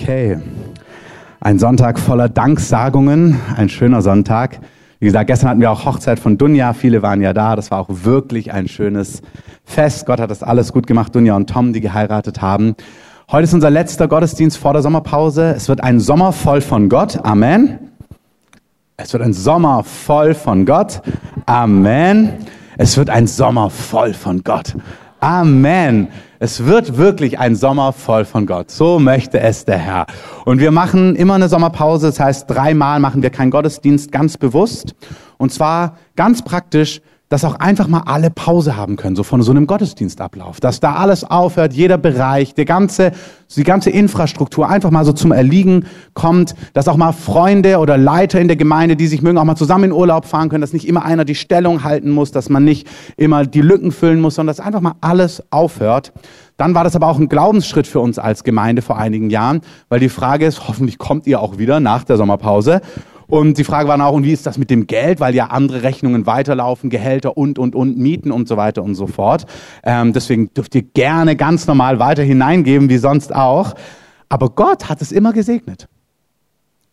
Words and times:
Okay. 0.00 0.38
Ein 1.40 1.58
Sonntag 1.58 1.98
voller 1.98 2.30
Danksagungen, 2.30 3.38
ein 3.54 3.68
schöner 3.68 4.00
Sonntag. 4.00 4.58
Wie 4.98 5.04
gesagt, 5.04 5.26
gestern 5.26 5.50
hatten 5.50 5.60
wir 5.60 5.70
auch 5.70 5.84
Hochzeit 5.84 6.18
von 6.18 6.38
Dunja, 6.38 6.72
viele 6.72 7.02
waren 7.02 7.20
ja 7.20 7.34
da, 7.34 7.54
das 7.54 7.70
war 7.70 7.80
auch 7.80 7.88
wirklich 7.90 8.50
ein 8.50 8.66
schönes 8.66 9.20
Fest. 9.64 10.06
Gott 10.06 10.18
hat 10.18 10.30
das 10.30 10.42
alles 10.42 10.72
gut 10.72 10.86
gemacht, 10.86 11.14
Dunja 11.14 11.36
und 11.36 11.50
Tom, 11.50 11.74
die 11.74 11.82
geheiratet 11.82 12.40
haben. 12.40 12.76
Heute 13.30 13.44
ist 13.44 13.52
unser 13.52 13.68
letzter 13.68 14.08
Gottesdienst 14.08 14.56
vor 14.56 14.72
der 14.72 14.80
Sommerpause. 14.80 15.52
Es 15.54 15.68
wird 15.68 15.82
ein 15.82 16.00
Sommer 16.00 16.32
voll 16.32 16.62
von 16.62 16.88
Gott. 16.88 17.22
Amen. 17.22 17.78
Es 18.96 19.12
wird 19.12 19.22
ein 19.22 19.34
Sommer 19.34 19.84
voll 19.84 20.32
von 20.32 20.64
Gott. 20.64 21.02
Amen. 21.44 22.32
Es 22.78 22.96
wird 22.96 23.10
ein 23.10 23.26
Sommer 23.26 23.68
voll 23.68 24.14
von 24.14 24.44
Gott. 24.44 24.76
Amen. 25.20 26.08
Es 26.42 26.64
wird 26.64 26.96
wirklich 26.96 27.38
ein 27.38 27.54
Sommer 27.54 27.92
voll 27.92 28.24
von 28.24 28.46
Gott. 28.46 28.70
So 28.70 28.98
möchte 28.98 29.38
es 29.40 29.66
der 29.66 29.76
Herr. 29.76 30.06
Und 30.46 30.58
wir 30.58 30.70
machen 30.70 31.14
immer 31.14 31.34
eine 31.34 31.50
Sommerpause. 31.50 32.06
Das 32.06 32.18
heißt, 32.18 32.48
dreimal 32.48 32.98
machen 32.98 33.22
wir 33.22 33.28
keinen 33.28 33.50
Gottesdienst 33.50 34.10
ganz 34.10 34.38
bewusst. 34.38 34.94
Und 35.36 35.52
zwar 35.52 35.98
ganz 36.16 36.40
praktisch, 36.40 37.02
dass 37.30 37.44
auch 37.44 37.54
einfach 37.54 37.86
mal 37.86 38.02
alle 38.06 38.28
Pause 38.28 38.76
haben 38.76 38.96
können, 38.96 39.14
so 39.14 39.22
von 39.22 39.40
so 39.40 39.52
einem 39.52 39.68
Gottesdienstablauf. 39.68 40.58
Dass 40.58 40.80
da 40.80 40.96
alles 40.96 41.22
aufhört, 41.22 41.72
jeder 41.72 41.96
Bereich, 41.96 42.54
der 42.54 42.64
ganze, 42.64 43.12
die 43.54 43.62
ganze 43.62 43.90
Infrastruktur 43.90 44.68
einfach 44.68 44.90
mal 44.90 45.04
so 45.04 45.12
zum 45.12 45.30
Erliegen 45.30 45.86
kommt, 46.12 46.56
dass 46.72 46.88
auch 46.88 46.96
mal 46.96 47.12
Freunde 47.12 47.78
oder 47.78 47.96
Leiter 47.96 48.40
in 48.40 48.48
der 48.48 48.56
Gemeinde, 48.56 48.96
die 48.96 49.06
sich 49.06 49.22
mögen, 49.22 49.38
auch 49.38 49.44
mal 49.44 49.54
zusammen 49.54 49.84
in 49.84 49.92
Urlaub 49.92 50.26
fahren 50.26 50.48
können, 50.48 50.60
dass 50.60 50.72
nicht 50.72 50.88
immer 50.88 51.04
einer 51.04 51.24
die 51.24 51.36
Stellung 51.36 51.84
halten 51.84 52.10
muss, 52.10 52.32
dass 52.32 52.48
man 52.48 52.64
nicht 52.64 52.88
immer 53.16 53.46
die 53.46 53.62
Lücken 53.62 53.92
füllen 53.92 54.20
muss, 54.20 54.34
sondern 54.34 54.56
dass 54.56 54.66
einfach 54.66 54.80
mal 54.80 54.96
alles 55.00 55.40
aufhört. 55.50 56.12
Dann 56.56 56.74
war 56.74 56.82
das 56.82 56.96
aber 56.96 57.06
auch 57.06 57.18
ein 57.18 57.28
Glaubensschritt 57.28 57.86
für 57.86 58.00
uns 58.00 58.18
als 58.18 58.42
Gemeinde 58.42 58.82
vor 58.82 58.98
einigen 58.98 59.30
Jahren, 59.30 59.60
weil 59.88 60.00
die 60.00 60.08
Frage 60.08 60.46
ist, 60.46 60.66
hoffentlich 60.66 60.98
kommt 60.98 61.28
ihr 61.28 61.40
auch 61.40 61.58
wieder 61.58 61.78
nach 61.78 62.02
der 62.02 62.16
Sommerpause. 62.16 62.80
Und 63.30 63.58
die 63.58 63.64
Frage 63.64 63.88
war 63.88 64.04
auch, 64.04 64.12
und 64.12 64.24
wie 64.24 64.32
ist 64.32 64.44
das 64.44 64.58
mit 64.58 64.70
dem 64.70 64.88
Geld, 64.88 65.20
weil 65.20 65.36
ja 65.36 65.46
andere 65.46 65.84
Rechnungen 65.84 66.26
weiterlaufen, 66.26 66.90
Gehälter 66.90 67.36
und, 67.36 67.60
und, 67.60 67.76
und, 67.76 67.96
Mieten 67.96 68.32
und 68.32 68.48
so 68.48 68.56
weiter 68.56 68.82
und 68.82 68.96
so 68.96 69.06
fort. 69.06 69.46
Ähm, 69.84 70.12
deswegen 70.12 70.52
dürft 70.52 70.74
ihr 70.74 70.82
gerne 70.82 71.36
ganz 71.36 71.68
normal 71.68 72.00
weiter 72.00 72.24
hineingeben, 72.24 72.88
wie 72.88 72.98
sonst 72.98 73.32
auch. 73.32 73.74
Aber 74.28 74.50
Gott 74.50 74.88
hat 74.88 75.00
es 75.00 75.12
immer 75.12 75.32
gesegnet. 75.32 75.88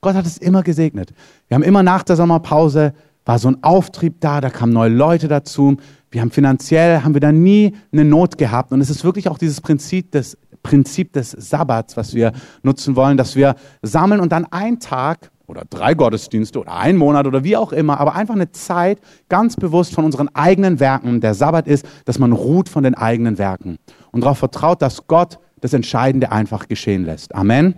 Gott 0.01 0.13
hat 0.13 0.27
es 0.27 0.37
immer 0.37 0.61
gesegnet. 0.61 1.11
Wir 1.47 1.55
haben 1.55 1.63
immer 1.63 1.81
nach 1.81 2.03
der 2.03 2.15
Sommerpause, 2.15 2.93
war 3.25 3.39
so 3.39 3.47
ein 3.47 3.63
Auftrieb 3.63 4.21
da, 4.21 4.39
da 4.39 4.51
kamen 4.51 4.73
neue 4.73 4.91
Leute 4.91 5.27
dazu. 5.27 5.77
Wir 6.11 6.21
haben 6.21 6.29
finanziell, 6.29 7.03
haben 7.03 7.15
wir 7.15 7.19
da 7.19 7.31
nie 7.31 7.75
eine 7.91 8.05
Not 8.05 8.37
gehabt. 8.37 8.71
Und 8.71 8.79
es 8.79 8.91
ist 8.91 9.03
wirklich 9.03 9.27
auch 9.27 9.39
dieses 9.39 9.59
Prinzip 9.59 10.11
des, 10.11 10.37
Prinzip 10.61 11.13
des 11.13 11.31
Sabbats, 11.31 11.97
was 11.97 12.13
wir 12.13 12.31
nutzen 12.61 12.95
wollen, 12.95 13.17
dass 13.17 13.35
wir 13.35 13.55
sammeln 13.81 14.21
und 14.21 14.31
dann 14.31 14.45
einen 14.45 14.79
Tag 14.79 15.31
oder 15.47 15.63
drei 15.69 15.93
Gottesdienste 15.93 16.59
oder 16.59 16.73
einen 16.73 16.97
Monat 16.97 17.25
oder 17.25 17.43
wie 17.43 17.55
auch 17.55 17.71
immer, 17.71 17.99
aber 17.99 18.15
einfach 18.15 18.35
eine 18.35 18.51
Zeit 18.51 18.99
ganz 19.29 19.55
bewusst 19.55 19.95
von 19.95 20.03
unseren 20.03 20.27
eigenen 20.35 20.79
Werken. 20.79 21.21
Der 21.21 21.33
Sabbat 21.33 21.67
ist, 21.67 21.85
dass 22.05 22.19
man 22.19 22.33
ruht 22.33 22.67
von 22.67 22.83
den 22.83 22.95
eigenen 22.95 23.37
Werken 23.37 23.77
und 24.11 24.21
darauf 24.21 24.37
vertraut, 24.37 24.81
dass 24.81 25.07
Gott 25.07 25.39
das 25.61 25.73
Entscheidende 25.73 26.31
einfach 26.31 26.67
geschehen 26.67 27.05
lässt. 27.05 27.33
Amen. 27.33 27.75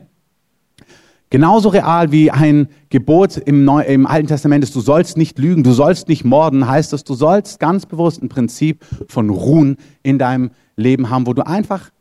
Genauso 1.29 1.69
real 1.69 2.11
wie 2.11 2.31
ein 2.31 2.69
Gebot 2.89 3.37
im, 3.37 3.63
Neu 3.63 3.83
im 3.83 4.07
Alten 4.07 4.27
Testament 4.27 4.63
ist, 4.63 4.75
du 4.75 4.81
sollst 4.81 5.15
nicht 5.15 5.37
lügen, 5.37 5.63
du 5.63 5.73
sollst 5.73 6.07
nicht 6.07 6.25
morden, 6.25 6.67
heißt 6.67 6.91
es, 6.93 7.03
du 7.03 7.13
sollst 7.13 7.59
ganz 7.59 7.85
bewusst 7.85 8.23
ein 8.23 8.29
Prinzip 8.29 8.83
von 9.07 9.29
Ruhen 9.29 9.77
in 10.01 10.17
deinem 10.17 10.49
Leben 10.75 11.11
haben, 11.11 11.27
wo 11.27 11.33
du 11.33 11.45
einfach 11.45 11.91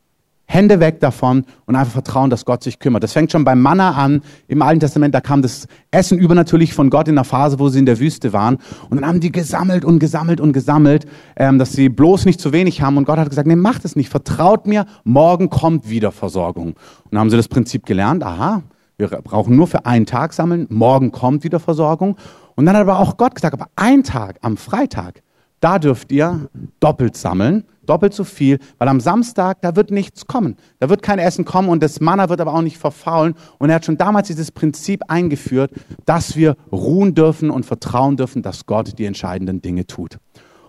Hände 0.50 0.80
weg 0.80 0.98
davon 1.00 1.44
und 1.66 1.76
einfach 1.76 1.92
vertrauen, 1.92 2.30
dass 2.30 2.46
Gott 2.46 2.62
sich 2.62 2.78
kümmert. 2.78 3.02
Das 3.02 3.12
fängt 3.12 3.30
schon 3.30 3.44
beim 3.44 3.60
Manna 3.60 3.92
an. 3.92 4.22
Im 4.48 4.62
Alten 4.62 4.80
Testament, 4.80 5.14
da 5.14 5.20
kam 5.20 5.42
das 5.42 5.68
Essen 5.90 6.18
übernatürlich 6.18 6.72
von 6.72 6.88
Gott 6.88 7.06
in 7.06 7.16
der 7.16 7.24
Phase, 7.24 7.58
wo 7.58 7.68
sie 7.68 7.78
in 7.78 7.84
der 7.84 8.00
Wüste 8.00 8.32
waren. 8.32 8.56
Und 8.88 8.98
dann 8.98 9.06
haben 9.06 9.20
die 9.20 9.30
gesammelt 9.30 9.84
und 9.84 9.98
gesammelt 9.98 10.40
und 10.40 10.54
gesammelt, 10.54 11.04
ähm, 11.36 11.58
dass 11.58 11.72
sie 11.72 11.90
bloß 11.90 12.24
nicht 12.24 12.40
zu 12.40 12.52
wenig 12.52 12.80
haben. 12.80 12.96
Und 12.96 13.04
Gott 13.04 13.18
hat 13.18 13.28
gesagt, 13.28 13.46
nee, 13.46 13.56
macht 13.56 13.84
es 13.84 13.94
nicht. 13.94 14.08
Vertraut 14.08 14.66
mir, 14.66 14.86
morgen 15.04 15.50
kommt 15.50 15.90
wieder 15.90 16.12
Versorgung. 16.12 16.68
Und 16.68 16.76
dann 17.10 17.20
haben 17.20 17.30
sie 17.30 17.36
das 17.36 17.48
Prinzip 17.48 17.84
gelernt. 17.84 18.24
Aha, 18.24 18.62
wir 18.96 19.08
brauchen 19.08 19.54
nur 19.54 19.66
für 19.66 19.84
einen 19.84 20.06
Tag 20.06 20.32
sammeln. 20.32 20.66
Morgen 20.70 21.12
kommt 21.12 21.44
wieder 21.44 21.60
Versorgung. 21.60 22.16
Und 22.54 22.64
dann 22.64 22.74
hat 22.74 22.82
aber 22.82 23.00
auch 23.00 23.18
Gott 23.18 23.34
gesagt, 23.34 23.52
aber 23.52 23.68
ein 23.76 24.02
Tag, 24.02 24.38
am 24.40 24.56
Freitag, 24.56 25.22
da 25.60 25.78
dürft 25.78 26.10
ihr 26.10 26.48
doppelt 26.80 27.18
sammeln 27.18 27.64
doppelt 27.88 28.14
so 28.14 28.24
viel, 28.24 28.58
weil 28.78 28.88
am 28.88 29.00
Samstag, 29.00 29.60
da 29.62 29.76
wird 29.76 29.90
nichts 29.90 30.26
kommen. 30.26 30.56
Da 30.78 30.88
wird 30.88 31.02
kein 31.02 31.18
Essen 31.18 31.44
kommen 31.44 31.68
und 31.68 31.82
das 31.82 32.00
Manna 32.00 32.28
wird 32.28 32.40
aber 32.40 32.54
auch 32.54 32.62
nicht 32.62 32.78
verfaulen. 32.78 33.34
Und 33.58 33.70
er 33.70 33.76
hat 33.76 33.84
schon 33.84 33.96
damals 33.96 34.28
dieses 34.28 34.52
Prinzip 34.52 35.02
eingeführt, 35.08 35.72
dass 36.04 36.36
wir 36.36 36.56
ruhen 36.70 37.14
dürfen 37.14 37.50
und 37.50 37.66
vertrauen 37.66 38.16
dürfen, 38.16 38.42
dass 38.42 38.66
Gott 38.66 38.98
die 38.98 39.04
entscheidenden 39.04 39.62
Dinge 39.62 39.86
tut. 39.86 40.18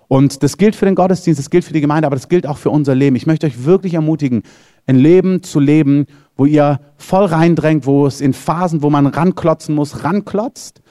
Und 0.10 0.42
das 0.42 0.58
gilt 0.58 0.76
für 0.76 0.86
den 0.86 0.96
Gottesdienst, 0.96 1.40
das 1.40 1.52
gilt 1.52 1.64
für 1.64 1.74
die 1.74 1.82
Gemeinde, 1.82 2.08
aber 2.08 2.16
das 2.16 2.30
gilt 2.30 2.48
auch 2.48 2.58
für 2.58 2.72
unser 2.72 2.96
Leben. 2.96 3.16
Ich 3.16 3.28
möchte 3.28 3.46
euch 3.46 3.64
wirklich 3.64 3.94
ermutigen, 3.94 4.42
ein 4.88 4.96
Leben 4.96 5.44
zu 5.44 5.60
leben, 5.60 6.08
wo 6.36 6.46
ihr 6.46 6.80
voll 6.98 7.26
reindrängt, 7.26 7.86
wo 7.86 8.08
es 8.08 8.20
in 8.20 8.34
Phasen, 8.34 8.82
wo 8.82 8.90
man 8.90 9.06
ranklotzen 9.06 9.76
muss, 9.76 10.04
ranklotzt, 10.04 10.82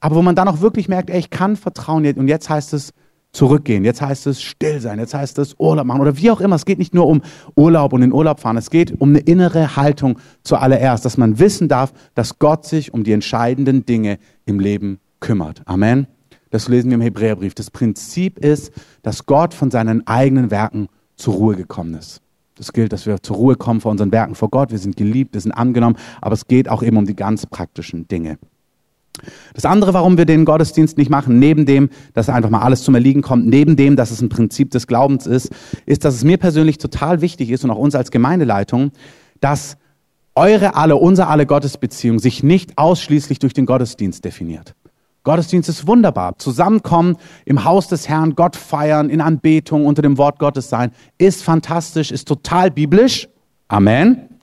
aber 0.00 0.16
wo 0.16 0.22
man 0.22 0.34
dann 0.34 0.46
auch 0.46 0.60
wirklich 0.60 0.88
merkt, 0.88 1.08
ey, 1.08 1.18
ich 1.18 1.30
kann 1.30 1.56
vertrauen. 1.56 2.06
Und 2.16 2.28
jetzt 2.28 2.50
heißt 2.50 2.74
es, 2.74 2.92
zurückgehen. 3.36 3.84
Jetzt 3.84 4.00
heißt 4.00 4.26
es 4.26 4.42
still 4.42 4.80
sein, 4.80 4.98
jetzt 4.98 5.14
heißt 5.14 5.38
es 5.38 5.54
Urlaub 5.58 5.86
machen 5.86 6.00
oder 6.00 6.16
wie 6.16 6.30
auch 6.30 6.40
immer. 6.40 6.56
Es 6.56 6.64
geht 6.64 6.78
nicht 6.78 6.94
nur 6.94 7.06
um 7.06 7.20
Urlaub 7.54 7.92
und 7.92 8.02
in 8.02 8.12
Urlaub 8.12 8.40
fahren, 8.40 8.56
es 8.56 8.70
geht 8.70 9.00
um 9.00 9.10
eine 9.10 9.20
innere 9.20 9.76
Haltung 9.76 10.18
zuallererst, 10.42 11.04
dass 11.04 11.18
man 11.18 11.38
wissen 11.38 11.68
darf, 11.68 11.92
dass 12.14 12.38
Gott 12.38 12.64
sich 12.64 12.94
um 12.94 13.04
die 13.04 13.12
entscheidenden 13.12 13.84
Dinge 13.84 14.18
im 14.46 14.58
Leben 14.58 14.98
kümmert. 15.20 15.62
Amen. 15.66 16.06
Das 16.50 16.68
lesen 16.68 16.90
wir 16.90 16.94
im 16.94 17.00
Hebräerbrief. 17.02 17.54
Das 17.54 17.70
Prinzip 17.70 18.38
ist, 18.38 18.72
dass 19.02 19.26
Gott 19.26 19.52
von 19.52 19.70
seinen 19.70 20.06
eigenen 20.06 20.50
Werken 20.50 20.88
zur 21.16 21.34
Ruhe 21.34 21.56
gekommen 21.56 21.94
ist. 21.94 22.22
Das 22.54 22.72
gilt, 22.72 22.92
dass 22.92 23.04
wir 23.04 23.22
zur 23.22 23.36
Ruhe 23.36 23.56
kommen 23.56 23.82
vor 23.82 23.90
unseren 23.90 24.12
Werken 24.12 24.34
vor 24.34 24.48
Gott. 24.48 24.70
Wir 24.70 24.78
sind 24.78 24.96
geliebt, 24.96 25.34
wir 25.34 25.42
sind 25.42 25.52
angenommen, 25.52 25.96
aber 26.22 26.32
es 26.32 26.46
geht 26.46 26.70
auch 26.70 26.82
eben 26.82 26.96
um 26.96 27.04
die 27.04 27.16
ganz 27.16 27.44
praktischen 27.44 28.08
Dinge. 28.08 28.38
Das 29.54 29.64
andere, 29.64 29.94
warum 29.94 30.18
wir 30.18 30.24
den 30.24 30.44
Gottesdienst 30.44 30.98
nicht 30.98 31.10
machen, 31.10 31.38
neben 31.38 31.66
dem, 31.66 31.90
dass 32.14 32.28
einfach 32.28 32.50
mal 32.50 32.62
alles 32.62 32.82
zum 32.82 32.94
Erliegen 32.94 33.22
kommt, 33.22 33.46
neben 33.46 33.76
dem, 33.76 33.96
dass 33.96 34.10
es 34.10 34.20
ein 34.20 34.28
Prinzip 34.28 34.70
des 34.70 34.86
Glaubens 34.86 35.26
ist, 35.26 35.50
ist, 35.86 36.04
dass 36.04 36.14
es 36.14 36.24
mir 36.24 36.36
persönlich 36.36 36.78
total 36.78 37.20
wichtig 37.20 37.50
ist 37.50 37.64
und 37.64 37.70
auch 37.70 37.78
uns 37.78 37.94
als 37.94 38.10
Gemeindeleitung, 38.10 38.92
dass 39.40 39.76
eure 40.34 40.74
alle, 40.74 40.96
unser 40.96 41.28
alle 41.28 41.46
Gottesbeziehung 41.46 42.18
sich 42.18 42.42
nicht 42.42 42.76
ausschließlich 42.76 43.38
durch 43.38 43.54
den 43.54 43.66
Gottesdienst 43.66 44.24
definiert. 44.24 44.74
Gottesdienst 45.24 45.68
ist 45.68 45.88
wunderbar. 45.88 46.38
Zusammenkommen 46.38 47.16
im 47.44 47.64
Haus 47.64 47.88
des 47.88 48.08
Herrn, 48.08 48.36
Gott 48.36 48.54
feiern, 48.54 49.10
in 49.10 49.20
Anbetung, 49.20 49.84
unter 49.84 50.00
dem 50.00 50.18
Wort 50.18 50.38
Gottes 50.38 50.68
sein, 50.68 50.92
ist 51.18 51.42
fantastisch, 51.42 52.12
ist 52.12 52.28
total 52.28 52.70
biblisch. 52.70 53.28
Amen. 53.66 54.35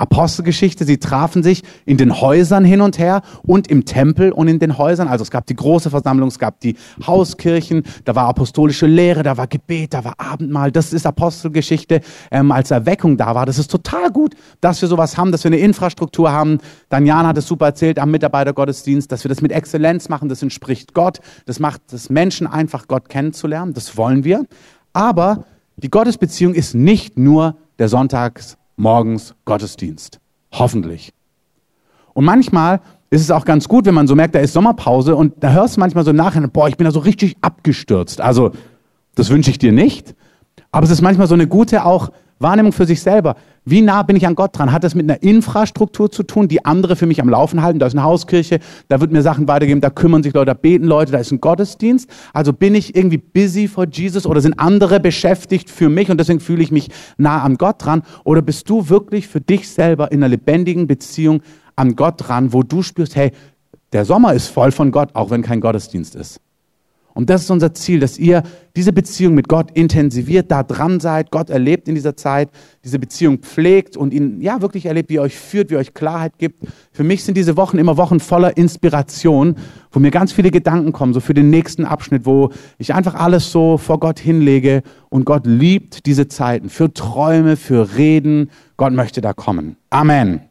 Apostelgeschichte, 0.00 0.84
sie 0.84 0.98
trafen 0.98 1.42
sich 1.42 1.62
in 1.84 1.96
den 1.96 2.20
Häusern 2.20 2.64
hin 2.64 2.80
und 2.80 2.98
her 2.98 3.22
und 3.42 3.68
im 3.68 3.84
Tempel 3.84 4.32
und 4.32 4.48
in 4.48 4.58
den 4.58 4.78
Häusern. 4.78 5.08
Also 5.08 5.22
es 5.22 5.30
gab 5.30 5.46
die 5.46 5.54
große 5.54 5.90
Versammlung, 5.90 6.28
es 6.28 6.38
gab 6.38 6.60
die 6.60 6.76
Hauskirchen, 7.06 7.84
da 8.04 8.14
war 8.14 8.26
apostolische 8.26 8.86
Lehre, 8.86 9.22
da 9.22 9.36
war 9.36 9.46
Gebet, 9.46 9.94
da 9.94 10.04
war 10.04 10.14
Abendmahl. 10.18 10.72
Das 10.72 10.92
ist 10.92 11.06
Apostelgeschichte, 11.06 12.00
ähm, 12.30 12.52
als 12.52 12.70
Erweckung 12.70 13.16
da 13.16 13.34
war. 13.34 13.46
Das 13.46 13.58
ist 13.58 13.70
total 13.70 14.10
gut, 14.10 14.34
dass 14.60 14.80
wir 14.80 14.88
sowas 14.88 15.16
haben, 15.16 15.32
dass 15.32 15.44
wir 15.44 15.50
eine 15.50 15.58
Infrastruktur 15.58 16.32
haben. 16.32 16.58
Danian 16.88 17.26
hat 17.26 17.36
es 17.36 17.46
super 17.46 17.66
erzählt 17.66 17.98
am 17.98 18.10
Mitarbeitergottesdienst, 18.10 19.10
dass 19.12 19.24
wir 19.24 19.28
das 19.28 19.42
mit 19.42 19.52
Exzellenz 19.52 20.08
machen. 20.08 20.28
Das 20.28 20.42
entspricht 20.42 20.94
Gott. 20.94 21.20
Das 21.46 21.60
macht 21.60 21.92
es 21.92 22.10
Menschen 22.10 22.46
einfach, 22.46 22.88
Gott 22.88 23.08
kennenzulernen. 23.08 23.74
Das 23.74 23.96
wollen 23.96 24.24
wir. 24.24 24.46
Aber 24.92 25.44
die 25.76 25.90
Gottesbeziehung 25.90 26.54
ist 26.54 26.74
nicht 26.74 27.18
nur 27.18 27.56
der 27.78 27.88
Sonntags 27.88 28.56
morgens 28.80 29.34
Gottesdienst. 29.44 30.18
Hoffentlich. 30.52 31.12
Und 32.14 32.24
manchmal 32.24 32.80
ist 33.10 33.20
es 33.20 33.30
auch 33.30 33.44
ganz 33.44 33.68
gut, 33.68 33.84
wenn 33.84 33.94
man 33.94 34.06
so 34.06 34.14
merkt, 34.14 34.34
da 34.34 34.38
ist 34.40 34.52
Sommerpause 34.52 35.14
und 35.14 35.34
da 35.42 35.52
hörst 35.52 35.76
du 35.76 35.80
manchmal 35.80 36.04
so 36.04 36.10
im 36.10 36.16
Nachhinein, 36.16 36.50
boah, 36.50 36.68
ich 36.68 36.76
bin 36.76 36.86
da 36.86 36.90
so 36.90 37.00
richtig 37.00 37.36
abgestürzt. 37.40 38.20
Also, 38.20 38.52
das 39.14 39.30
wünsche 39.30 39.50
ich 39.50 39.58
dir 39.58 39.72
nicht. 39.72 40.14
Aber 40.72 40.84
es 40.84 40.90
ist 40.90 41.02
manchmal 41.02 41.26
so 41.26 41.34
eine 41.34 41.46
gute 41.46 41.84
auch 41.84 42.10
Wahrnehmung 42.40 42.72
für 42.72 42.86
sich 42.86 43.02
selber. 43.02 43.36
Wie 43.64 43.82
nah 43.82 44.02
bin 44.02 44.16
ich 44.16 44.26
an 44.26 44.34
Gott 44.34 44.58
dran? 44.58 44.72
Hat 44.72 44.82
das 44.82 44.94
mit 44.94 45.08
einer 45.08 45.22
Infrastruktur 45.22 46.10
zu 46.10 46.22
tun, 46.22 46.48
die 46.48 46.64
andere 46.64 46.96
für 46.96 47.06
mich 47.06 47.20
am 47.20 47.28
Laufen 47.28 47.62
halten? 47.62 47.78
Da 47.78 47.86
ist 47.86 47.92
eine 47.92 48.02
Hauskirche, 48.02 48.58
da 48.88 49.00
wird 49.00 49.12
mir 49.12 49.22
Sachen 49.22 49.46
weitergeben, 49.46 49.82
da 49.82 49.90
kümmern 49.90 50.22
sich 50.22 50.32
Leute, 50.32 50.46
da 50.46 50.54
beten 50.54 50.86
Leute, 50.86 51.12
da 51.12 51.18
ist 51.18 51.30
ein 51.30 51.40
Gottesdienst. 51.40 52.08
Also 52.32 52.52
bin 52.52 52.74
ich 52.74 52.96
irgendwie 52.96 53.18
busy 53.18 53.68
for 53.68 53.86
Jesus 53.86 54.26
oder 54.26 54.40
sind 54.40 54.58
andere 54.58 54.98
beschäftigt 54.98 55.68
für 55.68 55.90
mich 55.90 56.10
und 56.10 56.18
deswegen 56.18 56.40
fühle 56.40 56.62
ich 56.62 56.72
mich 56.72 56.88
nah 57.18 57.42
an 57.42 57.56
Gott 57.56 57.84
dran? 57.84 58.02
Oder 58.24 58.40
bist 58.40 58.68
du 58.70 58.88
wirklich 58.88 59.28
für 59.28 59.40
dich 59.40 59.68
selber 59.68 60.10
in 60.10 60.20
einer 60.20 60.30
lebendigen 60.30 60.86
Beziehung 60.86 61.42
an 61.76 61.94
Gott 61.94 62.14
dran, 62.16 62.52
wo 62.52 62.62
du 62.62 62.82
spürst, 62.82 63.14
hey, 63.16 63.32
der 63.92 64.04
Sommer 64.04 64.32
ist 64.32 64.48
voll 64.48 64.72
von 64.72 64.92
Gott, 64.92 65.10
auch 65.14 65.30
wenn 65.30 65.42
kein 65.42 65.60
Gottesdienst 65.60 66.14
ist? 66.14 66.40
Und 67.14 67.30
das 67.30 67.42
ist 67.42 67.50
unser 67.50 67.74
Ziel, 67.74 68.00
dass 68.00 68.18
ihr 68.18 68.42
diese 68.76 68.92
Beziehung 68.92 69.34
mit 69.34 69.48
Gott 69.48 69.70
intensiviert, 69.72 70.50
da 70.50 70.62
dran 70.62 71.00
seid, 71.00 71.30
Gott 71.30 71.50
erlebt 71.50 71.88
in 71.88 71.94
dieser 71.94 72.16
Zeit, 72.16 72.50
diese 72.84 72.98
Beziehung 72.98 73.38
pflegt 73.38 73.96
und 73.96 74.14
ihn 74.14 74.40
ja 74.40 74.60
wirklich 74.62 74.86
erlebt, 74.86 75.10
wie 75.10 75.16
er 75.16 75.22
euch 75.22 75.36
führt, 75.36 75.70
wie 75.70 75.74
er 75.74 75.80
euch 75.80 75.92
Klarheit 75.92 76.38
gibt. 76.38 76.60
Für 76.92 77.02
mich 77.04 77.24
sind 77.24 77.36
diese 77.36 77.56
Wochen 77.56 77.78
immer 77.78 77.96
Wochen 77.96 78.20
voller 78.20 78.56
Inspiration, 78.56 79.56
wo 79.90 79.98
mir 79.98 80.10
ganz 80.10 80.32
viele 80.32 80.50
Gedanken 80.50 80.92
kommen, 80.92 81.12
so 81.12 81.20
für 81.20 81.34
den 81.34 81.50
nächsten 81.50 81.84
Abschnitt, 81.84 82.26
wo 82.26 82.50
ich 82.78 82.94
einfach 82.94 83.14
alles 83.14 83.50
so 83.50 83.76
vor 83.76 83.98
Gott 83.98 84.20
hinlege 84.20 84.82
und 85.08 85.24
Gott 85.24 85.46
liebt 85.46 86.06
diese 86.06 86.28
Zeiten 86.28 86.68
für 86.70 86.94
Träume, 86.94 87.56
für 87.56 87.96
Reden. 87.96 88.50
Gott 88.76 88.92
möchte 88.92 89.20
da 89.20 89.32
kommen. 89.32 89.76
Amen. 89.90 90.42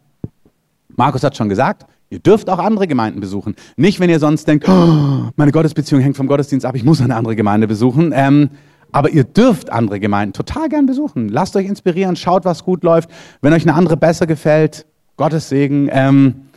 Markus 0.95 1.23
hat 1.23 1.37
schon 1.37 1.47
gesagt, 1.47 1.85
Ihr 2.11 2.19
dürft 2.19 2.49
auch 2.49 2.57
andere 2.57 2.87
Gemeinden 2.87 3.19
besuchen. 3.19 3.55
Nicht, 3.77 3.99
wenn 3.99 4.09
ihr 4.09 4.19
sonst 4.19 4.47
denkt, 4.47 4.67
oh, 4.67 5.29
meine 5.35 5.51
Gottesbeziehung 5.51 6.01
hängt 6.01 6.17
vom 6.17 6.27
Gottesdienst 6.27 6.65
ab, 6.65 6.75
ich 6.75 6.83
muss 6.83 7.01
eine 7.01 7.15
andere 7.15 7.35
Gemeinde 7.35 7.67
besuchen. 7.67 8.11
Ähm, 8.15 8.49
aber 8.91 9.11
ihr 9.11 9.23
dürft 9.23 9.71
andere 9.71 9.99
Gemeinden 9.99 10.33
total 10.33 10.69
gern 10.69 10.87
besuchen. 10.87 11.29
Lasst 11.29 11.55
euch 11.55 11.67
inspirieren, 11.67 12.15
schaut, 12.15 12.45
was 12.45 12.63
gut 12.63 12.83
läuft. 12.83 13.09
Wenn 13.41 13.53
euch 13.53 13.61
eine 13.61 13.75
andere 13.75 13.97
besser 13.97 14.25
gefällt, 14.25 14.87
Gottes 15.17 15.49
Segen. 15.49 15.89
Ähm, 15.91 16.47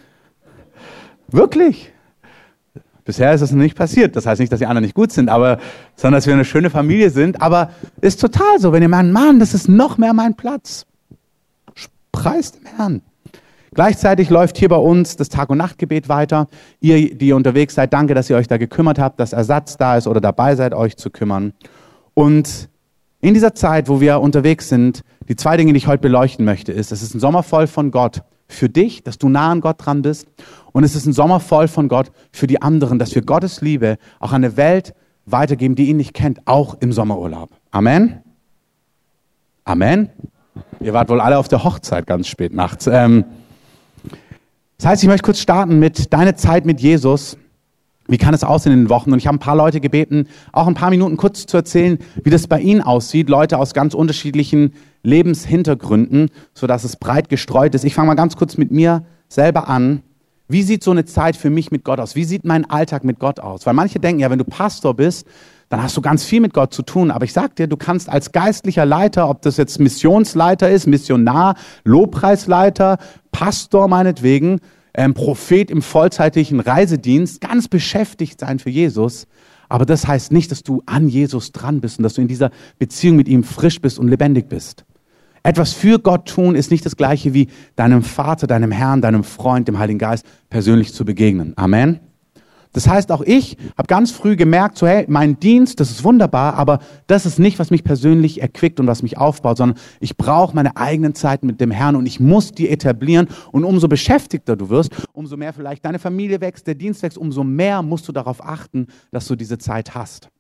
wirklich. 1.28 1.93
Bisher 3.05 3.34
ist 3.34 3.43
es 3.43 3.50
noch 3.50 3.58
nicht 3.58 3.76
passiert. 3.76 4.16
Das 4.16 4.25
heißt 4.25 4.40
nicht, 4.40 4.52
dass 4.52 4.60
die 4.60 4.66
anderen 4.66 4.84
nicht 4.84 4.94
gut 4.94 5.12
sind, 5.12 5.28
aber, 5.28 5.58
sondern 5.96 6.19
dass 6.19 6.26
wir 6.26 6.32
eine 6.32 6.46
schöne 6.46 6.70
Familie 6.70 7.10
sind. 7.10 7.43
Aber 7.43 7.70
ist 8.00 8.20
total 8.20 8.58
so. 8.58 8.72
Wenn 8.72 8.82
ihr 8.82 8.88
meint, 8.88 9.12
Mann, 9.12 9.38
das 9.38 9.52
ist 9.52 9.69
noch 9.69 9.98
mehr 9.98 10.14
mein 10.14 10.34
Platz. 10.34 10.87
Preist 12.12 12.56
dem 12.56 12.66
Herrn. 12.76 13.02
Gleichzeitig 13.74 14.28
läuft 14.28 14.58
hier 14.58 14.69
bei 14.69 14.76
uns 14.76 15.16
das 15.16 15.30
Tag- 15.30 15.48
und 15.48 15.58
Nachtgebet 15.58 16.08
weiter. 16.08 16.46
Ihr, 16.80 17.14
die 17.14 17.32
unterwegs 17.32 17.74
seid, 17.74 17.92
danke, 17.92 18.14
dass 18.14 18.28
ihr 18.28 18.36
euch 18.36 18.46
da 18.46 18.58
gekümmert 18.58 18.98
habt, 18.98 19.19
dass 19.19 19.32
Ersatz 19.32 19.78
da 19.78 19.96
ist 19.96 20.06
oder 20.06 20.20
dabei 20.20 20.56
seid, 20.56 20.74
euch 20.74 20.96
zu 20.96 21.10
kümmern. 21.10 21.54
Und 22.14 22.69
in 23.22 23.34
dieser 23.34 23.54
Zeit, 23.54 23.88
wo 23.88 24.00
wir 24.00 24.20
unterwegs 24.20 24.69
sind, 24.69 25.02
die 25.28 25.36
zwei 25.36 25.56
Dinge, 25.56 25.72
die 25.72 25.78
ich 25.78 25.86
heute 25.86 26.02
beleuchten 26.02 26.44
möchte, 26.44 26.72
ist, 26.72 26.92
es 26.92 27.02
ist 27.02 27.14
ein 27.14 27.20
Sommer 27.20 27.42
voll 27.42 27.66
von 27.66 27.90
Gott 27.90 28.22
für 28.46 28.69
dich, 28.69 29.02
dass 29.02 29.16
du 29.16 29.30
nah 29.30 29.50
an 29.50 29.62
Gott 29.62 29.76
dran 29.78 30.02
bist. 30.02 30.26
Und 30.72 30.84
es 30.84 30.94
ist 30.94 31.06
ein 31.06 31.14
Sommer 31.14 31.40
voll 31.40 31.69
von 31.69 31.88
Gott 31.88 32.12
für 32.30 32.46
die 32.46 32.60
anderen, 32.60 32.98
dass 32.98 33.14
wir 33.14 33.22
Gottes 33.22 33.62
Liebe 33.62 33.96
auch 34.20 34.32
an 34.32 34.44
eine 34.44 34.56
Welt 34.58 34.92
weitergeben, 35.24 35.76
die 35.76 35.88
ihn 35.88 35.96
nicht 35.96 36.12
kennt, 36.12 36.46
auch 36.46 36.76
im 36.80 36.92
Sommerurlaub. 36.92 37.50
Amen. 37.70 38.20
Amen. 39.64 40.10
Ihr 40.80 40.92
wart 40.92 41.08
wohl 41.08 41.20
alle 41.20 41.38
auf 41.38 41.48
der 41.48 41.64
Hochzeit 41.64 42.06
ganz 42.06 42.26
spät 42.26 42.52
nachts. 42.52 42.86
Ähm, 42.86 43.24
das 44.82 44.90
heißt, 44.90 45.02
ich 45.05 45.08
möchte 45.08 45.25
kurz 45.25 45.38
starten 45.38 45.79
mit 45.79 46.12
deiner 46.12 46.34
Zeit 46.34 46.67
mit 46.67 46.81
Jesus. 46.81 47.37
Wie 48.08 48.19
kann 48.19 48.34
es 48.34 48.43
aussehen 48.43 48.73
in 48.73 48.81
den 48.81 48.88
Wochen? 48.88 49.12
Und 49.12 49.19
ich 49.19 49.29
habe 49.29 49.37
ein 49.37 49.38
paar 49.38 49.55
Leute 49.55 49.81
gebeten, 49.81 50.26
auch 50.50 50.67
ein 50.67 50.75
paar 50.75 50.90
Minuten 50.90 51.17
kurz 51.17 51.46
zu 51.46 51.56
erzählen, 51.56 51.99
wie 52.25 52.31
das 52.31 52.49
bei 52.49 52.58
ihnen 52.58 52.81
aussieht. 52.81 53.29
Leute 53.29 53.58
aus 53.58 53.75
ganz 53.75 53.94
unterschiedlichen 53.94 54.73
Lebenshintergründen, 55.05 56.31
sodass 56.52 56.82
es 56.82 56.96
breit 56.96 57.29
gestreut 57.29 57.76
ist. 57.76 57.84
Ich 57.84 57.94
fange 57.94 58.08
mal 58.08 58.14
ganz 58.14 58.34
kurz 58.34 58.58
mit 58.58 58.73
mir 58.73 59.05
selber 59.29 59.69
an. 59.69 60.02
Wie 60.49 60.64
sieht 60.64 60.82
so 60.82 60.90
eine 60.90 61.05
Zeit 61.05 61.37
für 61.37 61.49
mich 61.49 61.70
mit 61.70 61.84
Gott 61.84 62.00
aus? 62.00 62.17
Wie 62.17 62.25
sieht 62.25 62.44
mein 62.44 62.69
Alltag 62.69 63.05
mit 63.05 63.20
Gott 63.20 63.38
aus? 63.38 63.64
Weil 63.67 63.75
manche 63.75 64.00
denken 64.00 64.20
ja, 64.20 64.31
wenn 64.31 64.40
du 64.40 64.44
Pastor 64.44 64.94
bist, 64.94 65.29
dann 65.72 65.82
hast 65.82 65.96
du 65.96 66.02
ganz 66.02 66.22
viel 66.22 66.42
mit 66.42 66.52
Gott 66.52 66.74
zu 66.74 66.82
tun. 66.82 67.10
Aber 67.10 67.24
ich 67.24 67.32
sag 67.32 67.56
dir, 67.56 67.66
du 67.66 67.78
kannst 67.78 68.10
als 68.10 68.30
geistlicher 68.32 68.84
Leiter, 68.84 69.30
ob 69.30 69.40
das 69.40 69.56
jetzt 69.56 69.80
Missionsleiter 69.80 70.69
ist, 70.69 70.86
Missionar, 70.86 71.54
Lobpreisleiter, 71.84 72.98
Pastor 73.30 73.88
meinetwegen, 73.88 74.60
ähm, 74.92 75.14
Prophet 75.14 75.70
im 75.70 75.80
vollzeitlichen 75.80 76.60
Reisedienst, 76.60 77.40
ganz 77.40 77.69
beschäftigt 77.69 78.38
sein 78.38 78.58
für 78.58 78.69
Jesus. 78.69 79.26
Aber 79.70 79.86
das 79.86 80.06
heißt 80.06 80.30
nicht, 80.30 80.50
dass 80.50 80.62
du 80.62 80.82
an 80.84 81.08
Jesus 81.08 81.52
dran 81.52 81.80
bist 81.80 81.98
und 81.98 82.02
dass 82.02 82.12
du 82.12 82.20
in 82.20 82.28
dieser 82.28 82.50
Beziehung 82.78 83.16
mit 83.16 83.26
ihm 83.26 83.42
frisch 83.42 83.80
bist 83.80 83.98
und 83.98 84.08
lebendig 84.08 84.50
bist. 84.50 84.84
Etwas 85.42 85.72
für 85.72 85.98
Gott 85.98 86.28
tun 86.28 86.54
ist 86.54 86.70
nicht 86.70 86.84
das 86.84 86.96
gleiche 86.98 87.32
wie 87.32 87.48
deinem 87.76 88.02
Vater, 88.02 88.46
deinem 88.46 88.72
Herrn, 88.72 89.00
deinem 89.00 89.24
Freund, 89.24 89.69
dem 89.69 89.78
Heiligen 89.78 89.98
Geist 89.98 90.26
persönlich 90.50 90.92
zu 90.92 91.06
begegnen. 91.06 91.54
Amen. 91.56 92.11
Das 92.72 92.88
heißt, 92.88 93.12
auch 93.12 93.20
ich 93.20 93.58
habe 93.76 93.86
ganz 93.86 94.12
früh 94.12 94.34
gemerkt, 94.34 94.78
so 94.78 94.86
hey, 94.86 95.04
mein 95.08 95.38
Dienst, 95.38 95.78
das 95.78 95.90
ist 95.90 96.04
wunderbar, 96.04 96.54
aber 96.54 96.78
das 97.06 97.26
ist 97.26 97.38
nicht, 97.38 97.58
was 97.58 97.70
mich 97.70 97.84
persönlich 97.84 98.40
erquickt 98.40 98.80
und 98.80 98.86
was 98.86 99.02
mich 99.02 99.19
aufbaut, 99.19 99.58
sondern 99.58 99.78
ich 100.00 100.16
brauche 100.16 100.54
meine 100.54 100.76
eigenen 100.76 101.14
Zeiten 101.14 101.46
mit 101.46 101.60
dem 101.60 101.70
Herrn 101.70 101.96
und 101.96 102.06
ich 102.06 102.19
muss 102.19 102.52
die 102.52 102.70
etablieren. 102.70 103.28
Und 103.50 103.64
umso 103.64 103.88
beschäftigter 103.88 104.56
du 104.56 104.70
wirst, 104.70 104.92
umso 105.12 105.36
mehr 105.36 105.52
vielleicht 105.52 105.84
deine 105.84 105.98
Familie 105.98 106.40
wächst, 106.40 106.66
der 106.66 106.74
Dienst 106.74 107.02
wächst, 107.02 107.19
umso 107.19 107.44
mehr 107.44 107.82
musst 107.82 108.08
du 108.08 108.12
darauf 108.12 108.42
achten, 108.44 108.86
dass 109.10 109.26
du 109.26 109.36
diese 109.36 109.58
Zeit 109.58 109.94
hast. 109.94 110.30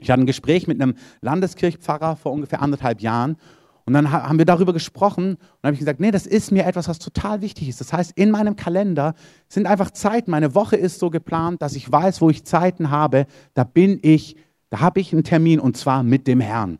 Ich 0.00 0.10
hatte 0.10 0.22
ein 0.22 0.26
Gespräch 0.26 0.66
mit 0.66 0.80
einem 0.80 0.94
Landeskirchpfarrer 1.20 2.16
vor 2.16 2.32
ungefähr 2.32 2.62
anderthalb 2.62 3.02
Jahren 3.02 3.36
und 3.86 3.94
dann 3.94 4.12
haben 4.12 4.38
wir 4.38 4.44
darüber 4.44 4.72
gesprochen 4.72 5.34
und 5.34 5.64
habe 5.64 5.72
ich 5.72 5.80
gesagt, 5.80 6.00
nee, 6.00 6.10
das 6.10 6.26
ist 6.26 6.52
mir 6.52 6.66
etwas, 6.66 6.88
was 6.88 6.98
total 6.98 7.40
wichtig 7.40 7.68
ist. 7.68 7.80
Das 7.80 7.92
heißt, 7.92 8.12
in 8.14 8.30
meinem 8.30 8.56
Kalender 8.56 9.14
sind 9.48 9.66
einfach 9.66 9.90
Zeiten. 9.90 10.30
Meine 10.30 10.54
Woche 10.54 10.76
ist 10.76 10.98
so 10.98 11.10
geplant, 11.10 11.62
dass 11.62 11.74
ich 11.74 11.90
weiß, 11.90 12.20
wo 12.20 12.30
ich 12.30 12.44
Zeiten 12.44 12.90
habe. 12.90 13.26
Da 13.54 13.64
bin 13.64 13.98
ich, 14.02 14.36
da 14.68 14.80
habe 14.80 15.00
ich 15.00 15.12
einen 15.12 15.24
Termin 15.24 15.60
und 15.60 15.76
zwar 15.76 16.02
mit 16.02 16.26
dem 16.26 16.40
Herrn. 16.40 16.78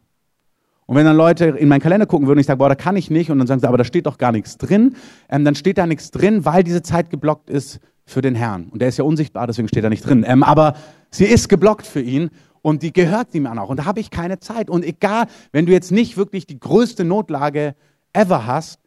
Und 0.86 0.96
wenn 0.96 1.06
dann 1.06 1.16
Leute 1.16 1.46
in 1.46 1.68
meinen 1.68 1.80
Kalender 1.80 2.06
gucken 2.06 2.26
würden 2.26 2.38
und 2.38 2.40
ich 2.40 2.46
sage, 2.46 2.58
boah, 2.58 2.68
da 2.68 2.74
kann 2.74 2.96
ich 2.96 3.10
nicht, 3.10 3.30
und 3.30 3.38
dann 3.38 3.46
sagen 3.46 3.60
sie, 3.60 3.68
aber 3.68 3.78
da 3.78 3.84
steht 3.84 4.06
doch 4.06 4.18
gar 4.18 4.32
nichts 4.32 4.58
drin, 4.58 4.96
ähm, 5.28 5.44
dann 5.44 5.54
steht 5.54 5.78
da 5.78 5.86
nichts 5.86 6.10
drin, 6.10 6.44
weil 6.44 6.64
diese 6.64 6.82
Zeit 6.82 7.10
geblockt 7.10 7.48
ist 7.48 7.78
für 8.04 8.22
den 8.22 8.34
Herrn. 8.34 8.68
Und 8.70 8.82
der 8.82 8.88
ist 8.88 8.98
ja 8.98 9.04
unsichtbar, 9.04 9.46
deswegen 9.46 9.68
steht 9.68 9.84
da 9.84 9.88
nicht 9.88 10.04
drin. 10.04 10.24
Ähm, 10.26 10.42
aber 10.42 10.74
sie 11.10 11.26
ist 11.26 11.48
geblockt 11.48 11.86
für 11.86 12.00
ihn 12.00 12.30
und 12.62 12.82
die 12.82 12.92
gehört 12.92 13.34
ihm 13.34 13.46
auch. 13.46 13.68
Und 13.68 13.78
da 13.78 13.84
habe 13.84 14.00
ich 14.00 14.10
keine 14.10 14.38
Zeit. 14.38 14.70
Und 14.70 14.84
egal, 14.84 15.26
wenn 15.52 15.66
du 15.66 15.72
jetzt 15.72 15.92
nicht 15.92 16.16
wirklich 16.16 16.46
die 16.46 16.58
größte 16.58 17.04
Notlage 17.04 17.74
ever 18.12 18.46
hast, 18.46 18.80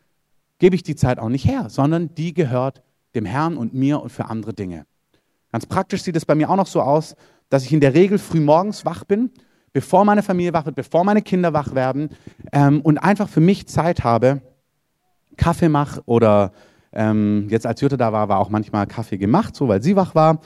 gebe 0.59 0.75
ich 0.75 0.83
die 0.83 0.95
Zeit 0.95 1.19
auch 1.19 1.29
nicht 1.29 1.45
her, 1.45 1.69
sondern 1.69 2.13
die 2.15 2.33
gehört 2.33 2.83
dem 3.15 3.25
Herrn 3.25 3.57
und 3.57 3.73
mir 3.73 4.01
und 4.01 4.11
für 4.11 4.25
andere 4.25 4.53
Dinge. 4.53 4.85
Ganz 5.51 5.65
praktisch 5.65 6.03
sieht 6.03 6.15
es 6.15 6.25
bei 6.25 6.35
mir 6.35 6.49
auch 6.49 6.55
noch 6.55 6.67
so 6.67 6.81
aus, 6.81 7.15
dass 7.49 7.63
ich 7.63 7.73
in 7.73 7.79
der 7.79 7.93
Regel 7.93 8.17
früh 8.17 8.39
morgens 8.39 8.85
wach 8.85 9.03
bin, 9.03 9.29
bevor 9.71 10.05
meine 10.05 10.23
Familie 10.23 10.53
wach 10.53 10.65
wird, 10.65 10.75
bevor 10.75 11.03
meine 11.03 11.21
Kinder 11.21 11.53
wach 11.53 11.75
werden 11.75 12.09
ähm, 12.51 12.81
und 12.81 12.97
einfach 12.97 13.29
für 13.29 13.41
mich 13.41 13.67
Zeit 13.67 14.03
habe, 14.03 14.41
Kaffee 15.37 15.69
mache 15.69 16.01
oder 16.05 16.53
ähm, 16.91 17.47
jetzt 17.49 17.65
als 17.65 17.81
Jutta 17.81 17.97
da 17.97 18.13
war, 18.13 18.29
war 18.29 18.39
auch 18.39 18.49
manchmal 18.49 18.87
Kaffee 18.87 19.17
gemacht, 19.17 19.55
so 19.55 19.67
weil 19.67 19.81
sie 19.81 19.95
wach 19.95 20.15
war. 20.15 20.39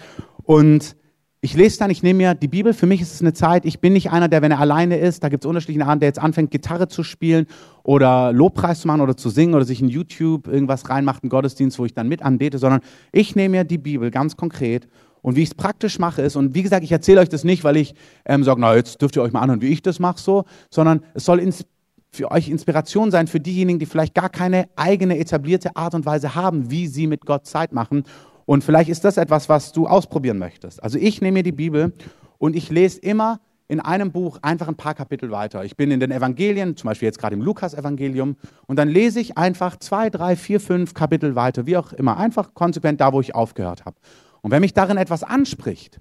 Und 0.44 0.96
ich 1.42 1.54
lese 1.54 1.78
dann, 1.78 1.92
ich 1.92 2.02
nehme 2.02 2.18
mir 2.18 2.36
die 2.36 2.48
Bibel, 2.48 2.74
für 2.74 2.88
mich 2.88 3.02
ist 3.02 3.14
es 3.14 3.22
eine 3.22 3.34
Zeit, 3.34 3.66
ich 3.66 3.80
bin 3.80 3.94
nicht 3.94 4.12
einer, 4.12 4.28
der, 4.28 4.42
wenn 4.42 4.52
er 4.52 4.60
alleine 4.60 4.98
ist, 4.98 5.24
da 5.24 5.30
gibt 5.30 5.44
es 5.44 5.48
unterschiedliche 5.48 5.86
Arten, 5.86 6.00
der 6.00 6.10
jetzt 6.10 6.20
anfängt, 6.20 6.50
Gitarre 6.50 6.88
zu 6.88 7.04
spielen 7.04 7.46
oder 7.84 8.34
Lobpreis 8.34 8.82
zu 8.82 8.88
machen 8.88 9.02
oder 9.02 9.16
zu 9.16 9.30
singen 9.30 9.54
oder 9.54 9.64
sich 9.64 9.82
in 9.82 9.88
YouTube 9.88 10.48
irgendwas 10.48 10.90
reinmacht, 10.90 11.24
einen 11.24 11.30
Gottesdienst, 11.30 11.78
wo 11.78 11.86
ich 11.86 11.94
dann 11.94 12.08
mit 12.08 12.24
anbete, 12.24 12.58
sondern 12.58 12.82
ich 13.12 13.36
nehme 13.36 13.58
mir 13.58 13.64
die 13.64 13.78
Bibel 13.78 14.10
ganz 14.10 14.36
konkret 14.36 14.88
und 15.22 15.36
wie 15.36 15.44
ich 15.44 15.50
es 15.50 15.56
praktisch 15.56 16.00
mache 16.00 16.22
ist, 16.22 16.36
und 16.36 16.56
wie 16.56 16.64
gesagt, 16.64 16.84
ich 16.84 16.92
erzähle 16.92 17.22
euch 17.22 17.30
das 17.30 17.44
nicht, 17.44 17.64
weil 17.64 17.78
ich 17.78 17.94
ähm, 18.26 18.44
sage, 18.44 18.60
na, 18.62 18.76
jetzt 18.76 19.02
dürft 19.02 19.16
ihr 19.16 19.22
euch 19.22 19.34
mal 19.34 19.42
anhören, 19.42 19.62
wie 19.62 19.68
ich 19.68 19.82
das 19.82 20.00
mache, 20.00 20.20
so, 20.20 20.46
sondern 20.70 21.02
es 21.14 21.26
soll 21.26 21.40
ins, 21.40 21.66
für 22.12 22.32
euch 22.32 22.50
Inspiration 22.50 23.12
sein, 23.12 23.28
für 23.28 23.40
diejenigen, 23.40 23.80
die 23.80 23.86
vielleicht 23.86 24.16
gar 24.16 24.30
keine 24.30 24.70
eigene 24.76 25.20
etablierte 25.20 25.76
Art 25.76 25.94
und 25.94 26.06
Weise 26.06 26.36
haben, 26.36 26.72
wie 26.72 26.88
sie 26.88 27.08
mit 27.08 27.26
Gott 27.26 27.46
Zeit 27.46 27.74
machen. 27.74 28.04
Und 28.48 28.64
vielleicht 28.64 28.90
ist 28.90 29.04
das 29.04 29.18
etwas, 29.18 29.50
was 29.50 29.74
du 29.74 29.88
ausprobieren 29.88 30.38
möchtest. 30.38 30.82
Also 30.82 30.98
ich 30.98 31.22
nehme 31.22 31.40
mir 31.40 31.44
die 31.44 31.52
Bibel 31.52 31.92
und 32.38 32.56
ich 32.56 32.70
lese 32.70 32.98
immer 33.02 33.42
in 33.68 33.82
einem 33.82 34.14
Buch 34.14 34.40
einfach 34.42 34.70
ein 34.70 34.78
paar 34.78 34.94
Kapitel 34.94 35.32
weiter. 35.32 35.66
Ich 35.66 35.76
bin 35.76 35.92
in 35.92 36.00
den 36.00 36.12
Evangelien, 36.12 36.78
zum 36.78 36.88
Beispiel 36.88 37.08
jetzt 37.08 37.20
gerade 37.20 37.36
im 37.36 37.42
Lukas-Evangelium, 37.42 38.38
und 38.66 38.80
dann 38.80 38.88
lese 38.88 39.20
ich 39.20 39.38
einfach 39.38 39.76
zwei, 39.76 40.10
drei, 40.10 40.38
vier, 40.38 40.62
fünf 40.62 40.94
Kapitel 40.94 41.36
weiter, 41.36 41.66
wie 41.66 41.76
auch 41.76 41.92
immer, 41.92 42.16
einfach 42.16 42.54
konsequent 42.54 43.02
da, 43.02 43.12
wo 43.12 43.20
ich 43.20 43.36
aufgehört 43.36 43.84
habe. 43.84 43.98
Und 44.42 44.52
wenn 44.52 44.62
mich 44.62 44.74
darin 44.74 44.96
etwas 44.96 45.24
anspricht, 45.24 46.00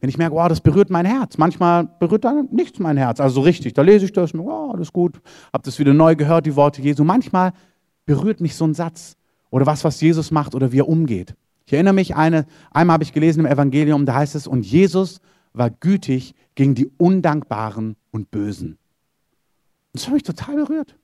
wenn 0.00 0.08
ich 0.08 0.16
merke, 0.16 0.34
wow, 0.34 0.48
das 0.48 0.62
berührt 0.62 0.88
mein 0.88 1.04
Herz. 1.04 1.36
Manchmal 1.36 1.90
berührt 2.00 2.24
dann 2.24 2.48
nichts 2.52 2.78
mein 2.78 2.96
Herz, 2.96 3.20
also 3.20 3.34
so 3.34 3.40
richtig. 3.42 3.74
Da 3.74 3.82
lese 3.82 4.06
ich 4.06 4.12
das, 4.14 4.32
wow, 4.32 4.72
alles 4.72 4.94
gut, 4.94 5.20
habe 5.52 5.62
das 5.62 5.78
wieder 5.78 5.92
neu 5.92 6.16
gehört, 6.16 6.46
die 6.46 6.56
Worte 6.56 6.80
Jesu. 6.80 7.04
Manchmal 7.04 7.52
berührt 8.06 8.40
mich 8.40 8.56
so 8.56 8.64
ein 8.64 8.72
Satz 8.72 9.18
oder 9.50 9.66
was, 9.66 9.84
was 9.84 10.00
Jesus 10.00 10.30
macht 10.30 10.54
oder 10.54 10.72
wie 10.72 10.78
er 10.78 10.88
umgeht. 10.88 11.34
Ich 11.66 11.72
erinnere 11.72 11.94
mich, 11.94 12.14
eine, 12.16 12.46
einmal 12.70 12.94
habe 12.94 13.04
ich 13.04 13.12
gelesen 13.12 13.40
im 13.40 13.46
Evangelium, 13.46 14.06
da 14.06 14.14
heißt 14.14 14.34
es, 14.34 14.46
und 14.46 14.64
Jesus 14.64 15.20
war 15.52 15.70
gütig 15.70 16.34
gegen 16.54 16.74
die 16.74 16.90
Undankbaren 16.96 17.96
und 18.10 18.30
Bösen. 18.30 18.78
Das 19.92 20.06
hat 20.06 20.14
mich 20.14 20.22
total 20.22 20.56
berührt. 20.56 20.96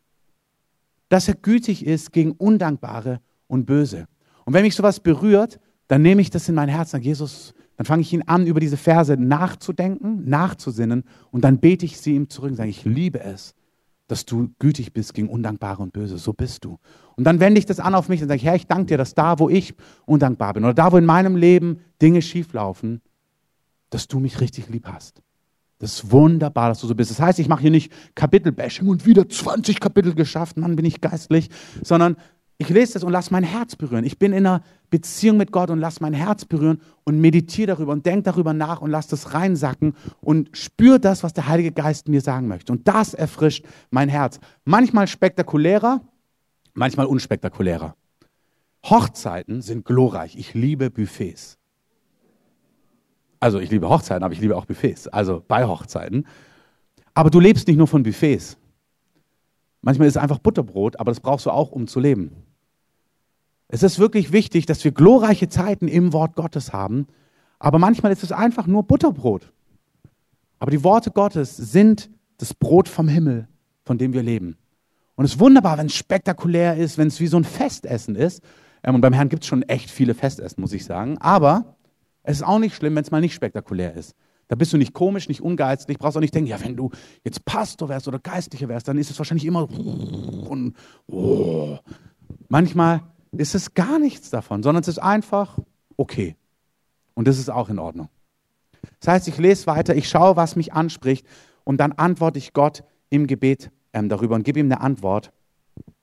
Dass 1.09 1.29
er 1.29 1.35
gütig 1.35 1.87
ist 1.87 2.13
gegen 2.13 2.33
Undankbare 2.33 3.21
und 3.47 3.67
Böse. 3.67 4.07
Und 4.45 4.55
wenn 4.55 4.63
mich 4.63 4.75
sowas 4.75 5.01
berührt, 5.01 5.61
dann 5.89 6.03
nehme 6.03 6.21
ich 6.21 6.31
das 6.31 6.49
in 6.49 6.55
mein 6.55 6.69
Herz, 6.69 6.91
sage 6.91 7.05
Jesus, 7.05 7.55
dann 7.77 7.87
fange 7.87 8.03
ich 8.03 8.13
ihn 8.13 8.23
an, 8.23 8.47
über 8.47 8.61
diese 8.61 8.77
Verse 8.77 9.17
nachzudenken, 9.17 10.29
nachzusinnen 10.29 11.05
und 11.31 11.45
dann 11.45 11.59
bete 11.59 11.87
ich 11.87 11.99
sie 11.99 12.15
ihm 12.15 12.29
zurück 12.29 12.51
und 12.51 12.57
sage, 12.57 12.71
ich 12.71 12.85
liebe 12.85 13.21
es, 13.21 13.55
dass 14.09 14.25
du 14.25 14.51
gütig 14.59 14.93
bist 14.93 15.15
gegen 15.15 15.29
Undankbare 15.29 15.83
und 15.83 15.93
Böse. 15.93 16.19
So 16.19 16.33
bist 16.33 16.65
du. 16.65 16.79
Und 17.17 17.25
dann 17.25 17.41
wende 17.41 17.59
ich 17.59 17.67
das 17.67 17.79
an 17.79 17.95
auf 17.95 18.09
mich 18.09 18.23
und 18.23 18.29
sage, 18.29 18.43
Herr, 18.43 18.57
ich 18.57 18.67
danke 18.67 18.87
dir, 18.87 18.99
dass 18.99 19.15
da, 19.15 19.39
wo 19.39 19.49
ich 19.49 19.75
undankbar 20.07 20.55
bin 20.55 20.65
oder 20.65 20.75
da, 20.75 20.91
wo 20.91 20.97
in 20.97 21.05
meinem 21.05 21.37
Leben 21.37 21.81
Dinge 22.03 22.23
schieflaufen, 22.23 23.03
dass 23.91 24.09
du 24.09 24.19
mich 24.19 24.41
richtig 24.41 24.69
lieb 24.69 24.87
hast. 24.87 25.23
Das 25.79 25.95
ist 25.95 26.11
wunderbar, 26.11 26.71
dass 26.71 26.81
du 26.81 26.89
so 26.89 26.95
bist. 26.95 27.11
Das 27.11 27.21
heißt, 27.21 27.39
ich 27.39 27.49
mache 27.49 27.63
hier 27.63 27.71
nicht 27.71 27.93
Kapitelbashing 28.17 28.89
und 28.89 29.07
wieder 29.07 29.29
20 29.29 29.79
Kapitel 29.79 30.15
geschafft, 30.15 30.57
Mann, 30.57 30.75
bin 30.75 30.85
ich 30.85 31.01
geistlich, 31.01 31.51
sondern 31.83 32.17
ich 32.61 32.69
lese 32.71 32.95
das 32.95 33.05
und 33.05 33.13
lasse 33.13 33.33
mein 33.33 33.45
Herz 33.45 33.77
berühren. 33.77 34.05
Ich 34.05 34.19
bin 34.19 34.33
in 34.33 34.45
einer 34.45 34.65
Beziehung 34.91 35.37
mit 35.37 35.53
Gott 35.53 35.71
und 35.71 35.79
lasse 35.79 36.03
mein 36.03 36.13
Herz 36.13 36.45
berühren 36.45 36.81
und 37.05 37.21
meditiere 37.21 37.69
darüber 37.69 37.93
und 37.93 38.05
denke 38.05 38.25
darüber 38.25 38.53
nach 38.53 38.81
und 38.81 38.91
lasse 38.91 39.11
das 39.11 39.33
reinsacken 39.33 39.95
und 40.21 40.57
spüre 40.57 40.99
das, 40.99 41.23
was 41.23 41.33
der 41.33 41.47
Heilige 41.47 41.71
Geist 41.71 42.09
mir 42.09 42.21
sagen 42.21 42.49
möchte. 42.49 42.73
Und 42.73 42.89
das 42.89 43.15
erfrischt 43.15 43.65
mein 43.91 44.09
Herz. 44.09 44.41
Manchmal 44.65 45.07
spektakulärer, 45.07 46.01
manchmal 46.75 47.07
unspektakulärer. 47.07 47.95
Hochzeiten 48.85 49.63
sind 49.63 49.85
glorreich. 49.85 50.37
Ich 50.37 50.55
liebe 50.55 50.91
Buffets. 50.91 51.59
Also 53.39 53.61
ich 53.61 53.71
liebe 53.71 53.89
Hochzeiten, 53.89 54.25
aber 54.25 54.35
ich 54.35 54.41
liebe 54.41 54.57
auch 54.57 54.65
Buffets. 54.65 55.07
Also 55.07 55.45
bei 55.47 55.65
Hochzeiten. 55.65 56.27
Aber 57.15 57.31
du 57.31 57.39
lebst 57.39 57.69
nicht 57.69 57.77
nur 57.77 57.87
von 57.87 58.03
Buffets. 58.03 58.57
Manchmal 59.81 60.09
ist 60.09 60.17
es 60.17 60.23
einfach 60.23 60.41
Butterbrot, 60.41 60.99
aber 60.99 61.13
das 61.13 61.21
brauchst 61.21 61.47
du 61.47 61.51
auch, 61.51 61.71
um 61.71 61.87
zu 61.87 62.01
leben. 62.01 62.48
Es 63.69 63.83
ist 63.83 63.99
wirklich 63.99 64.33
wichtig, 64.33 64.67
dass 64.67 64.83
wir 64.83 64.93
glorreiche 64.93 65.49
Zeiten 65.49 65.89
im 65.89 66.13
Wort 66.13 66.35
Gottes 66.35 66.73
haben, 66.73 67.07
aber 67.59 67.79
manchmal 67.79 68.13
ist 68.13 68.23
es 68.23 68.33
einfach 68.33 68.67
nur 68.67 68.83
Butterbrot. 68.83 69.53
Aber 70.59 70.71
die 70.71 70.83
Worte 70.83 71.11
Gottes 71.11 71.57
sind 71.57 72.11
das 72.39 72.55
Brot 72.55 72.89
vom 72.89 73.09
Himmel, 73.09 73.49
von 73.85 73.99
dem 73.99 74.13
wir 74.13 74.23
leben. 74.23 74.57
Und 75.17 75.25
es 75.25 75.35
ist 75.35 75.41
wunderbar, 75.41 75.79
wenn 75.79 75.87
es 75.87 75.95
spektakulär 75.95 76.77
ist, 76.77 76.97
wenn 76.97 77.09
es 77.09 77.21
wie 77.21 77.27
so 77.27 77.37
ein 77.37 77.45
Festessen 77.45 78.15
ist. 78.15 78.43
Ähm, 78.85 78.95
und 78.95 79.01
beim 79.01 79.13
Herrn 79.13 79.29
gibt 79.29 79.43
es 79.43 79.49
schon 79.49 79.63
echt 79.63 79.91
viele 79.91 80.15
Festessen, 80.15 80.61
muss 80.61 80.73
ich 80.73 80.85
sagen. 80.85 81.19
Aber 81.19 81.77
es 82.23 82.37
ist 82.37 82.43
auch 82.45 82.59
nicht 82.59 82.75
schlimm, 82.75 82.95
wenn 82.95 83.03
es 83.03 83.11
mal 83.11 83.21
nicht 83.21 83.35
spektakulär 83.35 83.95
ist. 83.95 84.15
Da 84.47 84.57
bist 84.57 84.73
du 84.73 84.79
nicht 84.79 84.95
komisch, 84.95 85.29
nicht 85.29 85.43
ungeizig, 85.43 85.99
brauchst 85.99 86.17
auch 86.17 86.21
nicht 86.21 86.35
denken, 86.35 86.49
ja, 86.49 86.63
wenn 86.63 86.77
du 86.77 86.91
jetzt 87.25 87.45
Pastor 87.45 87.89
wärst 87.89 88.09
oder 88.09 88.19
Geistlicher 88.19 88.69
wärst, 88.69 88.89
dann 88.89 88.97
ist 88.97 89.11
es 89.11 89.19
wahrscheinlich 89.19 89.45
immer 89.45 89.69
und 90.49 90.75
oh. 91.07 91.77
manchmal 92.49 93.03
ist 93.33 93.55
es 93.55 93.75
gar 93.75 93.99
nichts 93.99 94.31
davon, 94.31 94.63
sondern 94.63 94.83
es 94.83 94.89
ist 94.89 94.99
einfach 94.99 95.59
okay. 95.97 96.37
Und 97.15 97.29
das 97.29 97.39
ist 97.39 97.51
auch 97.51 97.69
in 97.69 97.79
Ordnung. 97.79 98.09
Das 99.01 99.09
heißt, 99.09 99.29
ich 99.29 99.39
lese 99.39 99.67
weiter, 99.67 99.97
ich 99.97 100.09
schaue, 100.09 100.37
was 100.37 100.57
mich 100.57 100.73
anspricht 100.73 101.27
und 101.65 101.79
dann 101.79 101.93
antworte 101.93 102.39
ich 102.39 102.53
Gott 102.53 102.85
im 103.11 103.27
Gebet 103.27 103.71
ähm, 103.93 104.09
darüber 104.09 104.35
und 104.35 104.45
gebe 104.45 104.61
ihm 104.61 104.67
eine 104.67 104.81
Antwort. 104.81 105.33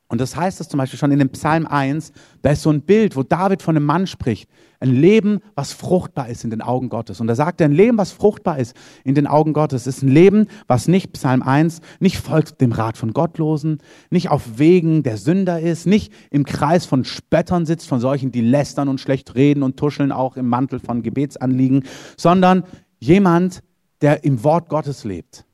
Und 0.08 0.22
das 0.22 0.36
heißt 0.36 0.62
es 0.62 0.70
zum 0.70 0.78
Beispiel 0.78 1.00
schon 1.00 1.12
in 1.12 1.18
dem 1.18 1.30
Psalm 1.30 1.66
1, 1.66 2.12
da 2.44 2.52
ist 2.52 2.62
so 2.62 2.70
ein 2.70 2.82
Bild, 2.82 3.16
wo 3.16 3.24
David 3.24 3.64
von 3.64 3.76
einem 3.76 3.88
Mann 3.88 4.06
spricht. 4.06 4.48
Ein 4.80 4.92
Leben, 4.92 5.40
was 5.56 5.74
fruchtbar 5.74 6.30
ist 6.30 6.44
in 6.44 6.52
den 6.52 6.62
Augen 6.62 6.90
Gottes. 6.90 7.20
Und 7.20 7.26
da 7.26 7.34
sagt 7.34 7.60
er, 7.60 7.68
ein 7.68 7.72
Leben, 7.72 7.98
was 7.98 8.12
fruchtbar 8.12 8.60
ist 8.60 8.76
in 9.04 9.16
den 9.16 9.26
Augen 9.26 9.54
Gottes, 9.54 9.88
ist 9.88 10.04
ein 10.04 10.10
Leben, 10.10 10.48
was 10.68 10.88
nicht, 10.88 11.14
Psalm 11.14 11.42
1, 11.42 11.82
nicht 12.00 12.18
folgt 12.18 12.62
dem 12.62 12.72
Rat 12.72 12.98
von 12.98 13.14
Gottlosen, 13.14 13.80
nicht 14.12 14.30
auf 14.30 14.60
Wegen 14.60 15.02
der 15.02 15.18
Sünder 15.18 15.60
ist, 15.60 15.88
nicht 15.88 16.14
im 16.30 16.46
Kreis 16.46 16.86
von 16.86 17.04
Spöttern 17.04 17.66
sitzt, 17.66 17.88
von 17.88 18.00
solchen, 18.00 18.32
die 18.32 18.42
lästern 18.42 18.90
und 18.90 19.02
schlecht 19.02 19.34
reden 19.34 19.64
und 19.64 19.78
tuscheln 19.78 20.12
auch 20.12 20.38
im 20.38 20.48
Mantel 20.48 20.80
von 20.80 21.02
Gebetsanliegen, 21.02 21.84
sondern 22.16 22.64
jemand, 23.00 23.64
der 24.02 24.24
im 24.24 24.44
Wort 24.44 24.70
Gottes 24.70 25.04
lebt 25.04 25.46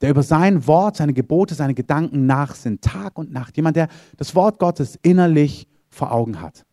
der 0.00 0.10
über 0.10 0.22
sein 0.22 0.66
Wort, 0.66 0.96
seine 0.96 1.12
Gebote, 1.12 1.54
seine 1.54 1.74
Gedanken 1.74 2.26
nachsinnt, 2.26 2.82
Tag 2.82 3.18
und 3.18 3.32
Nacht. 3.32 3.56
Jemand, 3.56 3.76
der 3.76 3.88
das 4.16 4.34
Wort 4.34 4.58
Gottes 4.58 4.98
innerlich 5.02 5.66
vor 5.88 6.12
Augen 6.12 6.40
hat. 6.40 6.64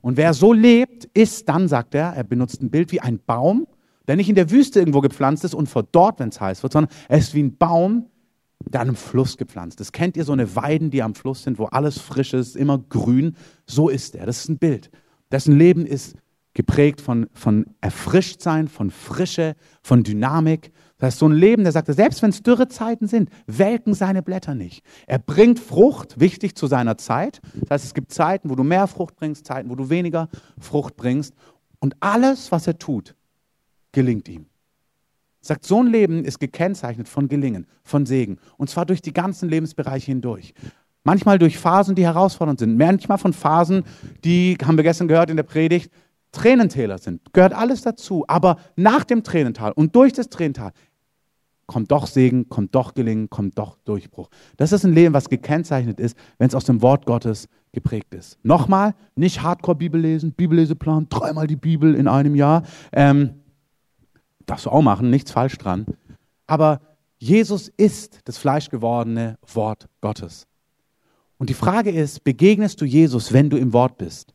Und 0.00 0.16
wer 0.16 0.34
so 0.34 0.52
lebt, 0.52 1.04
ist 1.14 1.48
dann, 1.48 1.68
sagt 1.68 1.94
er, 1.94 2.12
er 2.12 2.24
benutzt 2.24 2.60
ein 2.60 2.70
Bild 2.70 2.92
wie 2.92 3.00
ein 3.00 3.20
Baum, 3.24 3.66
der 4.08 4.16
nicht 4.16 4.28
in 4.28 4.34
der 4.34 4.50
Wüste 4.50 4.78
irgendwo 4.78 5.00
gepflanzt 5.00 5.44
ist 5.44 5.54
und 5.54 5.68
verdorrt, 5.68 6.20
wenn 6.20 6.28
es 6.28 6.40
heiß 6.40 6.62
wird, 6.62 6.72
sondern 6.72 6.92
er 7.08 7.18
ist 7.18 7.34
wie 7.34 7.42
ein 7.42 7.56
Baum, 7.56 8.06
der 8.64 8.80
an 8.80 8.88
einem 8.88 8.96
Fluss 8.96 9.36
gepflanzt 9.36 9.80
ist. 9.80 9.92
Kennt 9.92 10.16
ihr 10.16 10.24
so 10.24 10.32
eine 10.32 10.56
Weiden, 10.56 10.90
die 10.90 11.02
am 11.02 11.14
Fluss 11.14 11.44
sind, 11.44 11.58
wo 11.58 11.66
alles 11.66 11.98
frisch 11.98 12.34
ist, 12.34 12.56
immer 12.56 12.78
grün? 12.78 13.36
So 13.66 13.88
ist 13.88 14.14
er. 14.14 14.26
Das 14.26 14.38
ist 14.38 14.48
ein 14.48 14.58
Bild. 14.58 14.90
Dessen 15.30 15.56
Leben 15.56 15.86
ist 15.86 16.16
geprägt 16.54 17.00
von, 17.00 17.26
von 17.32 17.66
Erfrischtsein, 17.80 18.68
von 18.68 18.90
Frische, 18.90 19.54
von 19.82 20.02
Dynamik. 20.02 20.72
Das 20.98 21.08
heißt, 21.08 21.18
so 21.18 21.28
ein 21.28 21.32
Leben, 21.32 21.64
der 21.64 21.72
sagte, 21.72 21.92
selbst 21.92 22.22
wenn 22.22 22.30
es 22.30 22.42
Dürrezeiten 22.42 23.06
sind, 23.06 23.28
welken 23.46 23.92
seine 23.92 24.22
Blätter 24.22 24.54
nicht. 24.54 24.82
Er 25.06 25.18
bringt 25.18 25.58
Frucht, 25.58 26.18
wichtig 26.18 26.56
zu 26.56 26.66
seiner 26.66 26.96
Zeit. 26.96 27.40
Das 27.54 27.70
heißt, 27.70 27.84
es 27.84 27.94
gibt 27.94 28.12
Zeiten, 28.12 28.48
wo 28.48 28.54
du 28.54 28.64
mehr 28.64 28.86
Frucht 28.86 29.16
bringst, 29.16 29.46
Zeiten, 29.46 29.68
wo 29.68 29.74
du 29.74 29.90
weniger 29.90 30.28
Frucht 30.58 30.96
bringst. 30.96 31.34
Und 31.80 31.96
alles, 32.00 32.50
was 32.50 32.66
er 32.66 32.78
tut, 32.78 33.14
gelingt 33.92 34.28
ihm. 34.28 34.46
Sagt, 35.40 35.64
so 35.64 35.82
ein 35.82 35.86
Leben 35.86 36.24
ist 36.24 36.40
gekennzeichnet 36.40 37.08
von 37.08 37.28
Gelingen, 37.28 37.66
von 37.84 38.06
Segen. 38.06 38.38
Und 38.56 38.70
zwar 38.70 38.86
durch 38.86 39.02
die 39.02 39.12
ganzen 39.12 39.48
Lebensbereiche 39.48 40.06
hindurch. 40.06 40.54
Manchmal 41.04 41.38
durch 41.38 41.56
Phasen, 41.56 41.94
die 41.94 42.04
herausfordernd 42.04 42.58
sind. 42.58 42.78
Manchmal 42.78 43.18
von 43.18 43.32
Phasen, 43.32 43.84
die, 44.24 44.58
haben 44.64 44.76
wir 44.76 44.82
gestern 44.82 45.06
gehört 45.06 45.30
in 45.30 45.36
der 45.36 45.44
Predigt, 45.44 45.92
Tränentäler 46.32 46.98
sind. 46.98 47.32
Gehört 47.32 47.54
alles 47.54 47.82
dazu. 47.82 48.24
Aber 48.28 48.56
nach 48.76 49.04
dem 49.04 49.22
Tränental 49.22 49.72
und 49.72 49.94
durch 49.96 50.12
das 50.12 50.28
Tränental 50.28 50.72
kommt 51.66 51.90
doch 51.90 52.06
Segen, 52.06 52.48
kommt 52.48 52.74
doch 52.74 52.94
Gelingen, 52.94 53.28
kommt 53.28 53.58
doch 53.58 53.76
Durchbruch. 53.84 54.28
Das 54.56 54.72
ist 54.72 54.84
ein 54.84 54.92
Leben, 54.92 55.14
was 55.14 55.28
gekennzeichnet 55.28 55.98
ist, 56.00 56.16
wenn 56.38 56.48
es 56.48 56.54
aus 56.54 56.64
dem 56.64 56.80
Wort 56.82 57.06
Gottes 57.06 57.48
geprägt 57.72 58.14
ist. 58.14 58.38
Nochmal, 58.42 58.94
nicht 59.16 59.42
Hardcore-Bibel 59.42 60.00
lesen, 60.00 60.32
Bibelleseplan, 60.32 61.08
dreimal 61.08 61.46
die 61.46 61.56
Bibel 61.56 61.94
in 61.94 62.08
einem 62.08 62.34
Jahr. 62.34 62.62
Ähm, 62.92 63.42
darfst 64.46 64.66
du 64.66 64.70
auch 64.70 64.82
machen, 64.82 65.10
nichts 65.10 65.32
falsch 65.32 65.58
dran. 65.58 65.86
Aber 66.46 66.80
Jesus 67.18 67.68
ist 67.76 68.20
das 68.24 68.38
fleischgewordene 68.38 69.38
Wort 69.52 69.88
Gottes. 70.00 70.46
Und 71.38 71.50
die 71.50 71.54
Frage 71.54 71.90
ist, 71.90 72.24
begegnest 72.24 72.80
du 72.80 72.84
Jesus, 72.84 73.32
wenn 73.32 73.50
du 73.50 73.56
im 73.56 73.72
Wort 73.72 73.98
bist? 73.98 74.32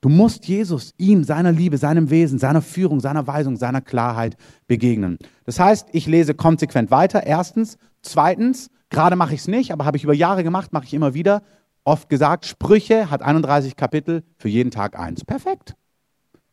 Du 0.00 0.08
musst 0.08 0.46
Jesus, 0.46 0.94
ihm, 0.96 1.24
seiner 1.24 1.50
Liebe, 1.50 1.76
seinem 1.76 2.10
Wesen, 2.10 2.38
seiner 2.38 2.62
Führung, 2.62 3.00
seiner 3.00 3.26
Weisung, 3.26 3.56
seiner 3.56 3.80
Klarheit 3.80 4.36
begegnen. 4.68 5.18
Das 5.44 5.58
heißt, 5.58 5.88
ich 5.92 6.06
lese 6.06 6.34
konsequent 6.34 6.90
weiter. 6.90 7.26
Erstens. 7.26 7.78
Zweitens, 8.00 8.70
gerade 8.90 9.16
mache 9.16 9.34
ich 9.34 9.40
es 9.40 9.48
nicht, 9.48 9.72
aber 9.72 9.84
habe 9.84 9.96
ich 9.96 10.04
über 10.04 10.14
Jahre 10.14 10.44
gemacht, 10.44 10.72
mache 10.72 10.84
ich 10.84 10.94
immer 10.94 11.14
wieder. 11.14 11.42
Oft 11.82 12.08
gesagt, 12.08 12.46
Sprüche 12.46 13.10
hat 13.10 13.22
31 13.22 13.74
Kapitel, 13.74 14.22
für 14.36 14.48
jeden 14.48 14.70
Tag 14.70 14.96
eins. 14.96 15.24
Perfekt. 15.24 15.74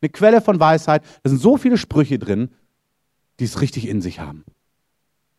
Eine 0.02 0.10
Quelle 0.10 0.42
von 0.42 0.60
Weisheit. 0.60 1.04
Da 1.22 1.30
sind 1.30 1.40
so 1.40 1.58
viele 1.58 1.78
Sprüche 1.78 2.18
drin, 2.18 2.50
die 3.40 3.46
es 3.46 3.62
richtig 3.62 3.88
in 3.88 4.02
sich 4.02 4.20
haben. 4.20 4.44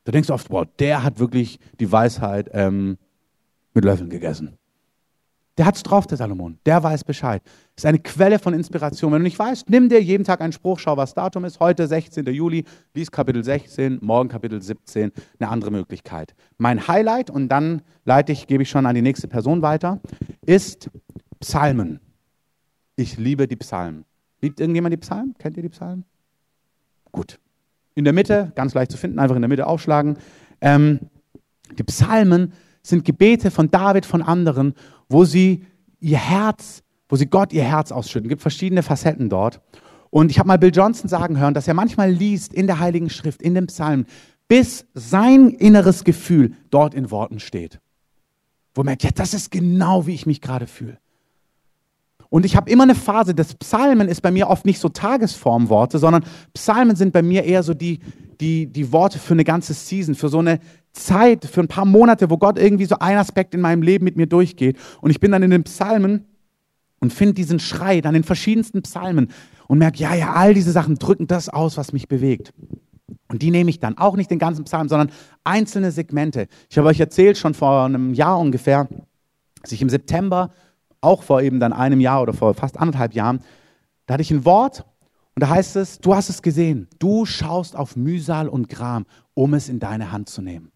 Da 0.04 0.12
denkst 0.12 0.28
du 0.28 0.34
oft, 0.34 0.48
boah, 0.48 0.66
der 0.78 1.02
hat 1.02 1.18
wirklich 1.18 1.58
die 1.80 1.90
Weisheit 1.90 2.50
ähm, 2.52 2.98
mit 3.74 3.84
Löffeln 3.84 4.10
gegessen. 4.10 4.58
Der 5.58 5.64
hat's 5.64 5.82
drauf, 5.82 6.06
der 6.06 6.18
Salomon. 6.18 6.58
Der 6.66 6.82
weiß 6.82 7.04
Bescheid. 7.04 7.42
Ist 7.74 7.86
eine 7.86 7.98
Quelle 7.98 8.38
von 8.38 8.52
Inspiration. 8.52 9.12
Wenn 9.12 9.20
du 9.20 9.24
nicht 9.24 9.38
weißt, 9.38 9.70
nimm 9.70 9.88
dir 9.88 10.02
jeden 10.02 10.24
Tag 10.24 10.42
einen 10.42 10.52
Spruch, 10.52 10.78
schau, 10.78 10.98
was 10.98 11.14
Datum 11.14 11.46
ist. 11.46 11.60
Heute, 11.60 11.86
16. 11.86 12.26
Juli, 12.26 12.64
lies 12.94 13.10
Kapitel 13.10 13.42
16, 13.42 13.98
morgen 14.02 14.28
Kapitel 14.28 14.60
17, 14.60 15.12
eine 15.38 15.48
andere 15.48 15.70
Möglichkeit. 15.70 16.34
Mein 16.58 16.86
Highlight, 16.88 17.30
und 17.30 17.48
dann 17.48 17.80
leite 18.04 18.32
ich, 18.32 18.46
gebe 18.46 18.64
ich 18.64 18.70
schon 18.70 18.84
an 18.84 18.94
die 18.94 19.02
nächste 19.02 19.28
Person 19.28 19.62
weiter, 19.62 20.00
ist 20.44 20.90
Psalmen. 21.40 22.00
Ich 22.96 23.16
liebe 23.16 23.48
die 23.48 23.56
Psalmen. 23.56 24.04
Liebt 24.42 24.60
irgendjemand 24.60 24.92
die 24.92 24.98
Psalmen? 24.98 25.34
Kennt 25.38 25.56
ihr 25.56 25.62
die 25.62 25.70
Psalmen? 25.70 26.04
Gut. 27.12 27.38
In 27.94 28.04
der 28.04 28.12
Mitte, 28.12 28.52
ganz 28.54 28.74
leicht 28.74 28.90
zu 28.90 28.98
finden, 28.98 29.18
einfach 29.18 29.36
in 29.36 29.42
der 29.42 29.48
Mitte 29.48 29.66
aufschlagen. 29.66 30.18
Ähm, 30.60 31.00
die 31.78 31.82
Psalmen 31.84 32.52
sind 32.88 33.04
Gebete 33.04 33.50
von 33.50 33.70
David, 33.70 34.06
von 34.06 34.22
anderen, 34.22 34.74
wo 35.08 35.24
sie 35.24 35.64
ihr 36.00 36.18
Herz, 36.18 36.82
wo 37.08 37.16
sie 37.16 37.26
Gott 37.26 37.52
ihr 37.52 37.64
Herz 37.64 37.92
ausschütten. 37.92 38.26
Es 38.26 38.30
gibt 38.30 38.42
verschiedene 38.42 38.82
Facetten 38.82 39.28
dort. 39.28 39.60
Und 40.10 40.30
ich 40.30 40.38
habe 40.38 40.48
mal 40.48 40.58
Bill 40.58 40.72
Johnson 40.74 41.08
sagen 41.08 41.38
hören, 41.38 41.54
dass 41.54 41.68
er 41.68 41.74
manchmal 41.74 42.10
liest 42.10 42.54
in 42.54 42.66
der 42.66 42.78
Heiligen 42.78 43.10
Schrift, 43.10 43.42
in 43.42 43.54
dem 43.54 43.66
Psalm, 43.66 44.06
bis 44.48 44.86
sein 44.94 45.50
inneres 45.50 46.04
Gefühl 46.04 46.52
dort 46.70 46.94
in 46.94 47.10
Worten 47.10 47.40
steht. 47.40 47.80
Wo 48.74 48.82
er 48.82 48.84
merkt, 48.84 49.02
ja, 49.02 49.10
das 49.10 49.34
ist 49.34 49.50
genau, 49.50 50.06
wie 50.06 50.14
ich 50.14 50.26
mich 50.26 50.40
gerade 50.40 50.66
fühle. 50.66 50.98
Und 52.28 52.44
ich 52.44 52.56
habe 52.56 52.70
immer 52.70 52.82
eine 52.82 52.94
Phase, 52.94 53.34
das 53.34 53.54
Psalmen 53.54 54.08
ist 54.08 54.20
bei 54.20 54.30
mir 54.30 54.48
oft 54.48 54.66
nicht 54.66 54.80
so 54.80 54.88
Tagesformworte, 54.88 55.98
sondern 55.98 56.24
Psalmen 56.54 56.96
sind 56.96 57.12
bei 57.12 57.22
mir 57.22 57.44
eher 57.44 57.62
so 57.62 57.72
die, 57.72 58.00
die, 58.40 58.66
die 58.66 58.92
Worte 58.92 59.18
für 59.18 59.34
eine 59.34 59.44
ganze 59.44 59.74
Season, 59.74 60.14
für 60.14 60.28
so 60.28 60.38
eine 60.38 60.60
Zeit, 60.96 61.44
für 61.44 61.60
ein 61.60 61.68
paar 61.68 61.84
Monate, 61.84 62.30
wo 62.30 62.38
Gott 62.38 62.58
irgendwie 62.58 62.86
so 62.86 62.98
ein 62.98 63.18
Aspekt 63.18 63.54
in 63.54 63.60
meinem 63.60 63.82
Leben 63.82 64.04
mit 64.04 64.16
mir 64.16 64.26
durchgeht. 64.26 64.78
Und 65.00 65.10
ich 65.10 65.20
bin 65.20 65.32
dann 65.32 65.42
in 65.42 65.50
den 65.50 65.64
Psalmen 65.64 66.24
und 67.00 67.12
finde 67.12 67.34
diesen 67.34 67.60
Schrei 67.60 68.00
dann 68.00 68.14
in 68.14 68.24
verschiedensten 68.24 68.82
Psalmen 68.82 69.30
und 69.68 69.78
merke, 69.78 69.98
ja, 69.98 70.14
ja, 70.14 70.32
all 70.32 70.54
diese 70.54 70.72
Sachen 70.72 70.96
drücken 70.96 71.26
das 71.26 71.48
aus, 71.48 71.76
was 71.76 71.92
mich 71.92 72.08
bewegt. 72.08 72.52
Und 73.28 73.42
die 73.42 73.50
nehme 73.50 73.70
ich 73.70 73.80
dann 73.80 73.98
auch 73.98 74.16
nicht 74.16 74.30
den 74.30 74.38
ganzen 74.38 74.64
Psalm, 74.64 74.88
sondern 74.88 75.10
einzelne 75.44 75.90
Segmente. 75.90 76.46
Ich 76.70 76.78
habe 76.78 76.88
euch 76.88 77.00
erzählt, 77.00 77.36
schon 77.36 77.54
vor 77.54 77.84
einem 77.84 78.14
Jahr 78.14 78.38
ungefähr, 78.38 78.88
dass 79.62 79.72
ich 79.72 79.82
im 79.82 79.88
September, 79.88 80.52
auch 81.00 81.22
vor 81.22 81.42
eben 81.42 81.60
dann 81.60 81.72
einem 81.72 82.00
Jahr 82.00 82.22
oder 82.22 82.32
vor 82.32 82.54
fast 82.54 82.78
anderthalb 82.78 83.14
Jahren, 83.14 83.40
da 84.06 84.14
hatte 84.14 84.22
ich 84.22 84.30
ein 84.30 84.44
Wort 84.44 84.84
Und 85.34 85.42
da 85.42 85.50
heißt 85.50 85.76
es, 85.76 85.98
du 85.98 86.14
hast 86.14 86.30
es 86.30 86.40
gesehen, 86.40 86.88
du 86.98 87.26
schaust 87.26 87.76
auf 87.76 87.94
Mühsal 87.94 88.48
und 88.48 88.70
Gram, 88.70 89.04
um 89.34 89.52
es 89.52 89.68
in 89.68 89.78
deine 89.78 90.10
Hand 90.10 90.30
zu 90.30 90.40
nehmen. 90.40 90.72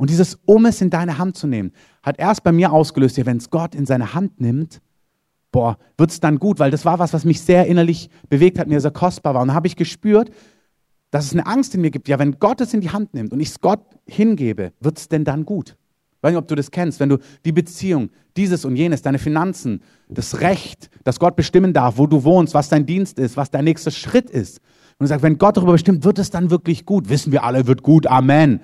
Und 0.00 0.08
dieses, 0.08 0.38
um 0.46 0.64
es 0.64 0.80
in 0.80 0.88
deine 0.88 1.18
Hand 1.18 1.36
zu 1.36 1.46
nehmen, 1.46 1.72
hat 2.02 2.18
erst 2.18 2.42
bei 2.42 2.52
mir 2.52 2.72
ausgelöst, 2.72 3.18
ja, 3.18 3.26
wenn 3.26 3.36
es 3.36 3.50
Gott 3.50 3.74
in 3.74 3.84
seine 3.84 4.14
Hand 4.14 4.40
nimmt, 4.40 4.80
boah, 5.52 5.76
wird 5.98 6.10
es 6.10 6.20
dann 6.20 6.38
gut, 6.38 6.58
weil 6.58 6.70
das 6.70 6.86
war 6.86 6.98
was, 6.98 7.12
was 7.12 7.26
mich 7.26 7.42
sehr 7.42 7.66
innerlich 7.66 8.08
bewegt 8.30 8.58
hat, 8.58 8.66
mir 8.66 8.80
sehr 8.80 8.92
kostbar 8.92 9.34
war. 9.34 9.42
Und 9.42 9.48
da 9.48 9.54
habe 9.54 9.66
ich 9.66 9.76
gespürt, 9.76 10.30
dass 11.10 11.26
es 11.26 11.34
eine 11.34 11.44
Angst 11.46 11.74
in 11.74 11.82
mir 11.82 11.90
gibt. 11.90 12.08
Ja, 12.08 12.18
wenn 12.18 12.38
Gott 12.38 12.62
es 12.62 12.72
in 12.72 12.80
die 12.80 12.88
Hand 12.88 13.12
nimmt 13.12 13.34
und 13.34 13.40
ich 13.40 13.50
es 13.50 13.60
Gott 13.60 13.82
hingebe, 14.06 14.72
wird 14.80 14.96
es 14.96 15.08
denn 15.08 15.22
dann 15.22 15.44
gut? 15.44 15.76
Ich 16.16 16.22
weiß 16.22 16.30
nicht, 16.30 16.38
ob 16.38 16.48
du 16.48 16.54
das 16.54 16.70
kennst, 16.70 16.98
wenn 16.98 17.10
du 17.10 17.18
die 17.44 17.52
Beziehung, 17.52 18.08
dieses 18.38 18.64
und 18.64 18.76
jenes, 18.76 19.02
deine 19.02 19.18
Finanzen, 19.18 19.82
das 20.08 20.40
Recht, 20.40 20.88
dass 21.04 21.20
Gott 21.20 21.36
bestimmen 21.36 21.74
darf, 21.74 21.98
wo 21.98 22.06
du 22.06 22.24
wohnst, 22.24 22.54
was 22.54 22.70
dein 22.70 22.86
Dienst 22.86 23.18
ist, 23.18 23.36
was 23.36 23.50
dein 23.50 23.64
nächster 23.64 23.90
Schritt 23.90 24.30
ist. 24.30 24.60
Und 24.92 25.04
du 25.04 25.06
sagst, 25.08 25.22
wenn 25.22 25.36
Gott 25.36 25.58
darüber 25.58 25.72
bestimmt, 25.72 26.04
wird 26.04 26.18
es 26.18 26.30
dann 26.30 26.50
wirklich 26.50 26.86
gut. 26.86 27.10
Wissen 27.10 27.32
wir 27.32 27.44
alle, 27.44 27.66
wird 27.66 27.82
gut, 27.82 28.06
Amen. 28.06 28.60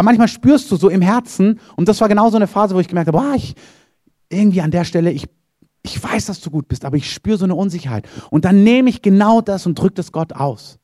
Aber 0.00 0.06
manchmal 0.06 0.28
spürst 0.28 0.70
du 0.70 0.76
so 0.76 0.88
im 0.88 1.02
Herzen, 1.02 1.60
und 1.76 1.86
das 1.86 2.00
war 2.00 2.08
genau 2.08 2.30
so 2.30 2.36
eine 2.36 2.46
Phase, 2.46 2.74
wo 2.74 2.80
ich 2.80 2.88
gemerkt 2.88 3.08
habe, 3.08 3.18
boah, 3.18 3.34
ich, 3.34 3.54
irgendwie 4.30 4.62
an 4.62 4.70
der 4.70 4.84
Stelle, 4.84 5.12
ich, 5.12 5.26
ich 5.82 6.02
weiß, 6.02 6.24
dass 6.24 6.40
du 6.40 6.50
gut 6.50 6.68
bist, 6.68 6.86
aber 6.86 6.96
ich 6.96 7.12
spüre 7.12 7.36
so 7.36 7.44
eine 7.44 7.54
Unsicherheit. 7.54 8.08
Und 8.30 8.46
dann 8.46 8.64
nehme 8.64 8.88
ich 8.88 9.02
genau 9.02 9.42
das 9.42 9.66
und 9.66 9.78
drücke 9.78 9.96
das 9.96 10.10
Gott 10.10 10.32
aus. 10.32 10.78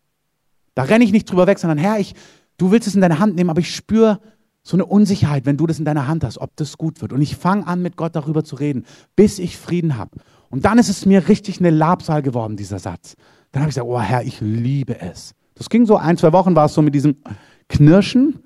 Da 0.74 0.82
renne 0.82 1.02
ich 1.02 1.12
nicht 1.12 1.30
drüber 1.30 1.46
weg, 1.46 1.58
sondern 1.58 1.78
Herr, 1.78 1.98
ich, 1.98 2.14
du 2.58 2.72
willst 2.72 2.88
es 2.88 2.94
in 2.94 3.00
deine 3.00 3.18
Hand 3.18 3.36
nehmen, 3.36 3.48
aber 3.48 3.60
ich 3.60 3.74
spüre, 3.74 4.20
so 4.62 4.76
eine 4.76 4.84
Unsicherheit, 4.84 5.46
wenn 5.46 5.56
du 5.56 5.66
das 5.66 5.78
in 5.78 5.86
deiner 5.86 6.06
Hand 6.06 6.22
hast, 6.22 6.36
ob 6.36 6.54
das 6.56 6.76
gut 6.76 7.00
wird. 7.00 7.14
Und 7.14 7.22
ich 7.22 7.36
fange 7.36 7.66
an, 7.66 7.80
mit 7.80 7.96
Gott 7.96 8.14
darüber 8.16 8.44
zu 8.44 8.56
reden, 8.56 8.84
bis 9.14 9.38
ich 9.38 9.56
Frieden 9.56 9.96
habe. 9.96 10.10
Und 10.50 10.66
dann 10.66 10.76
ist 10.76 10.90
es 10.90 11.06
mir 11.06 11.26
richtig 11.26 11.58
eine 11.58 11.70
Labsal 11.70 12.20
geworden, 12.20 12.58
dieser 12.58 12.80
Satz. 12.80 13.16
Dann 13.50 13.62
habe 13.62 13.70
ich 13.70 13.76
gesagt, 13.76 13.88
oh 13.90 13.98
Herr, 13.98 14.24
ich 14.24 14.42
liebe 14.42 15.00
es. 15.00 15.34
Das 15.54 15.70
ging 15.70 15.86
so 15.86 15.96
ein, 15.96 16.18
zwei 16.18 16.34
Wochen, 16.34 16.54
war 16.54 16.66
es 16.66 16.74
so 16.74 16.82
mit 16.82 16.94
diesem 16.94 17.16
Knirschen 17.70 18.40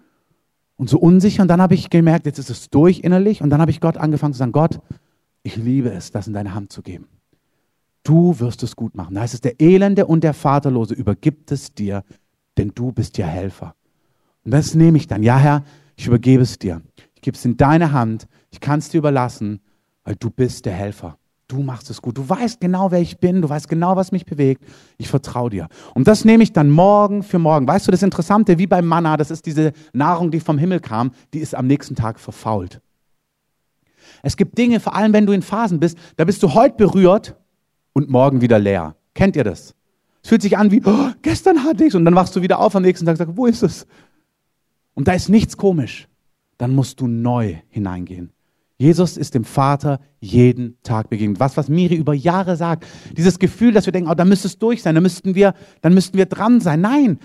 und 0.81 0.89
so 0.89 0.99
unsicher. 0.99 1.43
Und 1.43 1.49
dann 1.49 1.61
habe 1.61 1.75
ich 1.75 1.91
gemerkt, 1.91 2.25
jetzt 2.25 2.39
ist 2.39 2.49
es 2.49 2.71
durch 2.71 3.01
innerlich. 3.01 3.43
Und 3.43 3.51
dann 3.51 3.61
habe 3.61 3.71
ich 3.71 3.81
Gott 3.81 3.99
angefangen 3.99 4.33
zu 4.33 4.39
sagen, 4.39 4.53
Gott, 4.53 4.81
ich 5.43 5.57
liebe 5.57 5.91
es, 5.91 6.11
das 6.11 6.27
in 6.27 6.33
deine 6.33 6.55
Hand 6.55 6.73
zu 6.73 6.81
geben. 6.81 7.07
Du 8.03 8.41
wirst 8.41 8.63
es 8.63 8.77
gut 8.77 8.95
machen. 8.95 9.15
Da 9.15 9.21
heißt 9.21 9.35
es, 9.35 9.43
der 9.43 9.61
Elende 9.61 10.07
und 10.07 10.25
der 10.25 10.33
Vaterlose 10.33 10.95
übergibt 10.95 11.53
es 11.53 11.75
dir, 11.75 12.03
denn 12.57 12.73
du 12.75 12.93
bist 12.93 13.19
ja 13.19 13.27
Helfer. 13.27 13.75
Und 14.43 14.53
das 14.53 14.75
nehme 14.75 14.97
ich 14.97 15.07
dann. 15.07 15.23
Ja, 15.23 15.37
Herr, 15.37 15.65
ich 15.97 16.07
übergebe 16.07 16.43
es 16.43 16.59
dir. 16.59 16.81
Ich 17.15 17.21
gebe 17.21 17.37
es 17.37 17.45
in 17.45 17.59
deine 17.59 17.93
Hand. 17.93 18.27
Ich 18.51 18.61
kann 18.61 18.79
es 18.79 18.89
dir 18.89 18.99
überlassen, 18.99 19.61
weil 20.05 20.17
du 20.17 20.31
bist 20.31 20.65
der 20.65 20.73
Helfer. 20.73 21.19
Du 21.51 21.63
machst 21.63 21.91
es 21.91 22.01
gut. 22.01 22.17
Du 22.17 22.29
weißt 22.29 22.61
genau, 22.61 22.91
wer 22.91 23.01
ich 23.01 23.19
bin. 23.19 23.43
Du 23.43 23.49
weißt 23.49 23.69
genau, 23.69 23.97
was 23.97 24.13
mich 24.13 24.25
bewegt. 24.25 24.65
Ich 24.99 25.09
vertraue 25.09 25.51
dir. 25.51 25.69
Und 25.95 26.07
das 26.07 26.25
nehme 26.25 26.43
ich 26.43 26.53
dann 26.53 26.71
morgen 26.71 27.23
für 27.23 27.39
morgen. 27.39 27.67
Weißt 27.67 27.87
du, 27.87 27.91
das 27.91 28.03
Interessante, 28.03 28.59
wie 28.59 28.67
beim 28.67 28.87
Manna, 28.87 29.17
das 29.17 29.31
ist 29.31 29.47
diese 29.47 29.73
Nahrung, 29.93 30.31
die 30.31 30.41
vom 30.41 30.59
Himmel 30.59 30.81
kam, 30.81 31.13
die 31.35 31.41
ist 31.41 31.55
am 31.55 31.67
nächsten 31.67 31.95
Tag 31.95 32.21
verfault. 32.21 32.81
Es 34.23 34.37
gibt 34.37 34.59
Dinge, 34.59 34.81
vor 34.81 34.95
allem 34.95 35.13
wenn 35.13 35.27
du 35.27 35.33
in 35.33 35.43
Phasen 35.43 35.81
bist, 35.81 35.99
da 36.17 36.25
bist 36.25 36.43
du 36.43 36.55
heute 36.55 36.77
berührt 36.77 37.37
und 37.93 38.11
morgen 38.11 38.41
wieder 38.41 38.59
leer. 38.59 38.97
Kennt 39.15 39.37
ihr 39.37 39.45
das? 39.45 39.75
Es 40.23 40.29
fühlt 40.29 40.43
sich 40.43 40.59
an 40.59 40.71
wie, 40.71 40.83
oh, 40.85 41.11
gestern 41.23 41.65
hatte 41.65 41.85
ich 41.85 41.91
es 41.91 41.95
und 41.95 42.05
dann 42.05 42.15
wachst 42.15 42.37
du 42.37 42.43
wieder 42.43 42.61
auf 42.61 42.77
am 42.77 42.83
nächsten 42.83 43.07
Tag 43.07 43.15
und 43.15 43.19
sagst, 43.19 43.37
wo 43.37 43.47
ist 43.47 43.63
es? 43.63 43.87
und 45.01 45.09
da 45.09 45.13
ist 45.13 45.29
nichts 45.29 45.57
komisch, 45.57 46.09
dann 46.59 46.75
musst 46.75 47.01
du 47.01 47.07
neu 47.07 47.57
hineingehen. 47.69 48.33
Jesus 48.81 49.19
ist 49.19 49.35
dem 49.35 49.45
Vater 49.45 50.01
jeden 50.21 50.79
Tag 50.83 51.11
begegnet. 51.11 51.39
Was, 51.39 51.59
was 51.59 51.69
Miri 51.69 51.97
über 51.97 52.15
Jahre 52.15 52.57
sagt. 52.57 52.87
Dieses 53.15 53.39
Gefühl, 53.39 53.73
dass 53.73 53.85
wir 53.85 53.93
denken, 53.93 54.11
oh, 54.11 54.15
da 54.15 54.25
müsste 54.25 54.49
es 54.49 54.59
durch 54.59 54.83
sein, 54.83 54.95
da 54.95 55.03
müssten 55.03 55.35
wir, 55.35 55.53
dann 55.83 55.93
müssten 55.93 56.17
wir 56.17 56.25
dran 56.25 56.63
sein. 56.63 56.81
Nein. 56.81 57.19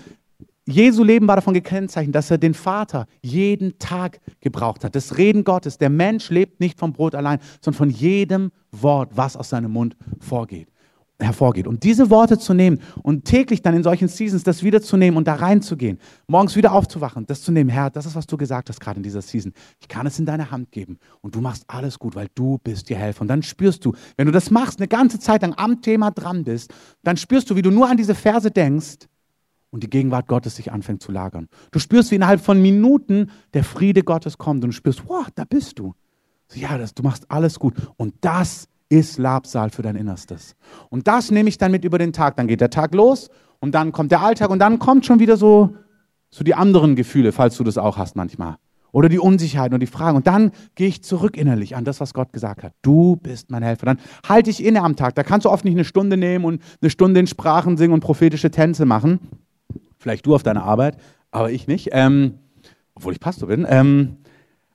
Jesu 0.68 1.02
Leben 1.02 1.26
war 1.26 1.36
davon 1.36 1.54
gekennzeichnet, 1.54 2.14
dass 2.14 2.30
er 2.30 2.36
den 2.36 2.52
Vater 2.52 3.06
jeden 3.22 3.78
Tag 3.78 4.20
gebraucht 4.40 4.84
hat. 4.84 4.94
Das 4.94 5.16
Reden 5.16 5.44
Gottes. 5.44 5.78
Der 5.78 5.88
Mensch 5.88 6.28
lebt 6.28 6.60
nicht 6.60 6.78
vom 6.78 6.92
Brot 6.92 7.14
allein, 7.14 7.38
sondern 7.62 7.78
von 7.78 7.90
jedem 7.90 8.50
Wort, 8.70 9.12
was 9.14 9.34
aus 9.34 9.48
seinem 9.48 9.70
Mund 9.70 9.96
vorgeht 10.20 10.68
hervorgeht. 11.18 11.66
Und 11.66 11.82
diese 11.82 12.10
Worte 12.10 12.38
zu 12.38 12.52
nehmen 12.52 12.80
und 13.02 13.24
täglich 13.24 13.62
dann 13.62 13.74
in 13.74 13.82
solchen 13.82 14.08
Seasons 14.08 14.42
das 14.42 14.62
wiederzunehmen 14.62 15.16
und 15.16 15.26
da 15.26 15.34
reinzugehen, 15.34 15.98
morgens 16.26 16.56
wieder 16.56 16.72
aufzuwachen, 16.72 17.26
das 17.26 17.42
zu 17.42 17.52
nehmen, 17.52 17.70
Herr, 17.70 17.90
das 17.90 18.06
ist, 18.06 18.14
was 18.14 18.26
du 18.26 18.36
gesagt 18.36 18.68
hast 18.68 18.80
gerade 18.80 18.98
in 18.98 19.02
dieser 19.02 19.22
Season. 19.22 19.52
Ich 19.80 19.88
kann 19.88 20.06
es 20.06 20.18
in 20.18 20.26
deine 20.26 20.50
Hand 20.50 20.72
geben 20.72 20.98
und 21.22 21.34
du 21.34 21.40
machst 21.40 21.64
alles 21.68 21.98
gut, 21.98 22.14
weil 22.14 22.28
du 22.34 22.58
bist 22.58 22.90
dir 22.90 22.96
Helfer. 22.96 23.22
Und 23.22 23.28
dann 23.28 23.42
spürst 23.42 23.84
du, 23.84 23.92
wenn 24.16 24.26
du 24.26 24.32
das 24.32 24.50
machst, 24.50 24.78
eine 24.78 24.88
ganze 24.88 25.18
Zeit 25.18 25.42
lang 25.42 25.54
am 25.56 25.80
Thema 25.80 26.10
dran 26.10 26.44
bist, 26.44 26.72
dann 27.02 27.16
spürst 27.16 27.48
du, 27.50 27.56
wie 27.56 27.62
du 27.62 27.70
nur 27.70 27.88
an 27.88 27.96
diese 27.96 28.14
Verse 28.14 28.50
denkst 28.50 29.08
und 29.70 29.82
die 29.82 29.90
Gegenwart 29.90 30.26
Gottes 30.26 30.56
sich 30.56 30.72
anfängt 30.72 31.02
zu 31.02 31.12
lagern. 31.12 31.48
Du 31.70 31.78
spürst, 31.78 32.10
wie 32.10 32.16
innerhalb 32.16 32.40
von 32.40 32.60
Minuten 32.60 33.30
der 33.54 33.64
Friede 33.64 34.02
Gottes 34.02 34.38
kommt 34.38 34.64
und 34.64 34.70
du 34.70 34.76
spürst, 34.76 35.02
wow, 35.06 35.26
da 35.34 35.44
bist 35.44 35.78
du. 35.78 35.94
Ja, 36.54 36.78
das, 36.78 36.94
du 36.94 37.02
machst 37.02 37.30
alles 37.30 37.58
gut. 37.58 37.74
Und 37.96 38.14
das 38.20 38.52
ist 38.62 38.68
ist 38.88 39.18
Labsal 39.18 39.70
für 39.70 39.82
dein 39.82 39.96
Innerstes. 39.96 40.54
Und 40.90 41.08
das 41.08 41.30
nehme 41.30 41.48
ich 41.48 41.58
dann 41.58 41.72
mit 41.72 41.84
über 41.84 41.98
den 41.98 42.12
Tag. 42.12 42.36
Dann 42.36 42.46
geht 42.46 42.60
der 42.60 42.70
Tag 42.70 42.94
los 42.94 43.28
und 43.60 43.74
dann 43.74 43.92
kommt 43.92 44.12
der 44.12 44.20
Alltag 44.20 44.50
und 44.50 44.58
dann 44.58 44.78
kommt 44.78 45.06
schon 45.06 45.18
wieder 45.18 45.36
so, 45.36 45.74
so 46.30 46.44
die 46.44 46.54
anderen 46.54 46.96
Gefühle, 46.96 47.32
falls 47.32 47.56
du 47.56 47.64
das 47.64 47.78
auch 47.78 47.96
hast 47.96 48.16
manchmal. 48.16 48.56
Oder 48.92 49.08
die 49.08 49.18
Unsicherheit 49.18 49.74
und 49.74 49.80
die 49.80 49.86
Fragen. 49.86 50.16
Und 50.16 50.26
dann 50.26 50.52
gehe 50.74 50.88
ich 50.88 51.02
zurück 51.02 51.36
innerlich 51.36 51.76
an 51.76 51.84
das, 51.84 52.00
was 52.00 52.14
Gott 52.14 52.32
gesagt 52.32 52.62
hat. 52.62 52.72
Du 52.82 53.16
bist 53.16 53.50
mein 53.50 53.62
Helfer. 53.62 53.86
Dann 53.86 53.98
halte 54.26 54.48
ich 54.48 54.64
inne 54.64 54.82
am 54.82 54.96
Tag. 54.96 55.14
Da 55.16 55.22
kannst 55.22 55.44
du 55.44 55.50
oft 55.50 55.64
nicht 55.64 55.74
eine 55.74 55.84
Stunde 55.84 56.16
nehmen 56.16 56.44
und 56.44 56.62
eine 56.80 56.90
Stunde 56.90 57.20
in 57.20 57.26
Sprachen 57.26 57.76
singen 57.76 57.92
und 57.92 58.00
prophetische 58.00 58.50
Tänze 58.50 58.86
machen. 58.86 59.20
Vielleicht 59.98 60.24
du 60.24 60.34
auf 60.34 60.42
deiner 60.42 60.62
Arbeit, 60.62 60.96
aber 61.30 61.50
ich 61.50 61.66
nicht. 61.66 61.90
Ähm, 61.92 62.38
obwohl 62.94 63.12
ich 63.12 63.20
Pastor 63.20 63.48
bin. 63.48 63.66
Ähm, 63.68 64.16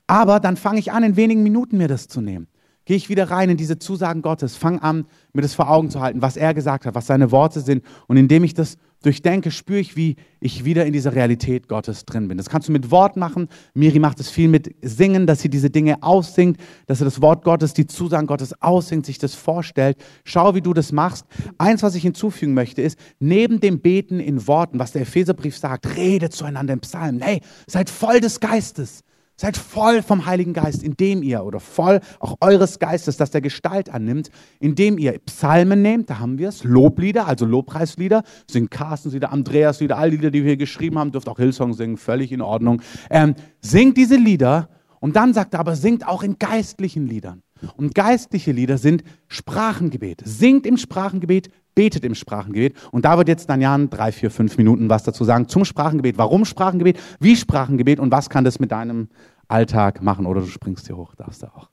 aber 0.06 0.40
dann 0.40 0.58
fange 0.58 0.80
ich 0.80 0.92
an, 0.92 1.04
in 1.04 1.16
wenigen 1.16 1.42
Minuten 1.42 1.78
mir 1.78 1.88
das 1.88 2.08
zu 2.08 2.22
nehmen 2.22 2.48
gehe 2.92 2.98
ich 2.98 3.08
wieder 3.08 3.32
rein 3.32 3.50
in 3.50 3.56
diese 3.56 3.80
Zusagen 3.80 4.22
Gottes, 4.22 4.58
fange 4.58 4.84
an, 4.84 5.06
mir 5.32 5.42
das 5.42 5.54
vor 5.54 5.70
Augen 5.70 5.90
zu 5.90 6.02
halten, 6.02 6.22
was 6.22 6.36
er 6.36 6.54
gesagt 6.54 6.86
hat, 6.86 6.94
was 6.94 7.08
seine 7.08 7.32
Worte 7.32 7.62
sind. 7.62 7.86
Und 8.08 8.18
indem 8.18 8.44
ich 8.44 8.54
das 8.54 8.78
durchdenke, 9.02 9.50
spüre 9.50 9.80
ich, 9.80 9.96
wie 9.96 10.18
ich 10.42 10.66
wieder 10.66 10.86
in 10.86 10.92
dieser 10.92 11.16
Realität 11.16 11.70
Gottes 11.70 12.04
drin 12.04 12.28
bin. 12.28 12.38
Das 12.38 12.50
kannst 12.50 12.68
du 12.68 12.74
mit 12.74 12.92
Wort 12.92 13.16
machen. 13.16 13.48
Miri 13.74 14.00
macht 14.00 14.20
es 14.20 14.30
viel 14.30 14.50
mit 14.50 14.76
Singen, 14.82 15.26
dass 15.26 15.40
sie 15.40 15.48
diese 15.48 15.70
Dinge 15.70 16.04
aussingt, 16.04 16.58
dass 16.88 16.98
sie 16.98 17.06
das 17.06 17.22
Wort 17.22 17.46
Gottes, 17.46 17.74
die 17.74 17.88
Zusagen 17.88 18.28
Gottes 18.28 18.62
aussingt, 18.62 19.06
sich 19.06 19.20
das 19.20 19.36
vorstellt. 19.36 19.96
Schau, 20.26 20.54
wie 20.54 20.62
du 20.62 20.74
das 20.74 20.92
machst. 20.92 21.26
Eins, 21.58 21.84
was 21.84 21.96
ich 21.96 22.04
hinzufügen 22.04 22.54
möchte, 22.54 22.82
ist, 22.82 23.00
neben 23.22 23.62
dem 23.62 23.80
Beten 23.80 24.20
in 24.20 24.48
Worten, 24.48 24.80
was 24.80 24.92
der 24.92 25.04
Epheserbrief 25.04 25.58
sagt, 25.58 25.96
redet 25.96 26.34
zueinander 26.34 26.74
im 26.74 26.82
Psalm. 26.82 27.22
Hey, 27.22 27.40
seid 27.68 27.90
voll 27.90 28.20
des 28.20 28.42
Geistes. 28.42 29.06
Seid 29.42 29.58
voll 29.58 30.04
vom 30.04 30.28
Heiligen 30.28 30.54
Geist, 30.54 30.84
indem 30.84 31.24
ihr, 31.24 31.44
oder 31.44 31.60
voll 31.60 32.00
auch 32.20 32.36
eures 32.42 32.78
Geistes, 32.78 33.18
dass 33.18 33.32
der 33.32 33.42
Gestalt 33.42 33.90
annimmt, 33.90 34.30
indem 34.60 35.00
ihr 35.00 35.18
Psalmen 35.26 35.82
nehmt, 35.82 36.12
da 36.12 36.20
haben 36.20 36.38
wir 36.38 36.50
es, 36.50 36.64
Loblieder, 36.64 37.26
also 37.26 37.48
Lobpreislieder, 37.48 38.22
singt 38.48 38.70
Carstens 38.70 39.16
Lieder, 39.16 39.32
Andreas 39.32 39.80
Lieder, 39.80 39.98
all 39.98 40.12
die 40.12 40.18
Lieder, 40.18 40.30
die 40.30 40.44
wir 40.44 40.50
hier 40.50 40.58
geschrieben 40.58 41.00
haben, 41.00 41.12
dürft 41.12 41.28
auch 41.28 41.40
Hillsong 41.40 41.74
singen, 41.74 41.98
völlig 41.98 42.32
in 42.32 42.44
Ordnung. 42.44 42.84
Ähm, 43.10 43.34
singt 43.62 43.98
diese 43.98 44.16
Lieder 44.16 44.70
und 45.00 45.16
dann 45.16 45.34
sagt 45.34 45.56
er 45.56 45.62
aber, 45.62 45.76
singt 45.76 46.08
auch 46.08 46.22
in 46.22 46.38
geistlichen 46.38 47.08
Liedern. 47.08 47.42
Und 47.76 47.96
geistliche 47.96 48.52
Lieder 48.52 48.78
sind 48.78 49.04
Sprachengebet. 49.28 50.22
Singt 50.26 50.66
im 50.66 50.78
Sprachengebet, 50.78 51.50
betet 51.76 52.04
im 52.06 52.16
Sprachengebet. 52.16 52.76
Und 52.92 53.06
da 53.06 53.18
wird 53.18 53.28
jetzt 53.28 53.50
dann 53.50 53.62
Jan 53.62 53.90
drei, 53.90 54.12
vier, 54.12 54.32
fünf 54.32 54.58
Minuten 54.58 54.90
was 54.90 55.04
dazu 55.04 55.24
sagen 55.24 55.48
zum 55.48 55.66
Sprachengebet. 55.66 56.18
Warum 56.18 56.46
Sprachengebet? 56.46 57.00
Wie 57.20 57.36
Sprachengebet? 57.36 58.00
Und 58.00 58.12
was 58.12 58.30
kann 58.30 58.44
das 58.44 58.60
mit 58.60 58.72
deinem 58.72 59.10
Alltag 59.48 60.02
machen? 60.02 60.26
Oder 60.26 60.42
du 60.42 60.48
springst 60.48 60.88
hier 60.88 60.98
hoch, 60.98 61.16
darfst 61.16 61.44
du 61.44 61.48
auch. 61.48 61.70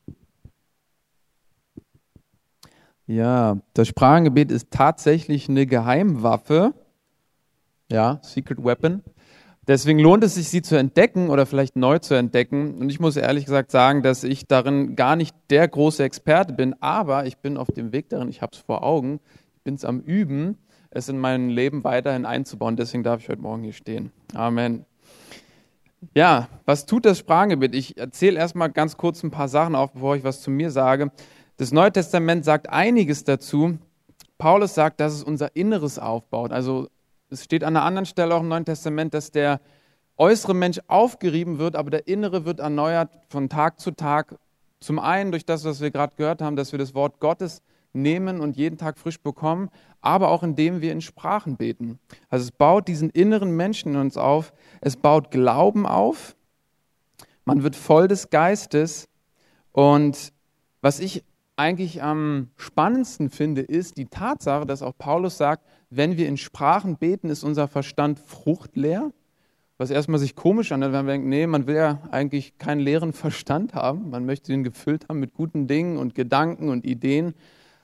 Ja, 3.07 3.59
das 3.72 3.88
Sprachengebet 3.88 4.53
ist 4.53 4.70
tatsächlich 4.70 5.48
eine 5.48 5.66
Geheimwaffe. 5.66 6.74
Ja, 7.90 8.20
Secret 8.22 8.62
Weapon. 8.62 9.03
Deswegen 9.68 9.98
lohnt 9.98 10.24
es 10.24 10.35
sich, 10.35 10.48
sie 10.48 10.62
zu 10.62 10.76
entdecken 10.76 11.28
oder 11.28 11.44
vielleicht 11.44 11.76
neu 11.76 11.98
zu 11.98 12.14
entdecken. 12.14 12.78
Und 12.78 12.88
ich 12.88 13.00
muss 13.00 13.16
ehrlich 13.16 13.44
gesagt 13.44 13.70
sagen, 13.70 14.02
dass 14.02 14.24
ich 14.24 14.46
darin 14.46 14.96
gar 14.96 15.14
nicht 15.14 15.37
der 15.50 15.68
große 15.68 16.02
Experte 16.02 16.54
bin, 16.54 16.74
aber 16.81 17.26
ich 17.26 17.37
bin 17.37 17.59
auf 17.59 17.68
dem 17.68 17.92
Weg 17.92 18.09
darin, 18.09 18.31
ich 18.31 18.40
habe 18.40 18.52
es 18.54 18.61
vor 18.61 18.83
Augen, 18.83 19.20
ich 19.57 19.62
bin 19.64 19.74
es 19.74 19.85
am 19.85 20.00
Üben, 20.00 20.57
es 20.90 21.11
in 21.11 21.18
mein 21.18 21.50
Leben 21.50 21.85
weiterhin 21.85 22.24
einzubauen. 22.24 22.76
Deswegen 22.76 23.02
darf 23.02 23.20
ich 23.20 23.28
heute 23.28 23.42
Morgen 23.42 23.62
hier 23.62 23.74
stehen. 23.74 24.11
Amen. 24.33 24.87
Ja, 26.14 26.48
was 26.64 26.87
tut 26.87 27.04
das 27.04 27.18
Sprachengebet? 27.18 27.74
Ich 27.74 27.98
erzähle 27.98 28.38
erstmal 28.38 28.70
ganz 28.70 28.96
kurz 28.96 29.22
ein 29.22 29.31
paar 29.31 29.48
Sachen 29.48 29.74
auf, 29.74 29.92
bevor 29.92 30.16
ich 30.16 30.24
was 30.24 30.40
zu 30.40 30.50
mir 30.50 30.70
sage. 30.70 31.12
Das 31.59 31.72
Neue 31.72 31.92
Testament 31.92 32.46
sagt 32.46 32.70
einiges 32.70 33.24
dazu. 33.24 33.76
Paulus 34.38 34.74
sagt, 34.74 35.00
dass 35.00 35.12
es 35.12 35.22
unser 35.22 35.54
Inneres 35.57 35.98
aufbaut. 35.98 36.52
Also 36.52 36.88
es 37.31 37.45
steht 37.45 37.64
an 37.64 37.77
einer 37.77 37.85
anderen 37.85 38.07
Stelle 38.07 38.35
auch 38.35 38.41
im 38.41 38.49
Neuen 38.49 38.64
Testament, 38.64 39.14
dass 39.14 39.31
der 39.31 39.61
äußere 40.17 40.55
Mensch 40.55 40.81
aufgerieben 40.88 41.59
wird, 41.59 41.77
aber 41.77 41.91
der 41.91 42.09
innere 42.09 42.45
wird 42.45 42.61
erneuert 42.61 43.11
von 43.29 43.49
Tag 43.49 43.81
zu 43.81 43.93
Tag. 43.93 44.37
Zum 44.81 44.99
einen 44.99 45.31
durch 45.31 45.45
das, 45.45 45.64
was 45.64 45.81
wir 45.81 45.91
gerade 45.91 46.14
gehört 46.17 46.43
haben, 46.43 46.57
dass 46.57 46.73
wir 46.73 46.79
das 46.79 46.95
Wort 46.95 47.21
Gottes 47.21 47.62
nehmen 47.93 48.41
und 48.41 48.57
jeden 48.57 48.79
Tag 48.79 48.99
frisch 48.99 49.21
bekommen, 49.21 49.71
aber 50.01 50.29
auch 50.29 50.43
indem 50.43 50.81
wir 50.81 50.93
in 50.93 51.01
Sprachen 51.01 51.57
beten. 51.57 51.99
Also 52.29 52.45
es 52.45 52.53
baut 52.53 52.88
diesen 52.88 53.11
inneren 53.11 53.57
Menschen 53.57 53.95
in 53.95 54.01
uns 54.01 54.17
auf, 54.17 54.53
es 54.81 54.97
baut 54.97 55.31
Glauben 55.31 55.87
auf, 55.87 56.37
man 57.45 57.62
wird 57.62 57.77
voll 57.77 58.09
des 58.09 58.31
Geistes 58.31 59.09
und 59.73 60.33
was 60.81 61.01
ich 61.01 61.25
eigentlich 61.57 62.03
am 62.03 62.51
spannendsten 62.57 63.31
finde, 63.31 63.62
ist 63.62 63.97
die 63.97 64.07
Tatsache, 64.07 64.64
dass 64.64 64.83
auch 64.83 64.97
Paulus 64.97 65.38
sagt, 65.38 65.64
wenn 65.90 66.16
wir 66.16 66.29
in 66.29 66.37
Sprachen 66.37 66.96
beten, 66.96 67.31
ist 67.31 67.44
unser 67.44 67.68
Verstand 67.68 68.18
fruchtleer. 68.18 69.12
Was 69.79 69.90
erstmal 69.90 70.18
sich 70.18 70.35
komisch 70.35 70.72
anhört, 70.72 70.92
wenn 70.92 71.07
man 71.07 71.14
denkt, 71.14 71.29
nee, 71.29 71.46
man 71.46 71.66
will 71.66 71.77
ja 71.77 72.03
eigentlich 72.11 72.59
keinen 72.59 72.81
leeren 72.81 73.12
Verstand 73.12 73.74
haben. 73.74 74.11
Man 74.11 74.27
möchte 74.27 74.53
ihn 74.53 74.64
gefüllt 74.64 75.09
haben 75.09 75.20
mit 75.20 75.35
guten 75.35 75.68
Dingen 75.68 75.98
und 75.98 76.14
Gedanken 76.16 76.68
und 76.68 76.85
Ideen. 76.85 77.35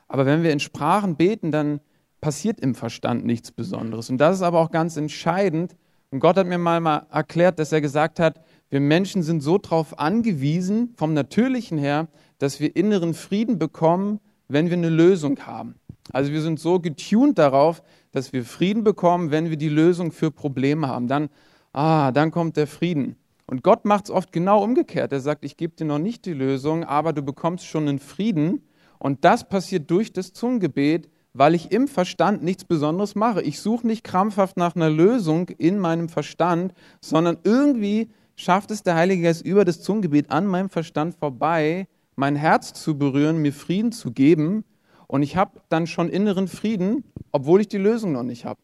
Aber 0.08 0.26
wenn 0.26 0.42
wir 0.42 0.52
in 0.52 0.60
Sprachen 0.60 1.16
beten, 1.16 1.52
dann 1.52 1.80
passiert 2.20 2.58
im 2.60 2.74
Verstand 2.74 3.24
nichts 3.24 3.52
Besonderes. 3.52 4.10
Und 4.10 4.18
das 4.18 4.36
ist 4.36 4.42
aber 4.42 4.60
auch 4.60 4.70
ganz 4.70 4.96
entscheidend. 4.96 5.76
Und 6.10 6.20
Gott 6.20 6.36
hat 6.36 6.46
mir 6.46 6.58
mal, 6.58 6.80
mal 6.80 7.06
erklärt, 7.10 7.58
dass 7.58 7.70
er 7.70 7.80
gesagt 7.80 8.18
hat, 8.18 8.40
wir 8.70 8.80
Menschen 8.80 9.22
sind 9.22 9.40
so 9.40 9.58
darauf 9.58 9.98
angewiesen, 9.98 10.94
vom 10.96 11.14
Natürlichen 11.14 11.78
her, 11.78 12.08
dass 12.38 12.60
wir 12.60 12.74
inneren 12.74 13.14
Frieden 13.14 13.58
bekommen, 13.58 14.20
wenn 14.48 14.66
wir 14.66 14.76
eine 14.76 14.88
Lösung 14.88 15.38
haben. 15.46 15.76
Also 16.14 16.32
wir 16.32 16.42
sind 16.42 16.60
so 16.60 16.78
getuned 16.78 17.38
darauf, 17.38 17.82
dass 18.12 18.32
wir 18.32 18.44
Frieden 18.44 18.84
bekommen, 18.84 19.30
wenn 19.30 19.50
wir 19.50 19.56
die 19.56 19.68
Lösung 19.68 20.12
für 20.12 20.30
Probleme 20.30 20.86
haben. 20.88 21.08
Dann, 21.08 21.28
ah, 21.72 22.12
dann 22.12 22.30
kommt 22.30 22.56
der 22.56 22.66
Frieden. 22.66 23.16
Und 23.46 23.62
Gott 23.62 23.84
macht 23.84 24.04
es 24.04 24.10
oft 24.10 24.32
genau 24.32 24.62
umgekehrt. 24.62 25.12
Er 25.12 25.20
sagt, 25.20 25.44
ich 25.44 25.56
gebe 25.56 25.74
dir 25.74 25.84
noch 25.84 25.98
nicht 25.98 26.24
die 26.24 26.32
Lösung, 26.32 26.84
aber 26.84 27.12
du 27.12 27.22
bekommst 27.22 27.66
schon 27.66 27.88
einen 27.88 27.98
Frieden. 27.98 28.62
Und 28.98 29.24
das 29.24 29.48
passiert 29.48 29.90
durch 29.90 30.12
das 30.12 30.32
Zungengebet, 30.32 31.10
weil 31.34 31.54
ich 31.54 31.72
im 31.72 31.88
Verstand 31.88 32.42
nichts 32.42 32.64
Besonderes 32.64 33.16
mache. 33.16 33.42
Ich 33.42 33.60
suche 33.60 33.86
nicht 33.86 34.04
krampfhaft 34.04 34.56
nach 34.56 34.76
einer 34.76 34.90
Lösung 34.90 35.48
in 35.58 35.78
meinem 35.78 36.08
Verstand, 36.08 36.72
sondern 37.00 37.38
irgendwie 37.42 38.08
schafft 38.36 38.70
es 38.70 38.84
der 38.84 38.94
Heilige 38.94 39.24
Geist 39.24 39.44
über 39.44 39.64
das 39.64 39.82
Zungengebet 39.82 40.30
an 40.30 40.46
meinem 40.46 40.70
Verstand 40.70 41.16
vorbei, 41.16 41.88
mein 42.14 42.36
Herz 42.36 42.72
zu 42.72 42.96
berühren, 42.96 43.38
mir 43.38 43.52
Frieden 43.52 43.90
zu 43.90 44.12
geben. 44.12 44.64
Und 45.06 45.22
ich 45.22 45.36
habe 45.36 45.60
dann 45.68 45.86
schon 45.86 46.08
inneren 46.08 46.48
Frieden, 46.48 47.04
obwohl 47.32 47.60
ich 47.60 47.68
die 47.68 47.78
Lösung 47.78 48.12
noch 48.12 48.22
nicht 48.22 48.44
habe. 48.44 48.60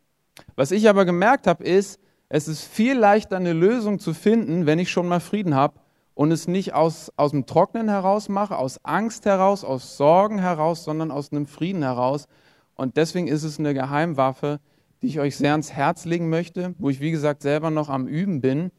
Was 0.56 0.70
ich 0.70 0.88
aber 0.88 1.04
gemerkt 1.04 1.46
habe, 1.46 1.64
ist, 1.64 2.00
es 2.28 2.48
ist 2.48 2.62
viel 2.62 2.96
leichter, 2.96 3.36
eine 3.36 3.52
Lösung 3.52 3.98
zu 3.98 4.14
finden, 4.14 4.66
wenn 4.66 4.78
ich 4.78 4.90
schon 4.90 5.08
mal 5.08 5.20
Frieden 5.20 5.54
habe 5.54 5.80
und 6.14 6.30
es 6.30 6.48
nicht 6.48 6.74
aus, 6.74 7.12
aus 7.16 7.32
dem 7.32 7.46
Trocknen 7.46 7.88
heraus 7.88 8.28
mache, 8.28 8.56
aus 8.56 8.84
Angst 8.84 9.26
heraus, 9.26 9.64
aus 9.64 9.96
Sorgen 9.96 10.38
heraus, 10.38 10.84
sondern 10.84 11.10
aus 11.10 11.32
einem 11.32 11.46
Frieden 11.46 11.82
heraus. 11.82 12.26
Und 12.74 12.96
deswegen 12.96 13.26
ist 13.26 13.42
es 13.42 13.58
eine 13.58 13.74
Geheimwaffe, 13.74 14.60
die 15.02 15.08
ich 15.08 15.20
euch 15.20 15.36
sehr 15.36 15.52
ans 15.52 15.72
Herz 15.72 16.04
legen 16.04 16.30
möchte, 16.30 16.74
wo 16.78 16.90
ich, 16.90 17.00
wie 17.00 17.10
gesagt, 17.10 17.42
selber 17.42 17.70
noch 17.70 17.88
am 17.88 18.06
Üben 18.06 18.40
bin 18.40 18.70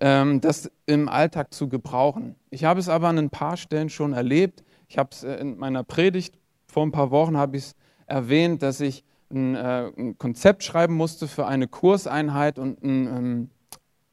ähm, 0.00 0.40
das 0.40 0.70
im 0.86 1.08
Alltag 1.08 1.52
zu 1.54 1.68
gebrauchen. 1.68 2.34
Ich 2.50 2.64
habe 2.64 2.80
es 2.80 2.88
aber 2.88 3.08
an 3.08 3.18
ein 3.18 3.30
paar 3.30 3.56
Stellen 3.56 3.90
schon 3.90 4.12
erlebt. 4.12 4.64
Ich 4.88 4.98
habe 4.98 5.10
es 5.12 5.22
äh, 5.22 5.36
in 5.36 5.58
meiner 5.58 5.84
Predigt 5.84 6.34
vor 6.70 6.84
ein 6.84 6.92
paar 6.92 7.10
Wochen 7.10 7.36
habe 7.36 7.56
ich 7.56 7.64
es 7.64 7.74
erwähnt, 8.06 8.62
dass 8.62 8.80
ich 8.80 9.04
ein, 9.30 9.54
äh, 9.54 9.90
ein, 9.96 10.18
Konzept 10.18 10.64
schreiben 10.64 10.94
musste 10.94 11.28
für 11.28 11.46
eine 11.46 11.68
Kurseinheit 11.68 12.58
und 12.58 12.82
einen 12.82 13.06
ähm, 13.06 13.50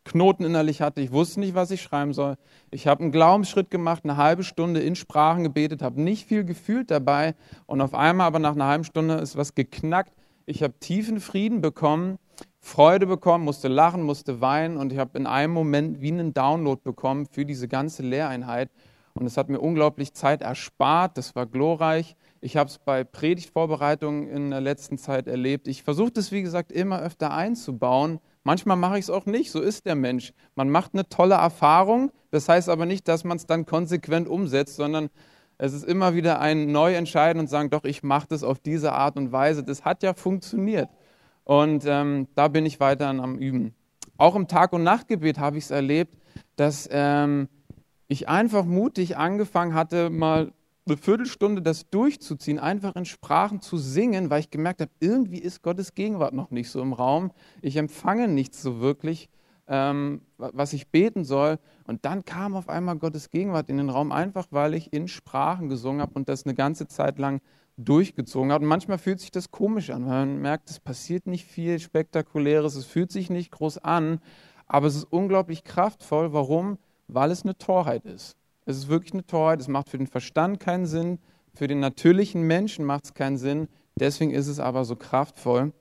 Knoten 0.04 0.46
innerlich 0.46 0.82
hatte. 0.82 1.02
Ich 1.02 1.12
wusste 1.12 1.39
nicht, 1.39 1.56
was 1.56 1.72
ich 1.72 1.82
schreiben 1.82 2.13
soll. 2.13 2.38
Ich 2.72 2.88
habe 2.88 3.02
einen 3.02 3.12
Glaubensschritt 3.12 3.70
gemacht, 3.72 4.04
eine 4.04 4.17
halbe 4.17 4.43
Stunde 4.43 4.80
in 4.80 4.96
Sprachen 4.96 5.43
gebetet, 5.43 5.82
habe 5.82 6.02
nicht 6.02 6.28
viel 6.28 6.43
gefühlt 6.43 6.91
dabei 6.91 7.36
und 7.65 7.82
auf 7.82 7.93
einmal 7.93 8.28
aber 8.28 8.39
nach 8.39 8.54
einer 8.54 8.67
halben 8.67 8.84
Stunde 8.84 9.15
ist 9.15 9.36
was 9.36 9.56
geknackt. 9.56 10.13
Ich 10.46 10.63
habe 10.63 10.74
tiefen 10.80 11.20
Frieden 11.20 11.62
bekommen 11.62 12.20
Freude 12.67 13.08
bekommen, 13.08 13.46
musste 13.46 13.70
lachen, 13.70 14.04
musste 14.04 14.41
weinen 14.41 14.78
und 14.78 14.91
ich 14.91 15.00
habe 15.00 15.17
in 15.17 15.26
einem 15.26 15.54
Moment 15.54 16.02
wie 16.02 16.12
einen 16.12 16.34
Download 16.34 16.82
bekommen 16.84 17.26
für 17.26 17.46
diese 17.46 17.67
ganze 17.67 18.04
Lehreinheit. 18.04 18.70
Und 19.13 19.26
es 19.26 19.38
hat 19.38 19.50
mir 19.50 19.60
unglaublich 19.60 20.13
Zeit 20.13 20.41
erspart, 20.41 21.17
das 21.17 21.34
war 21.34 21.46
glorreich. 21.46 22.15
Ich 22.41 22.58
habe 22.58 22.69
es 22.69 22.78
bei 22.78 23.04
Predigtvorbereitungen 23.04 24.30
in 24.30 24.52
der 24.52 24.62
letzten 24.62 24.97
Zeit 24.97 25.28
erlebt. 25.28 25.67
Ich 25.67 25.84
versuche 25.84 26.12
das, 26.12 26.32
wie 26.32 26.41
gesagt, 26.41 26.71
immer 26.71 27.02
öfter 27.02 27.34
einzubauen. 27.34 28.19
Manchmal 28.43 28.78
mache 28.78 29.00
ich 29.00 29.06
es 29.06 29.10
auch 29.10 29.26
nicht, 29.26 29.52
so 29.52 29.60
ist 29.60 29.86
der 29.86 29.95
Mensch. 29.95 30.34
Man 30.56 30.69
macht 30.69 30.93
eine 30.93 31.10
tolle 31.10 31.36
Erfahrung, 31.36 32.12
das 32.32 32.47
heißt 32.47 32.69
aber 32.69 32.86
nicht, 32.86 33.08
dass 33.08 33.23
man 33.23 33.38
es 33.38 33.45
dann 33.45 33.65
konsequent 33.65 34.28
umsetzt, 34.28 34.76
sondern 34.76 35.10
es 35.58 35.73
ist 35.73 35.84
immer 35.84 36.13
wieder 36.13 36.39
ein 36.39 36.71
Neuentscheiden 36.71 37.39
und 37.39 37.47
sagen, 37.47 37.69
doch, 37.69 37.84
ich 37.84 38.04
mache 38.04 38.28
das 38.30 38.43
auf 38.43 38.60
diese 38.60 38.93
Art 38.93 39.17
und 39.17 39.32
Weise. 39.32 39.63
Das 39.63 39.84
hat 39.86 40.04
ja 40.04 40.13
funktioniert. 40.13 40.89
Und 41.43 41.84
ähm, 41.88 42.28
da 42.36 42.47
bin 42.47 42.65
ich 42.65 42.80
weiter 42.80 43.08
am 43.08 43.38
Üben. 43.38 43.73
Auch 44.17 44.36
im 44.36 44.47
Tag- 44.47 44.73
und 44.73 44.84
Nachtgebet 44.84 45.39
habe 45.39 45.58
ich 45.58 45.65
es 45.65 45.71
erlebt, 45.71 46.17
dass 46.56 46.88
ähm, 46.91 47.50
ich 48.08 48.30
einfach 48.30 48.65
mutig 48.65 49.17
angefangen 49.17 49.73
hatte, 49.73 50.10
mal 50.10 50.52
eine 50.88 50.97
Viertelstunde 50.97 51.62
das 51.62 51.89
durchzuziehen, 51.89 52.60
einfach 52.60 52.95
in 52.95 53.06
Sprachen 53.06 53.62
zu 53.62 53.78
singen, 53.78 54.30
weil 54.30 54.39
ich 54.39 54.50
gemerkt 54.50 54.82
habe, 54.82 54.91
irgendwie 55.00 55.39
ist 55.39 55.62
Gottes 55.62 55.93
Gegenwart 55.93 56.34
noch 56.34 56.52
nicht 56.52 56.69
so 56.69 56.82
im 56.82 56.93
Raum. 56.93 57.32
Ich 57.62 57.78
empfange 57.78 58.28
nichts 58.28 58.62
so 58.62 58.80
wirklich, 58.80 59.30
ähm, 59.67 60.21
was 60.38 60.73
ich 60.73 60.89
beten 60.89 61.23
soll. 61.23 61.60
Und 61.86 62.06
dann 62.06 62.26
kam 62.26 62.56
auf 62.56 62.69
einmal 62.69 62.97
Gottes 62.97 63.30
Gegenwart 63.30 63.69
in 63.69 63.78
den 63.78 63.89
Raum, 63.89 64.12
einfach 64.12 64.47
weil 64.52 64.73
ich 64.73 64.93
in 64.93 65.08
Sprachen 65.08 65.69
gesungen 65.69 66.02
habe 66.02 66.13
und 66.13 66.30
das 66.30 66.45
eine 66.45 66.56
ganze 66.56 66.88
Zeit 66.88 67.19
lang 67.19 67.41
durchgezogen 67.78 68.52
hat. 68.52 68.62
Und 68.62 68.67
manchmal 68.67 68.97
fühlt 68.97 69.19
sich 69.19 69.32
das 69.32 69.52
komisch 69.52 69.89
an, 69.89 70.06
weil 70.06 70.26
man 70.26 70.38
merkt, 70.39 70.69
es 70.69 70.80
passiert 70.80 71.28
nicht 71.28 71.45
viel 71.45 71.80
Spektakuläres, 71.80 72.76
es 72.76 72.86
fühlt 72.86 73.12
sich 73.12 73.30
nicht 73.30 73.52
groß 73.52 73.78
an, 73.80 74.19
aber 74.65 74.88
es 74.88 74.95
ist 74.95 75.06
unglaublich 75.06 75.63
kraftvoll. 75.63 76.34
Warum? 76.34 76.78
Weil 77.08 77.32
es 77.32 77.43
eine 77.43 77.58
Torheit 77.58 78.06
ist. 78.06 78.36
Es 78.67 78.75
ist 78.75 78.89
wirklich 78.89 79.13
eine 79.13 79.25
Torheit, 79.25 79.62
es 79.62 79.69
macht 79.69 79.89
für 79.89 79.97
den 79.97 80.08
Verstand 80.08 80.60
keinen 80.60 80.86
Sinn, 80.86 81.19
für 81.53 81.67
den 81.67 81.80
natürlichen 81.80 82.41
Menschen 82.41 82.84
macht 82.84 83.06
es 83.06 83.13
keinen 83.13 83.38
Sinn, 83.38 83.69
deswegen 83.95 84.32
ist 84.32 84.47
es 84.47 84.60
aber 84.60 84.84
so 84.84 84.97
kraftvoll. 84.97 85.71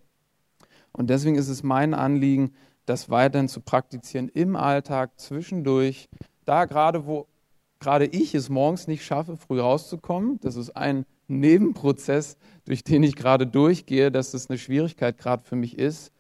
Und 0.93 1.11
deswegen 1.11 1.35
ist 1.35 1.49
es 1.49 1.65
mein 1.65 1.95
Anliegen, 1.95 2.55
das 2.87 3.11
weiterhin 3.11 3.49
zu 3.49 3.61
praktizieren 3.61 4.29
im 4.29 4.55
Alltag, 4.55 5.19
zwischendurch, 5.19 6.09
da 6.45 6.65
gerade 6.65 7.07
wo 7.07 7.27
gerade 7.81 8.07
ich 8.07 8.37
es 8.37 8.49
morgens 8.49 8.87
nicht 8.87 9.05
schaffe, 9.05 9.37
früh 9.37 9.61
rauszukommen, 9.61 10.39
das 10.41 10.55
ist 10.55 10.77
ein 10.77 11.07
Nebenprozess, 11.27 12.37
durch 12.67 12.85
den 12.85 13.03
ich 13.03 13.17
gerade 13.17 13.49
durchgehe, 13.49 14.13
dass 14.13 14.31
das 14.31 14.49
eine 14.49 14.59
Schwierigkeit 14.59 15.19
gerade 15.19 15.43
für 15.45 15.57
mich 15.57 15.77
ist. 15.77 16.13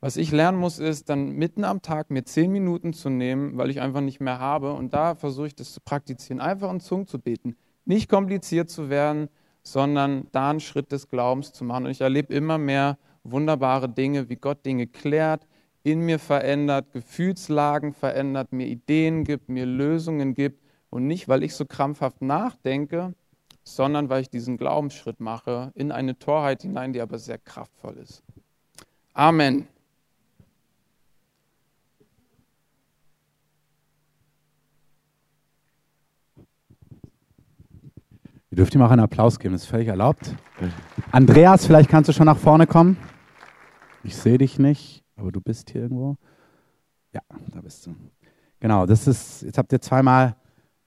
Was 0.00 0.16
ich 0.16 0.30
lernen 0.30 0.58
muss, 0.58 0.78
ist 0.78 1.08
dann 1.08 1.32
mitten 1.32 1.64
am 1.64 1.82
Tag 1.82 2.10
mir 2.10 2.24
zehn 2.24 2.52
Minuten 2.52 2.92
zu 2.92 3.10
nehmen, 3.10 3.58
weil 3.58 3.68
ich 3.68 3.80
einfach 3.80 4.00
nicht 4.00 4.20
mehr 4.20 4.38
habe. 4.38 4.72
Und 4.72 4.94
da 4.94 5.16
versuche 5.16 5.48
ich 5.48 5.56
das 5.56 5.72
zu 5.72 5.80
praktizieren, 5.80 6.40
einfach 6.40 6.70
in 6.70 6.78
Zungen 6.78 7.08
zu 7.08 7.18
beten. 7.18 7.56
Nicht 7.84 8.08
kompliziert 8.08 8.70
zu 8.70 8.90
werden, 8.90 9.28
sondern 9.62 10.28
da 10.30 10.50
einen 10.50 10.60
Schritt 10.60 10.92
des 10.92 11.08
Glaubens 11.08 11.52
zu 11.52 11.64
machen. 11.64 11.86
Und 11.86 11.90
ich 11.90 12.00
erlebe 12.00 12.32
immer 12.32 12.58
mehr 12.58 12.96
wunderbare 13.24 13.88
Dinge, 13.88 14.28
wie 14.28 14.36
Gott 14.36 14.64
Dinge 14.64 14.86
klärt, 14.86 15.46
in 15.82 16.00
mir 16.00 16.18
verändert, 16.20 16.92
Gefühlslagen 16.92 17.92
verändert, 17.92 18.52
mir 18.52 18.66
Ideen 18.66 19.24
gibt, 19.24 19.48
mir 19.48 19.66
Lösungen 19.66 20.34
gibt. 20.34 20.62
Und 20.90 21.06
nicht, 21.06 21.28
weil 21.28 21.42
ich 21.42 21.54
so 21.54 21.66
krampfhaft 21.66 22.22
nachdenke, 22.22 23.14
sondern 23.64 24.08
weil 24.08 24.22
ich 24.22 24.30
diesen 24.30 24.56
Glaubensschritt 24.58 25.18
mache 25.18 25.72
in 25.74 25.90
eine 25.90 26.18
Torheit 26.18 26.62
hinein, 26.62 26.92
die 26.92 27.00
aber 27.00 27.18
sehr 27.18 27.38
kraftvoll 27.38 27.96
ist. 27.96 28.22
Amen. 29.12 29.66
Ihr 38.50 38.56
dürft 38.56 38.74
ihm 38.74 38.82
auch 38.82 38.90
einen 38.90 39.02
Applaus 39.02 39.38
geben, 39.38 39.52
das 39.52 39.62
ist 39.62 39.68
völlig 39.68 39.88
erlaubt. 39.88 40.34
Andreas, 41.12 41.66
vielleicht 41.66 41.90
kannst 41.90 42.08
du 42.08 42.12
schon 42.12 42.26
nach 42.26 42.38
vorne 42.38 42.66
kommen. 42.66 42.96
Ich 44.04 44.16
sehe 44.16 44.38
dich 44.38 44.58
nicht, 44.58 45.04
aber 45.16 45.32
du 45.32 45.40
bist 45.40 45.70
hier 45.70 45.82
irgendwo. 45.82 46.16
Ja, 47.12 47.20
da 47.52 47.60
bist 47.60 47.86
du. 47.86 47.94
Genau, 48.60 48.86
das 48.86 49.06
ist, 49.06 49.42
jetzt 49.42 49.58
habt 49.58 49.72
ihr 49.72 49.80
zweimal 49.80 50.34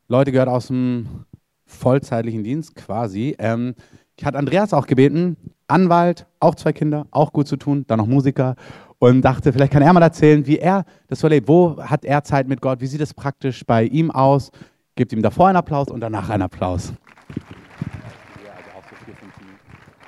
Leute 0.08 0.32
gehört 0.32 0.50
aus 0.50 0.67
dem 0.67 1.26
vollzeitlichen 1.65 2.43
Dienst 2.43 2.76
quasi. 2.76 3.36
Ähm, 3.38 3.76
ich 4.17 4.26
hatte 4.26 4.38
Andreas 4.38 4.74
auch 4.74 4.88
gebeten, 4.88 5.38
Anwalt, 5.67 6.26
auch 6.39 6.56
zwei 6.56 6.74
Kinder, 6.74 7.08
auch 7.12 7.32
gut 7.32 7.47
zu 7.47 7.58
tun, 7.58 7.86
dann 7.88 8.00
noch 8.00 8.08
Musiker 8.08 8.56
und 9.00 9.21
dachte, 9.21 9.54
vielleicht 9.54 9.71
kann 9.71 9.82
er 9.82 9.93
mal 9.93 10.02
erzählen, 10.02 10.45
wie 10.45 10.60
er 10.60 10.84
das 11.08 11.19
so 11.19 11.28
erlebt. 11.28 11.47
Wo 11.47 11.78
hat 11.82 12.06
er 12.06 12.24
Zeit 12.24 12.47
mit 12.47 12.62
Gott? 12.62 12.82
Wie 12.82 12.88
sieht 12.88 13.02
es 13.02 13.13
praktisch 13.13 13.65
bei 13.65 13.84
ihm 13.86 14.12
aus? 14.12 14.52
Gebt 14.95 15.13
ihm 15.13 15.21
davor 15.21 15.47
einen 15.47 15.58
Applaus 15.58 15.88
und 15.88 16.02
danach 16.02 16.30
einen 16.30 16.43
Applaus. 16.43 16.93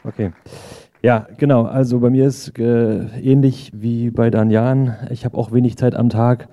Okay. 0.03 0.31
Ja, 1.01 1.27
genau. 1.37 1.63
Also 1.63 1.99
bei 1.99 2.09
mir 2.09 2.25
ist 2.27 2.57
äh, 2.59 3.19
ähnlich 3.19 3.71
wie 3.73 4.09
bei 4.09 4.29
Danian. 4.29 4.95
Ich 5.11 5.25
habe 5.25 5.37
auch 5.37 5.51
wenig 5.51 5.77
Zeit 5.77 5.95
am 5.95 6.09
Tag. 6.09 6.47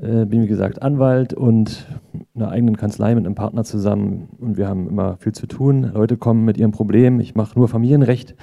Äh, 0.00 0.26
bin 0.26 0.42
wie 0.42 0.46
gesagt 0.46 0.82
Anwalt 0.82 1.32
und 1.32 1.86
einer 2.34 2.50
eigenen 2.50 2.76
Kanzlei 2.76 3.14
mit 3.14 3.24
einem 3.24 3.34
Partner 3.34 3.64
zusammen 3.64 4.28
und 4.38 4.58
wir 4.58 4.68
haben 4.68 4.88
immer 4.88 5.16
viel 5.16 5.32
zu 5.32 5.46
tun. 5.46 5.90
Leute 5.94 6.18
kommen 6.18 6.44
mit 6.44 6.58
ihrem 6.58 6.70
Problem. 6.70 7.18
Ich 7.18 7.34
mache 7.34 7.58
nur 7.58 7.66
Familienrecht 7.66 8.34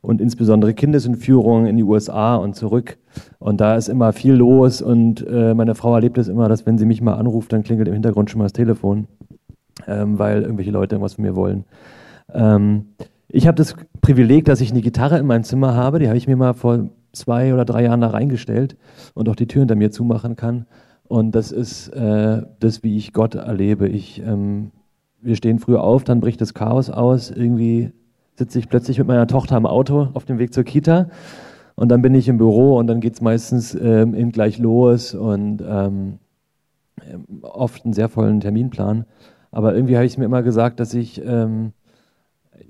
und 0.00 0.20
insbesondere 0.20 0.74
Kindesentführung 0.74 1.66
in 1.66 1.76
die 1.76 1.84
USA 1.84 2.34
und 2.34 2.56
zurück. 2.56 2.98
Und 3.38 3.60
da 3.60 3.76
ist 3.76 3.88
immer 3.88 4.12
viel 4.12 4.34
los 4.34 4.82
und 4.82 5.24
äh, 5.28 5.54
meine 5.54 5.76
Frau 5.76 5.94
erlebt 5.94 6.18
es 6.18 6.26
immer, 6.26 6.48
dass 6.48 6.66
wenn 6.66 6.76
sie 6.76 6.86
mich 6.86 7.00
mal 7.00 7.14
anruft, 7.14 7.52
dann 7.52 7.62
klingelt 7.62 7.86
im 7.86 7.94
Hintergrund 7.94 8.30
schon 8.30 8.38
mal 8.38 8.46
das 8.46 8.52
Telefon, 8.52 9.06
ähm, 9.86 10.18
weil 10.18 10.42
irgendwelche 10.42 10.70
Leute 10.70 10.94
irgendwas 10.94 11.14
von 11.14 11.24
mir 11.24 11.36
wollen. 11.36 11.64
Ähm, 12.32 12.86
ich 13.28 13.46
habe 13.46 13.56
das 13.56 13.74
Privileg, 14.00 14.44
dass 14.44 14.60
ich 14.60 14.70
eine 14.70 14.82
Gitarre 14.82 15.18
in 15.18 15.26
meinem 15.26 15.44
Zimmer 15.44 15.74
habe. 15.74 15.98
Die 15.98 16.08
habe 16.08 16.16
ich 16.16 16.26
mir 16.26 16.36
mal 16.36 16.54
vor 16.54 16.88
zwei 17.12 17.52
oder 17.52 17.64
drei 17.64 17.84
Jahren 17.84 18.00
da 18.00 18.08
reingestellt 18.08 18.76
und 19.14 19.28
auch 19.28 19.36
die 19.36 19.46
Tür 19.46 19.60
hinter 19.60 19.74
mir 19.74 19.90
zumachen 19.90 20.36
kann. 20.36 20.66
Und 21.08 21.34
das 21.34 21.52
ist 21.52 21.88
äh, 21.88 22.42
das, 22.60 22.82
wie 22.82 22.96
ich 22.96 23.12
Gott 23.12 23.34
erlebe. 23.34 23.88
Ich, 23.88 24.22
ähm, 24.22 24.70
wir 25.20 25.36
stehen 25.36 25.58
früh 25.58 25.76
auf, 25.76 26.04
dann 26.04 26.20
bricht 26.20 26.40
das 26.40 26.54
Chaos 26.54 26.90
aus. 26.90 27.30
Irgendwie 27.30 27.92
sitze 28.34 28.58
ich 28.58 28.68
plötzlich 28.68 28.98
mit 28.98 29.06
meiner 29.06 29.26
Tochter 29.26 29.56
im 29.56 29.66
Auto 29.66 30.08
auf 30.14 30.24
dem 30.24 30.38
Weg 30.38 30.52
zur 30.52 30.64
Kita. 30.64 31.08
Und 31.74 31.90
dann 31.90 32.02
bin 32.02 32.14
ich 32.14 32.28
im 32.28 32.38
Büro 32.38 32.78
und 32.78 32.86
dann 32.86 33.00
geht 33.00 33.14
es 33.14 33.20
meistens 33.20 33.74
ähm, 33.74 34.14
eben 34.14 34.32
gleich 34.32 34.58
los 34.58 35.14
und 35.14 35.62
ähm, 35.66 36.18
oft 37.42 37.84
einen 37.84 37.92
sehr 37.92 38.08
vollen 38.08 38.40
Terminplan. 38.40 39.04
Aber 39.50 39.74
irgendwie 39.74 39.96
habe 39.96 40.06
ich 40.06 40.18
mir 40.18 40.24
immer 40.24 40.42
gesagt, 40.42 40.80
dass 40.80 40.94
ich 40.94 41.22
ähm, 41.24 41.72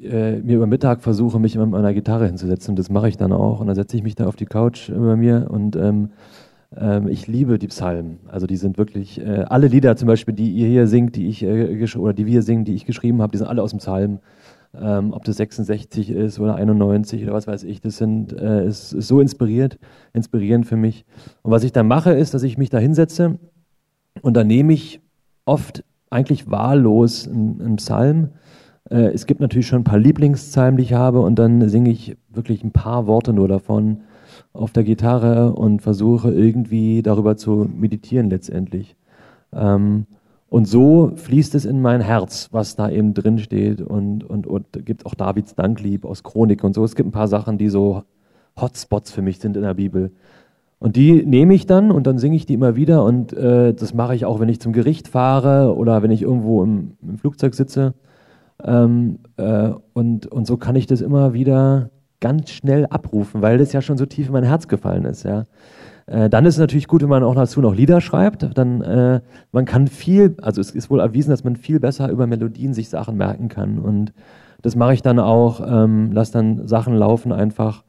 äh, 0.03 0.39
mir 0.39 0.57
über 0.57 0.67
Mittag 0.67 1.03
versuche, 1.03 1.39
mich 1.39 1.55
immer 1.55 1.67
mit 1.67 1.73
meiner 1.73 1.95
Gitarre 1.95 2.27
hinzusetzen. 2.27 2.73
Und 2.73 2.79
das 2.79 2.91
mache 2.91 3.09
ich 3.09 3.17
dann 3.17 3.33
auch. 3.33 3.61
Und 3.61 3.67
dann 3.67 3.77
setze 3.77 3.97
ich 3.97 4.03
mich 4.03 4.15
da 4.15 4.27
auf 4.27 4.37
die 4.37 4.47
Couch 4.47 4.89
über 4.89 5.17
mir 5.17 5.47
und 5.51 5.77
ähm, 5.77 6.11
ähm, 6.77 7.09
ich 7.09 7.27
liebe 7.27 7.59
die 7.59 7.69
Psalmen. 7.69 8.19
Also 8.29 8.47
die 8.47 8.57
sind 8.57 8.79
wirklich, 8.79 9.21
äh, 9.21 9.45
alle 9.49 9.69
Lieder 9.69 9.97
zum 9.97 10.09
Beispiel, 10.09 10.35
die 10.35 10.51
ihr 10.51 10.69
hier 10.69 10.87
singt, 10.87 11.17
die 11.17 11.29
ich, 11.29 11.43
äh, 11.43 11.87
oder 11.97 12.13
die 12.13 12.27
wir 12.27 12.43
singen, 12.43 12.65
die 12.65 12.75
ich 12.75 12.87
geschrieben 12.87 13.23
habe, 13.23 13.33
die 13.33 13.39
sind 13.39 13.47
alle 13.47 13.63
aus 13.63 13.71
dem 13.71 13.79
Psalm. 13.79 14.21
Ähm, 14.79 15.15
ob 15.15 15.25
das 15.25 15.39
66 15.39 16.11
ist 16.11 16.39
oder 16.39 16.57
91 16.57 17.23
oder 17.23 17.33
was 17.33 17.47
weiß 17.47 17.63
ich, 17.63 17.81
das 17.81 17.97
sind, 17.97 18.33
äh, 18.35 18.67
ist, 18.67 18.93
ist 18.93 19.09
so 19.09 19.21
inspiriert, 19.21 19.79
inspirierend 20.13 20.67
für 20.67 20.77
mich. 20.77 21.07
Und 21.43 21.51
was 21.51 21.65
ich 21.65 21.73
dann 21.73 21.87
mache, 21.87 22.13
ist, 22.13 22.35
dass 22.35 22.43
ich 22.43 22.59
mich 22.59 22.69
da 22.69 22.79
hinsetze 22.79 23.39
und 24.21 24.37
dann 24.37 24.49
nehme 24.49 24.75
ich 24.75 25.01
oft 25.47 25.83
eigentlich 26.11 26.51
wahllos 26.51 27.29
einen 27.29 27.77
Psalm. 27.77 28.31
Äh, 28.91 29.13
es 29.13 29.27
gibt 29.27 29.41
natürlich 29.41 29.67
schon 29.67 29.81
ein 29.81 29.85
paar 29.85 29.99
Lieblingspsalmen, 29.99 30.77
die 30.77 30.85
ich 30.85 30.93
habe, 30.93 31.21
und 31.21 31.39
dann 31.39 31.69
singe 31.69 31.91
ich 31.91 32.17
wirklich 32.29 32.65
ein 32.65 32.73
paar 32.73 33.07
Worte 33.07 33.33
nur 33.33 33.49
davon 33.49 34.03
auf 34.53 34.73
der 34.73 34.85
Gitarre 34.85 35.53
und 35.53 35.83
versuche 35.83 36.33
irgendwie 36.33 37.03
darüber 37.03 37.37
zu 37.37 37.69
meditieren 37.73 38.31
letztendlich. 38.31 38.97
Ähm, 39.53 40.07
und 40.49 40.67
so 40.67 41.13
fließt 41.17 41.55
es 41.55 41.65
in 41.65 41.83
mein 41.83 42.01
Herz, 42.01 42.49
was 42.53 42.77
da 42.77 42.89
eben 42.89 43.15
drin 43.15 43.39
steht 43.39 43.81
und, 43.81 44.23
und, 44.23 44.47
und 44.47 44.85
gibt 44.85 45.05
auch 45.05 45.15
Davids 45.15 45.55
Danklieb 45.55 46.05
aus 46.05 46.23
Chronik 46.23 46.63
und 46.63 46.75
so. 46.75 46.85
Es 46.85 46.95
gibt 46.95 47.09
ein 47.09 47.13
paar 47.13 47.29
Sachen, 47.29 47.59
die 47.59 47.69
so 47.69 48.05
Hotspots 48.59 49.11
für 49.11 49.23
mich 49.23 49.39
sind 49.41 49.57
in 49.57 49.65
der 49.65 49.75
Bibel. 49.75 50.13
Und 50.79 50.97
die 50.97 51.25
nehme 51.25 51.55
ich 51.55 51.67
dann 51.67 51.91
und 51.91 52.07
dann 52.07 52.19
singe 52.19 52.37
ich 52.37 52.45
die 52.45 52.55
immer 52.55 52.77
wieder 52.77 53.03
und 53.05 53.33
äh, 53.33 53.73
das 53.73 53.95
mache 53.95 54.15
ich 54.15 54.27
auch, 54.27 54.41
wenn 54.41 54.49
ich 54.49 54.61
zum 54.61 54.73
Gericht 54.73 55.09
fahre 55.09 55.75
oder 55.75 56.03
wenn 56.03 56.11
ich 56.11 56.23
irgendwo 56.23 56.63
im, 56.63 56.93
im 57.03 57.17
Flugzeug 57.17 57.55
sitze. 57.55 57.95
Ähm, 58.63 59.21
äh, 59.37 59.71
und, 59.95 60.27
und 60.27 60.47
so 60.47 60.57
kann 60.59 60.77
ich 60.77 60.87
das 60.87 61.01
immer 61.01 61.33
wieder 61.33 61.91
ganz 62.21 62.51
schnell 62.51 62.87
abrufen, 62.87 63.43
weil 63.43 63.59
das 63.59 63.73
ja 63.73 63.81
schon 63.81 63.99
so 63.99 64.07
tief 64.07 64.27
in 64.27 64.33
mein 64.33 64.45
Herz 64.45 64.69
gefallen 64.69 65.05
ist. 65.05 65.25
Ja. 65.25 65.47
Äh, 66.07 66.29
dann 66.31 66.47
ist 66.47 66.55
es 66.55 66.61
natürlich 66.61 66.89
gut, 66.89 67.03
wenn 67.03 67.09
man 67.09 67.23
auch 67.23 67.35
dazu 67.35 67.61
noch 67.61 67.75
Lieder 67.75 68.01
schreibt. 68.01 68.47
Dann 68.57 68.81
äh, 68.83 69.21
man 69.53 69.65
kann 69.65 69.89
viel, 69.89 70.37
also 70.41 70.61
es 70.61 70.71
ist 70.71 70.91
wohl 70.91 71.01
erwiesen, 71.01 71.31
dass 71.31 71.45
man 71.45 71.57
viel 71.57 71.81
besser 71.81 72.11
über 72.11 72.27
Melodien 72.27 72.75
sich 72.75 72.89
Sachen 72.89 73.17
merken 73.17 73.49
kann. 73.49 73.79
Und 73.79 74.13
das 74.63 74.77
mache 74.77 74.95
ich 74.95 75.03
dann 75.03 75.19
auch, 75.19 75.61
ähm, 75.67 76.13
lasse 76.13 76.33
dann 76.33 76.67
Sachen 76.67 76.95
laufen 76.95 77.33
einfach. 77.33 77.85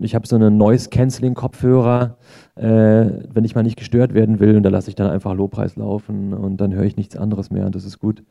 Ich 0.00 0.14
habe 0.14 0.26
so 0.26 0.36
einen 0.36 0.56
Noise-Canceling-Kopfhörer, 0.56 2.16
äh, 2.56 2.62
wenn 2.62 3.44
ich 3.44 3.54
mal 3.54 3.62
nicht 3.62 3.78
gestört 3.78 4.14
werden 4.14 4.40
will, 4.40 4.56
und 4.56 4.62
da 4.62 4.70
lasse 4.70 4.90
ich 4.90 4.96
dann 4.96 5.10
einfach 5.10 5.34
Lobpreis 5.34 5.76
laufen 5.76 6.32
und 6.32 6.56
dann 6.58 6.74
höre 6.74 6.84
ich 6.84 6.96
nichts 6.96 7.16
anderes 7.16 7.50
mehr 7.50 7.66
und 7.66 7.74
das 7.74 7.84
ist 7.84 7.98
gut. 7.98 8.22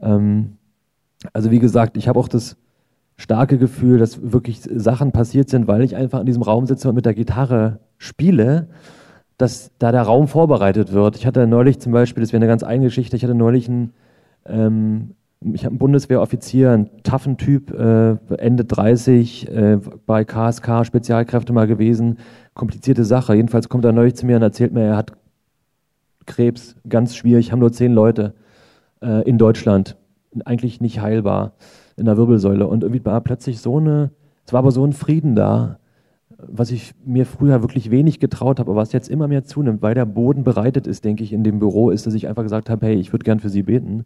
Ähm, 0.00 0.56
also 1.32 1.50
wie 1.50 1.58
gesagt, 1.58 1.96
ich 1.96 2.08
habe 2.08 2.18
auch 2.18 2.28
das 2.28 2.56
starke 3.16 3.58
Gefühl, 3.58 3.98
dass 3.98 4.32
wirklich 4.32 4.60
Sachen 4.62 5.12
passiert 5.12 5.48
sind, 5.48 5.68
weil 5.68 5.82
ich 5.82 5.96
einfach 5.96 6.20
in 6.20 6.26
diesem 6.26 6.42
Raum 6.42 6.66
sitze 6.66 6.88
und 6.88 6.94
mit 6.94 7.06
der 7.06 7.14
Gitarre 7.14 7.78
spiele, 7.98 8.68
dass 9.38 9.70
da 9.78 9.92
der 9.92 10.02
Raum 10.02 10.28
vorbereitet 10.28 10.92
wird. 10.92 11.16
Ich 11.16 11.26
hatte 11.26 11.46
neulich 11.46 11.78
zum 11.80 11.92
Beispiel, 11.92 12.22
das 12.22 12.32
wäre 12.32 12.40
eine 12.40 12.48
ganz 12.48 12.62
eigene 12.62 12.86
Geschichte, 12.86 13.16
ich 13.16 13.24
hatte 13.24 13.34
neulich 13.34 13.68
einen, 13.68 13.92
ähm, 14.46 15.14
ich 15.52 15.64
habe 15.64 15.72
einen 15.72 15.78
Bundeswehroffizier, 15.78 16.70
einen 16.70 17.02
taffen 17.02 17.36
Typ, 17.36 17.70
äh, 17.72 18.16
Ende 18.36 18.64
30, 18.64 19.48
äh, 19.48 19.78
bei 20.06 20.24
KSK 20.24 20.84
Spezialkräfte 20.84 21.52
mal 21.52 21.66
gewesen, 21.66 22.18
komplizierte 22.54 23.04
Sache. 23.04 23.34
Jedenfalls 23.34 23.68
kommt 23.68 23.84
er 23.84 23.92
neulich 23.92 24.14
zu 24.14 24.26
mir 24.26 24.36
und 24.36 24.42
erzählt 24.42 24.72
mir, 24.72 24.84
er 24.84 24.96
hat 24.96 25.12
Krebs, 26.26 26.76
ganz 26.88 27.16
schwierig, 27.16 27.52
haben 27.52 27.58
nur 27.58 27.72
zehn 27.72 27.92
Leute 27.92 28.34
äh, 29.00 29.22
in 29.28 29.38
Deutschland, 29.38 29.96
eigentlich 30.44 30.80
nicht 30.80 31.00
heilbar 31.00 31.52
in 31.96 32.06
der 32.06 32.16
Wirbelsäule. 32.16 32.66
Und 32.66 32.82
irgendwie 32.84 33.04
war 33.04 33.20
plötzlich 33.20 33.60
so 33.60 33.78
eine, 33.78 34.10
es 34.46 34.52
war 34.52 34.58
aber 34.60 34.70
so 34.70 34.84
ein 34.84 34.92
Frieden 34.92 35.34
da, 35.34 35.78
was 36.38 36.70
ich 36.70 36.94
mir 37.04 37.26
früher 37.26 37.62
wirklich 37.62 37.90
wenig 37.90 38.18
getraut 38.18 38.58
habe, 38.58 38.70
aber 38.70 38.80
was 38.80 38.92
jetzt 38.92 39.08
immer 39.08 39.28
mehr 39.28 39.44
zunimmt, 39.44 39.82
weil 39.82 39.94
der 39.94 40.06
Boden 40.06 40.44
bereitet 40.44 40.86
ist, 40.86 41.04
denke 41.04 41.22
ich, 41.22 41.32
in 41.32 41.44
dem 41.44 41.58
Büro, 41.58 41.90
ist, 41.90 42.06
dass 42.06 42.14
ich 42.14 42.28
einfach 42.28 42.42
gesagt 42.42 42.68
habe, 42.68 42.86
hey, 42.86 42.94
ich 42.94 43.12
würde 43.12 43.24
gern 43.24 43.40
für 43.40 43.48
Sie 43.48 43.62
beten. 43.62 44.04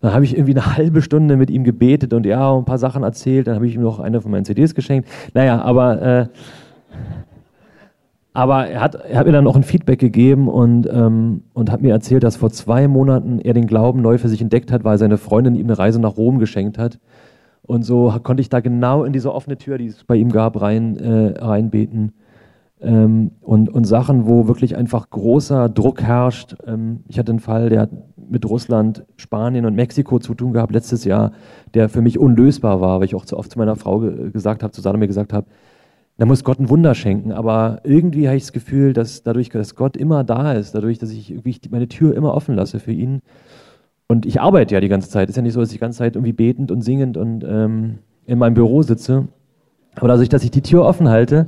Dann 0.00 0.14
habe 0.14 0.24
ich 0.24 0.34
irgendwie 0.34 0.54
eine 0.54 0.76
halbe 0.76 1.02
Stunde 1.02 1.36
mit 1.36 1.50
ihm 1.50 1.64
gebetet 1.64 2.12
und 2.12 2.24
ja, 2.24 2.56
ein 2.56 2.64
paar 2.64 2.78
Sachen 2.78 3.02
erzählt. 3.02 3.46
Dann 3.46 3.54
habe 3.54 3.66
ich 3.66 3.74
ihm 3.74 3.82
noch 3.82 4.00
eine 4.00 4.20
von 4.20 4.30
meinen 4.30 4.44
CDs 4.44 4.74
geschenkt. 4.74 5.08
Naja, 5.34 5.60
aber 5.60 6.02
äh, 6.02 6.26
aber 8.32 8.68
er 8.68 8.80
hat, 8.80 8.94
er 8.94 9.18
hat 9.18 9.26
mir 9.26 9.32
dann 9.32 9.46
auch 9.46 9.56
ein 9.56 9.64
Feedback 9.64 9.98
gegeben 9.98 10.48
und, 10.48 10.88
ähm, 10.90 11.42
und 11.52 11.70
hat 11.70 11.82
mir 11.82 11.92
erzählt, 11.92 12.22
dass 12.22 12.36
vor 12.36 12.50
zwei 12.50 12.86
Monaten 12.86 13.40
er 13.40 13.54
den 13.54 13.66
Glauben 13.66 14.02
neu 14.02 14.18
für 14.18 14.28
sich 14.28 14.40
entdeckt 14.40 14.70
hat, 14.70 14.84
weil 14.84 14.98
seine 14.98 15.18
Freundin 15.18 15.56
ihm 15.56 15.66
eine 15.66 15.78
Reise 15.78 16.00
nach 16.00 16.16
Rom 16.16 16.38
geschenkt 16.38 16.78
hat. 16.78 17.00
Und 17.62 17.82
so 17.82 18.14
konnte 18.22 18.40
ich 18.40 18.48
da 18.48 18.60
genau 18.60 19.04
in 19.04 19.12
diese 19.12 19.34
offene 19.34 19.56
Tür, 19.58 19.78
die 19.78 19.86
es 19.86 20.04
bei 20.04 20.16
ihm 20.16 20.30
gab, 20.30 20.60
rein, 20.60 20.96
äh, 20.96 21.38
reinbeten. 21.38 22.12
Ähm, 22.82 23.32
und, 23.40 23.68
und 23.68 23.84
Sachen, 23.84 24.26
wo 24.26 24.48
wirklich 24.48 24.76
einfach 24.76 25.10
großer 25.10 25.68
Druck 25.68 26.02
herrscht. 26.02 26.56
Ähm, 26.66 27.00
ich 27.08 27.18
hatte 27.18 27.32
einen 27.32 27.40
Fall, 27.40 27.68
der 27.68 27.82
hat 27.82 27.90
mit 28.16 28.48
Russland, 28.48 29.04
Spanien 29.16 29.66
und 29.66 29.74
Mexiko 29.74 30.18
zu 30.18 30.34
tun 30.34 30.52
gehabt 30.52 30.72
letztes 30.72 31.04
Jahr, 31.04 31.32
der 31.74 31.88
für 31.88 32.00
mich 32.00 32.18
unlösbar 32.18 32.80
war, 32.80 33.00
weil 33.00 33.06
ich 33.06 33.14
auch 33.14 33.24
zu 33.24 33.36
oft 33.36 33.50
zu 33.50 33.58
meiner 33.58 33.76
Frau 33.76 34.00
ge 34.00 34.30
gesagt 34.30 34.62
habe, 34.62 34.72
zu 34.72 34.80
Salome 34.80 35.06
gesagt 35.06 35.32
habe, 35.32 35.46
da 36.16 36.26
muss 36.26 36.44
Gott 36.44 36.60
ein 36.60 36.68
Wunder 36.68 36.94
schenken. 36.94 37.32
Aber 37.32 37.80
irgendwie 37.82 38.28
habe 38.28 38.36
ich 38.36 38.44
das 38.44 38.52
Gefühl, 38.52 38.92
dass 38.92 39.22
dadurch, 39.22 39.48
dass 39.48 39.74
Gott 39.74 39.96
immer 39.96 40.22
da 40.22 40.52
ist, 40.52 40.74
dadurch, 40.74 40.98
dass 40.98 41.10
ich 41.10 41.34
meine 41.70 41.88
Tür 41.88 42.14
immer 42.14 42.34
offen 42.34 42.54
lasse 42.54 42.78
für 42.78 42.92
ihn. 42.92 43.20
Und 44.06 44.26
ich 44.26 44.40
arbeite 44.40 44.74
ja 44.74 44.80
die 44.80 44.88
ganze 44.88 45.08
Zeit. 45.08 45.28
Ist 45.28 45.36
ja 45.36 45.42
nicht 45.42 45.54
so, 45.54 45.60
dass 45.60 45.70
ich 45.70 45.76
die 45.76 45.80
ganze 45.80 45.98
Zeit 45.98 46.16
irgendwie 46.16 46.32
betend 46.32 46.70
und 46.70 46.82
singend 46.82 47.16
und 47.16 47.44
ähm, 47.44 47.98
in 48.26 48.38
meinem 48.38 48.54
Büro 48.54 48.82
sitze. 48.82 49.28
Aber 49.96 50.08
dadurch, 50.08 50.28
dass 50.28 50.44
ich 50.44 50.50
die 50.50 50.62
Tür 50.62 50.84
offen 50.84 51.08
halte, 51.08 51.46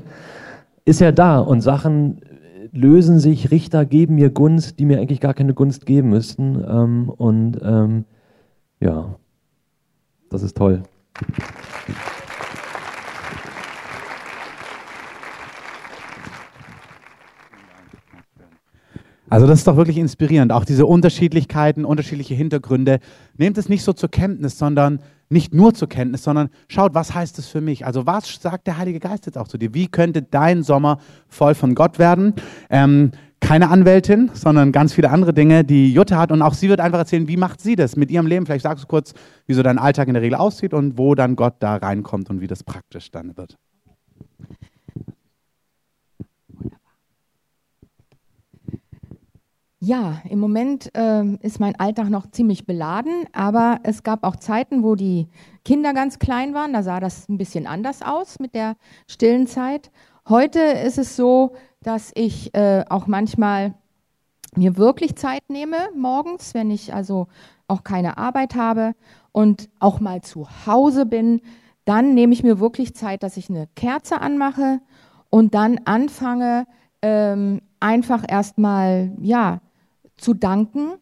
ist 0.84 1.00
er 1.00 1.12
da 1.12 1.38
und 1.38 1.60
Sachen 1.60 2.20
lösen 2.72 3.18
sich, 3.18 3.50
Richter 3.50 3.84
geben 3.84 4.14
mir 4.14 4.30
Gunst, 4.30 4.78
die 4.78 4.86
mir 4.86 4.98
eigentlich 4.98 5.20
gar 5.20 5.34
keine 5.34 5.54
Gunst 5.54 5.86
geben 5.86 6.08
müssten. 6.08 6.62
Ähm, 6.66 7.08
und 7.08 7.58
ähm, 7.62 8.04
ja, 8.80 9.16
das 10.30 10.42
ist 10.42 10.56
toll. 10.56 10.82
Also 19.32 19.46
das 19.46 19.60
ist 19.60 19.66
doch 19.66 19.78
wirklich 19.78 19.96
inspirierend. 19.96 20.52
Auch 20.52 20.66
diese 20.66 20.84
Unterschiedlichkeiten, 20.84 21.86
unterschiedliche 21.86 22.34
Hintergründe. 22.34 22.98
Nehmt 23.38 23.56
es 23.56 23.70
nicht 23.70 23.82
so 23.82 23.94
zur 23.94 24.10
Kenntnis, 24.10 24.58
sondern 24.58 25.00
nicht 25.30 25.54
nur 25.54 25.72
zur 25.72 25.88
Kenntnis, 25.88 26.22
sondern 26.22 26.50
schaut, 26.68 26.92
was 26.92 27.14
heißt 27.14 27.38
es 27.38 27.46
für 27.48 27.62
mich? 27.62 27.86
Also 27.86 28.04
was 28.04 28.30
sagt 28.42 28.66
der 28.66 28.76
Heilige 28.76 29.00
Geist 29.00 29.24
jetzt 29.24 29.38
auch 29.38 29.48
zu 29.48 29.56
dir? 29.56 29.72
Wie 29.72 29.86
könnte 29.86 30.20
dein 30.20 30.62
Sommer 30.62 30.98
voll 31.28 31.54
von 31.54 31.74
Gott 31.74 31.98
werden? 31.98 32.34
Ähm, 32.68 33.12
keine 33.40 33.70
Anwältin, 33.70 34.30
sondern 34.34 34.70
ganz 34.70 34.92
viele 34.92 35.08
andere 35.08 35.32
Dinge, 35.32 35.64
die 35.64 35.94
Jutta 35.94 36.18
hat. 36.18 36.30
Und 36.30 36.42
auch 36.42 36.52
sie 36.52 36.68
wird 36.68 36.80
einfach 36.80 36.98
erzählen, 36.98 37.26
wie 37.26 37.38
macht 37.38 37.62
sie 37.62 37.74
das 37.74 37.96
mit 37.96 38.10
ihrem 38.10 38.26
Leben? 38.26 38.44
Vielleicht 38.44 38.64
sagst 38.64 38.84
du 38.84 38.86
kurz, 38.86 39.14
wie 39.46 39.54
so 39.54 39.62
dein 39.62 39.78
Alltag 39.78 40.08
in 40.08 40.14
der 40.14 40.22
Regel 40.22 40.36
aussieht 40.36 40.74
und 40.74 40.98
wo 40.98 41.14
dann 41.14 41.36
Gott 41.36 41.54
da 41.60 41.76
reinkommt 41.76 42.28
und 42.28 42.42
wie 42.42 42.48
das 42.48 42.64
praktisch 42.64 43.10
dann 43.10 43.34
wird. 43.38 43.56
Ja, 49.84 50.22
im 50.30 50.38
Moment 50.38 50.94
äh, 50.96 51.24
ist 51.40 51.58
mein 51.58 51.74
Alltag 51.74 52.08
noch 52.08 52.30
ziemlich 52.30 52.66
beladen, 52.66 53.24
aber 53.32 53.80
es 53.82 54.04
gab 54.04 54.22
auch 54.22 54.36
Zeiten, 54.36 54.84
wo 54.84 54.94
die 54.94 55.26
Kinder 55.64 55.92
ganz 55.92 56.20
klein 56.20 56.54
waren. 56.54 56.72
Da 56.72 56.84
sah 56.84 57.00
das 57.00 57.28
ein 57.28 57.36
bisschen 57.36 57.66
anders 57.66 58.00
aus 58.00 58.38
mit 58.38 58.54
der 58.54 58.76
stillen 59.08 59.48
Zeit. 59.48 59.90
Heute 60.28 60.60
ist 60.60 60.98
es 60.98 61.16
so, 61.16 61.56
dass 61.82 62.12
ich 62.14 62.54
äh, 62.54 62.84
auch 62.90 63.08
manchmal 63.08 63.74
mir 64.54 64.76
wirklich 64.76 65.16
Zeit 65.16 65.42
nehme 65.48 65.78
morgens, 65.96 66.54
wenn 66.54 66.70
ich 66.70 66.94
also 66.94 67.26
auch 67.66 67.82
keine 67.82 68.18
Arbeit 68.18 68.54
habe 68.54 68.92
und 69.32 69.68
auch 69.80 69.98
mal 69.98 70.20
zu 70.22 70.46
Hause 70.64 71.06
bin, 71.06 71.40
dann 71.86 72.14
nehme 72.14 72.34
ich 72.34 72.44
mir 72.44 72.60
wirklich 72.60 72.94
Zeit, 72.94 73.24
dass 73.24 73.36
ich 73.36 73.50
eine 73.50 73.66
Kerze 73.74 74.20
anmache 74.20 74.78
und 75.28 75.54
dann 75.54 75.80
anfange, 75.86 76.68
ähm, 77.04 77.62
einfach 77.80 78.22
erstmal, 78.28 79.10
ja, 79.20 79.60
zu 80.16 80.34
danken, 80.34 80.94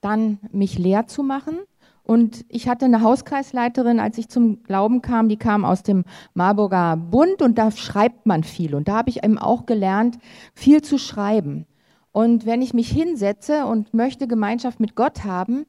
dann 0.00 0.38
mich 0.52 0.78
leer 0.78 1.06
zu 1.06 1.22
machen. 1.22 1.58
Und 2.02 2.46
ich 2.48 2.68
hatte 2.68 2.86
eine 2.86 3.02
Hauskreisleiterin, 3.02 4.00
als 4.00 4.16
ich 4.16 4.28
zum 4.28 4.62
Glauben 4.62 5.02
kam, 5.02 5.28
die 5.28 5.36
kam 5.36 5.66
aus 5.66 5.82
dem 5.82 6.04
Marburger 6.32 6.96
Bund 6.96 7.42
und 7.42 7.58
da 7.58 7.70
schreibt 7.70 8.24
man 8.24 8.44
viel. 8.44 8.74
Und 8.74 8.88
da 8.88 8.96
habe 8.96 9.10
ich 9.10 9.22
eben 9.24 9.38
auch 9.38 9.66
gelernt, 9.66 10.18
viel 10.54 10.80
zu 10.80 10.96
schreiben. 10.96 11.66
Und 12.12 12.46
wenn 12.46 12.62
ich 12.62 12.72
mich 12.72 12.90
hinsetze 12.90 13.66
und 13.66 13.92
möchte 13.92 14.26
Gemeinschaft 14.26 14.80
mit 14.80 14.94
Gott 14.94 15.24
haben, 15.24 15.66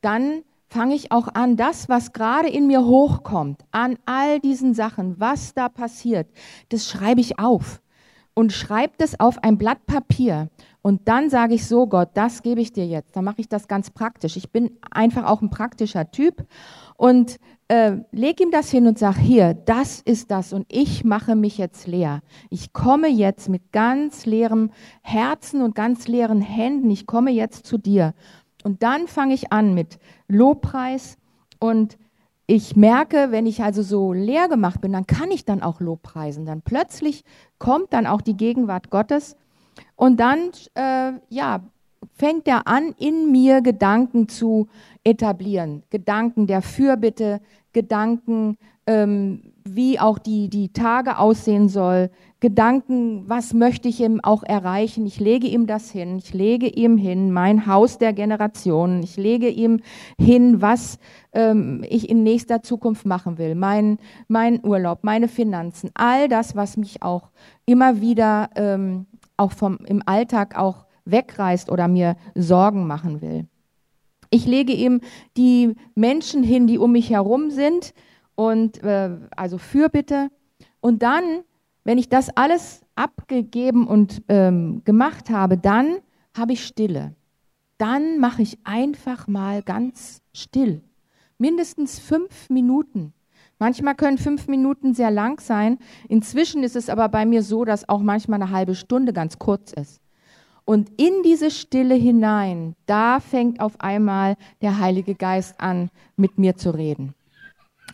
dann 0.00 0.42
fange 0.66 0.94
ich 0.94 1.12
auch 1.12 1.28
an, 1.28 1.58
das, 1.58 1.90
was 1.90 2.14
gerade 2.14 2.48
in 2.48 2.66
mir 2.66 2.86
hochkommt, 2.86 3.62
an 3.70 3.98
all 4.06 4.40
diesen 4.40 4.72
Sachen, 4.72 5.20
was 5.20 5.52
da 5.52 5.68
passiert, 5.68 6.26
das 6.70 6.88
schreibe 6.88 7.20
ich 7.20 7.38
auf 7.38 7.81
und 8.34 8.52
schreibe 8.52 8.94
das 8.98 9.18
auf 9.20 9.42
ein 9.42 9.58
Blatt 9.58 9.86
Papier. 9.86 10.48
Und 10.80 11.06
dann 11.06 11.30
sage 11.30 11.54
ich 11.54 11.66
so, 11.66 11.86
Gott, 11.86 12.10
das 12.14 12.42
gebe 12.42 12.60
ich 12.60 12.72
dir 12.72 12.86
jetzt. 12.86 13.14
Dann 13.14 13.24
mache 13.24 13.40
ich 13.40 13.48
das 13.48 13.68
ganz 13.68 13.90
praktisch. 13.90 14.36
Ich 14.36 14.50
bin 14.50 14.78
einfach 14.90 15.26
auch 15.26 15.40
ein 15.40 15.50
praktischer 15.50 16.10
Typ 16.10 16.44
und 16.96 17.38
äh, 17.68 17.98
leg 18.10 18.40
ihm 18.40 18.50
das 18.50 18.70
hin 18.70 18.86
und 18.86 18.98
sag, 18.98 19.16
hier, 19.16 19.54
das 19.54 20.00
ist 20.00 20.30
das 20.30 20.52
und 20.52 20.66
ich 20.68 21.04
mache 21.04 21.36
mich 21.36 21.56
jetzt 21.56 21.86
leer. 21.86 22.20
Ich 22.50 22.72
komme 22.72 23.08
jetzt 23.08 23.48
mit 23.48 23.70
ganz 23.70 24.26
leerem 24.26 24.70
Herzen 25.02 25.62
und 25.62 25.74
ganz 25.74 26.08
leeren 26.08 26.40
Händen. 26.40 26.90
Ich 26.90 27.06
komme 27.06 27.30
jetzt 27.30 27.66
zu 27.66 27.78
dir. 27.78 28.14
Und 28.64 28.82
dann 28.82 29.06
fange 29.06 29.34
ich 29.34 29.52
an 29.52 29.74
mit 29.74 29.98
Lobpreis 30.28 31.16
und 31.60 31.96
ich 32.46 32.76
merke, 32.76 33.28
wenn 33.30 33.46
ich 33.46 33.62
also 33.62 33.82
so 33.82 34.12
leer 34.12 34.48
gemacht 34.48 34.80
bin, 34.80 34.92
dann 34.92 35.06
kann 35.06 35.30
ich 35.30 35.44
dann 35.44 35.62
auch 35.62 35.80
Lobpreisen. 35.80 36.44
Dann 36.44 36.62
plötzlich 36.62 37.24
kommt 37.58 37.92
dann 37.92 38.06
auch 38.06 38.20
die 38.20 38.36
Gegenwart 38.36 38.90
Gottes 38.90 39.36
und 39.96 40.18
dann, 40.18 40.50
äh, 40.74 41.12
ja, 41.28 41.60
fängt 42.14 42.48
er 42.48 42.66
an, 42.66 42.94
in 42.98 43.30
mir 43.30 43.62
Gedanken 43.62 44.28
zu 44.28 44.68
etablieren. 45.04 45.84
Gedanken 45.90 46.46
der 46.46 46.62
Fürbitte, 46.62 47.40
Gedanken, 47.72 48.58
ähm, 48.86 49.52
wie 49.64 50.00
auch 50.00 50.18
die, 50.18 50.48
die 50.48 50.72
Tage 50.72 51.18
aussehen 51.18 51.68
soll, 51.68 52.10
Gedanken, 52.42 53.22
was 53.28 53.54
möchte 53.54 53.88
ich 53.88 54.00
ihm 54.00 54.18
auch 54.20 54.42
erreichen. 54.42 55.06
Ich 55.06 55.20
lege 55.20 55.46
ihm 55.46 55.68
das 55.68 55.92
hin, 55.92 56.18
ich 56.18 56.34
lege 56.34 56.66
ihm 56.66 56.96
hin, 56.96 57.30
mein 57.30 57.68
Haus 57.68 57.98
der 57.98 58.12
Generationen, 58.12 59.04
ich 59.04 59.16
lege 59.16 59.48
ihm 59.48 59.78
hin, 60.18 60.60
was 60.60 60.98
ähm, 61.32 61.84
ich 61.88 62.10
in 62.10 62.24
nächster 62.24 62.60
Zukunft 62.60 63.06
machen 63.06 63.38
will, 63.38 63.54
mein, 63.54 63.98
mein 64.26 64.58
Urlaub, 64.66 65.04
meine 65.04 65.28
Finanzen, 65.28 65.90
all 65.94 66.26
das, 66.26 66.56
was 66.56 66.76
mich 66.76 67.00
auch 67.00 67.30
immer 67.64 68.00
wieder 68.00 68.50
ähm, 68.56 69.06
auch 69.36 69.52
vom, 69.52 69.78
im 69.86 70.02
Alltag 70.04 70.58
auch 70.58 70.86
wegreißt 71.04 71.70
oder 71.70 71.86
mir 71.86 72.16
Sorgen 72.34 72.88
machen 72.88 73.22
will. 73.22 73.46
Ich 74.30 74.46
lege 74.46 74.72
ihm 74.72 75.00
die 75.36 75.76
Menschen 75.94 76.42
hin, 76.42 76.66
die 76.66 76.78
um 76.78 76.90
mich 76.90 77.08
herum 77.10 77.52
sind, 77.52 77.94
und 78.34 78.82
äh, 78.82 79.10
also 79.36 79.58
Fürbitte. 79.58 80.28
Und 80.80 81.02
dann, 81.02 81.44
wenn 81.84 81.98
ich 81.98 82.08
das 82.08 82.30
alles 82.36 82.82
abgegeben 82.94 83.86
und 83.86 84.22
ähm, 84.28 84.82
gemacht 84.84 85.30
habe, 85.30 85.58
dann 85.58 85.98
habe 86.36 86.52
ich 86.52 86.64
Stille. 86.64 87.14
Dann 87.78 88.18
mache 88.18 88.42
ich 88.42 88.58
einfach 88.64 89.26
mal 89.26 89.62
ganz 89.62 90.22
still. 90.32 90.82
Mindestens 91.38 91.98
fünf 91.98 92.48
Minuten. 92.48 93.12
Manchmal 93.58 93.94
können 93.94 94.18
fünf 94.18 94.48
Minuten 94.48 94.94
sehr 94.94 95.10
lang 95.10 95.40
sein. 95.40 95.78
Inzwischen 96.08 96.62
ist 96.62 96.76
es 96.76 96.88
aber 96.88 97.08
bei 97.08 97.26
mir 97.26 97.42
so, 97.42 97.64
dass 97.64 97.88
auch 97.88 98.00
manchmal 98.00 98.42
eine 98.42 98.50
halbe 98.50 98.74
Stunde 98.74 99.12
ganz 99.12 99.38
kurz 99.38 99.72
ist. 99.72 100.00
Und 100.64 100.90
in 101.00 101.22
diese 101.24 101.50
Stille 101.50 101.94
hinein, 101.94 102.76
da 102.86 103.18
fängt 103.18 103.60
auf 103.60 103.80
einmal 103.80 104.36
der 104.60 104.78
Heilige 104.78 105.14
Geist 105.14 105.60
an, 105.60 105.90
mit 106.16 106.38
mir 106.38 106.56
zu 106.56 106.70
reden. 106.70 107.14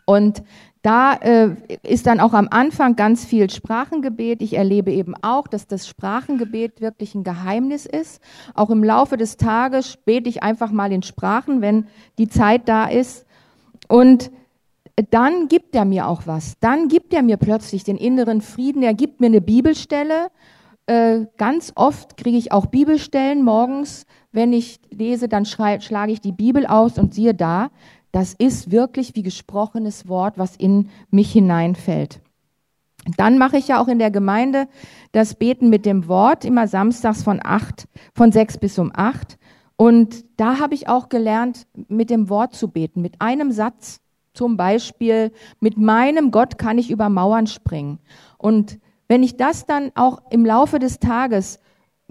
Und 0.08 0.42
da 0.80 1.12
äh, 1.16 1.50
ist 1.82 2.06
dann 2.06 2.18
auch 2.18 2.32
am 2.32 2.48
Anfang 2.50 2.96
ganz 2.96 3.26
viel 3.26 3.50
Sprachengebet. 3.50 4.40
Ich 4.40 4.54
erlebe 4.54 4.90
eben 4.90 5.14
auch, 5.20 5.46
dass 5.48 5.66
das 5.66 5.86
Sprachengebet 5.86 6.80
wirklich 6.80 7.14
ein 7.14 7.24
Geheimnis 7.24 7.84
ist. 7.84 8.22
Auch 8.54 8.70
im 8.70 8.82
Laufe 8.82 9.18
des 9.18 9.36
Tages 9.36 9.98
bete 9.98 10.30
ich 10.30 10.42
einfach 10.42 10.70
mal 10.70 10.92
in 10.92 11.02
Sprachen, 11.02 11.60
wenn 11.60 11.88
die 12.16 12.28
Zeit 12.28 12.70
da 12.70 12.86
ist. 12.86 13.26
Und 13.86 14.30
dann 15.10 15.48
gibt 15.48 15.74
er 15.74 15.84
mir 15.84 16.08
auch 16.08 16.22
was. 16.24 16.54
Dann 16.58 16.88
gibt 16.88 17.12
er 17.12 17.22
mir 17.22 17.36
plötzlich 17.36 17.84
den 17.84 17.98
inneren 17.98 18.40
Frieden. 18.40 18.82
Er 18.82 18.94
gibt 18.94 19.20
mir 19.20 19.26
eine 19.26 19.42
Bibelstelle. 19.42 20.28
Äh, 20.86 21.26
ganz 21.36 21.70
oft 21.74 22.16
kriege 22.16 22.38
ich 22.38 22.50
auch 22.50 22.64
Bibelstellen 22.64 23.44
morgens. 23.44 24.06
Wenn 24.32 24.54
ich 24.54 24.80
lese, 24.90 25.28
dann 25.28 25.44
schlage 25.44 26.12
ich 26.12 26.22
die 26.22 26.32
Bibel 26.32 26.66
aus 26.66 26.96
und 26.96 27.12
siehe 27.12 27.34
da, 27.34 27.68
das 28.12 28.34
ist 28.34 28.70
wirklich 28.70 29.14
wie 29.14 29.22
gesprochenes 29.22 30.08
Wort, 30.08 30.38
was 30.38 30.56
in 30.56 30.88
mich 31.10 31.32
hineinfällt. 31.32 32.20
Dann 33.16 33.38
mache 33.38 33.56
ich 33.56 33.68
ja 33.68 33.80
auch 33.80 33.88
in 33.88 33.98
der 33.98 34.10
Gemeinde 34.10 34.66
das 35.12 35.34
Beten 35.34 35.70
mit 35.70 35.86
dem 35.86 36.08
Wort, 36.08 36.44
immer 36.44 36.68
samstags 36.68 37.22
von 37.22 37.40
acht, 37.42 37.86
von 38.14 38.32
sechs 38.32 38.58
bis 38.58 38.78
um 38.78 38.90
acht. 38.94 39.38
Und 39.76 40.24
da 40.36 40.58
habe 40.58 40.74
ich 40.74 40.88
auch 40.88 41.08
gelernt, 41.08 41.66
mit 41.88 42.10
dem 42.10 42.28
Wort 42.28 42.54
zu 42.54 42.68
beten, 42.68 43.00
mit 43.00 43.20
einem 43.20 43.52
Satz. 43.52 44.00
Zum 44.34 44.56
Beispiel, 44.56 45.32
mit 45.60 45.78
meinem 45.78 46.30
Gott 46.30 46.58
kann 46.58 46.78
ich 46.78 46.90
über 46.90 47.08
Mauern 47.08 47.46
springen. 47.46 47.98
Und 48.36 48.78
wenn 49.08 49.22
ich 49.22 49.36
das 49.36 49.66
dann 49.66 49.90
auch 49.94 50.20
im 50.30 50.44
Laufe 50.44 50.78
des 50.78 50.98
Tages 50.98 51.60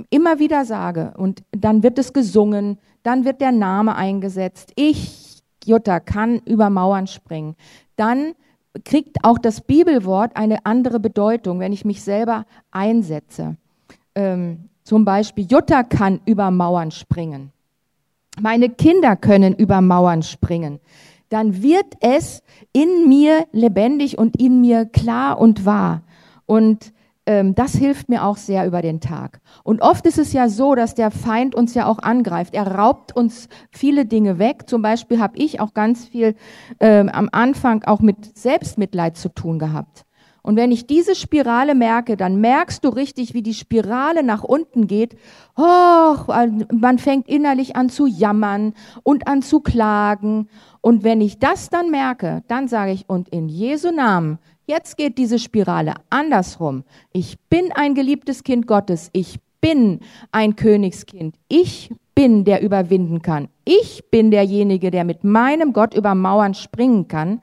immer 0.09 0.39
wieder 0.39 0.65
sage 0.65 1.13
und 1.17 1.43
dann 1.51 1.83
wird 1.83 1.99
es 1.99 2.13
gesungen, 2.13 2.79
dann 3.03 3.25
wird 3.25 3.41
der 3.41 3.51
Name 3.51 3.95
eingesetzt. 3.95 4.71
Ich 4.75 5.26
Jutta 5.67 5.99
kann 5.99 6.39
über 6.45 6.69
Mauern 6.69 7.07
springen, 7.07 7.55
dann 7.95 8.33
kriegt 8.83 9.23
auch 9.23 9.37
das 9.37 9.61
Bibelwort 9.61 10.35
eine 10.35 10.65
andere 10.65 10.99
Bedeutung, 10.99 11.59
wenn 11.59 11.73
ich 11.73 11.85
mich 11.85 12.03
selber 12.03 12.45
einsetze. 12.71 13.57
Ähm, 14.15 14.69
zum 14.83 15.03
Beispiel, 15.05 15.45
Jutta 15.45 15.83
kann 15.83 16.21
über 16.25 16.49
Mauern 16.51 16.91
springen. 16.91 17.51
Meine 18.39 18.69
Kinder 18.69 19.15
können 19.15 19.53
über 19.55 19.81
Mauern 19.81 20.23
springen. 20.23 20.79
Dann 21.29 21.61
wird 21.61 21.95
es 21.99 22.41
in 22.71 23.09
mir 23.09 23.47
lebendig 23.51 24.17
und 24.17 24.39
in 24.39 24.61
mir 24.61 24.85
klar 24.85 25.39
und 25.39 25.65
wahr. 25.65 26.03
Und 26.45 26.93
ähm, 27.27 27.53
das 27.53 27.75
hilft 27.75 28.09
mir 28.09 28.23
auch 28.23 28.37
sehr 28.37 28.65
über 28.65 28.81
den 28.81 29.01
Tag. 29.01 29.41
Und 29.63 29.81
oft 29.81 30.05
ist 30.07 30.17
es 30.17 30.33
ja 30.33 30.49
so, 30.49 30.73
dass 30.73 30.95
der 30.95 31.11
Feind 31.11 31.53
uns 31.53 31.73
ja 31.73 31.85
auch 31.85 31.99
angreift. 31.99 32.55
Er 32.55 32.65
raubt 32.65 33.15
uns 33.15 33.49
viele 33.69 34.05
Dinge 34.05 34.39
weg. 34.39 34.67
Zum 34.67 34.81
Beispiel 34.81 35.19
habe 35.19 35.37
ich 35.37 35.59
auch 35.59 35.73
ganz 35.73 36.05
viel 36.05 36.35
ähm, 36.79 37.09
am 37.09 37.29
Anfang 37.31 37.83
auch 37.83 37.99
mit 37.99 38.37
Selbstmitleid 38.37 39.17
zu 39.17 39.29
tun 39.29 39.59
gehabt. 39.59 40.05
Und 40.41 40.55
wenn 40.55 40.71
ich 40.71 40.87
diese 40.87 41.13
Spirale 41.13 41.75
merke, 41.75 42.15
dann 42.15 42.39
merkst 42.39 42.81
du 42.85 42.87
richtig, 42.87 43.33
wie 43.33 43.41
die 43.41 43.53
Spirale 43.53 44.23
nach 44.23 44.45
unten 44.45 44.87
geht. 44.87 45.17
Oh, 45.57 46.15
man 46.71 46.99
fängt 46.99 47.27
innerlich 47.27 47.75
an 47.75 47.89
zu 47.89 48.07
jammern 48.07 48.73
und 49.03 49.27
an 49.27 49.41
zu 49.41 49.59
klagen. 49.59 50.47
Und 50.79 51.03
wenn 51.03 51.19
ich 51.19 51.39
das 51.39 51.69
dann 51.69 51.91
merke, 51.91 52.43
dann 52.47 52.69
sage 52.69 52.93
ich, 52.93 53.09
und 53.09 53.27
in 53.27 53.49
Jesu 53.49 53.91
Namen 53.91 54.39
Jetzt 54.69 54.97
geht 54.97 55.17
diese 55.17 55.39
Spirale 55.39 55.93
andersrum. 56.09 56.83
Ich 57.13 57.39
bin 57.49 57.71
ein 57.71 57.95
geliebtes 57.95 58.43
Kind 58.43 58.67
Gottes. 58.67 59.09
Ich 59.13 59.39
bin 59.61 60.01
ein 60.33 60.57
Königskind. 60.57 61.37
Ich 61.47 61.89
bin, 62.13 62.43
der 62.43 62.61
überwinden 62.61 63.21
kann. 63.21 63.47
Ich 63.63 64.03
bin 64.11 64.29
derjenige, 64.29 64.91
der 64.91 65.05
mit 65.05 65.23
meinem 65.23 65.71
Gott 65.71 65.93
über 65.93 66.15
Mauern 66.15 66.53
springen 66.53 67.07
kann. 67.07 67.39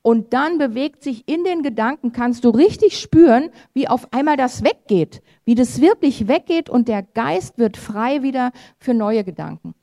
Und 0.00 0.32
dann 0.32 0.56
bewegt 0.56 1.02
sich 1.02 1.28
in 1.28 1.44
den 1.44 1.62
Gedanken, 1.62 2.12
kannst 2.12 2.42
du 2.42 2.48
richtig 2.48 2.98
spüren, 2.98 3.50
wie 3.74 3.86
auf 3.86 4.10
einmal 4.14 4.38
das 4.38 4.64
weggeht, 4.64 5.20
wie 5.44 5.54
das 5.54 5.82
wirklich 5.82 6.26
weggeht 6.26 6.70
und 6.70 6.88
der 6.88 7.02
Geist 7.02 7.58
wird 7.58 7.76
frei 7.76 8.22
wieder 8.22 8.50
für 8.78 8.94
neue 8.94 9.24
Gedanken. 9.24 9.74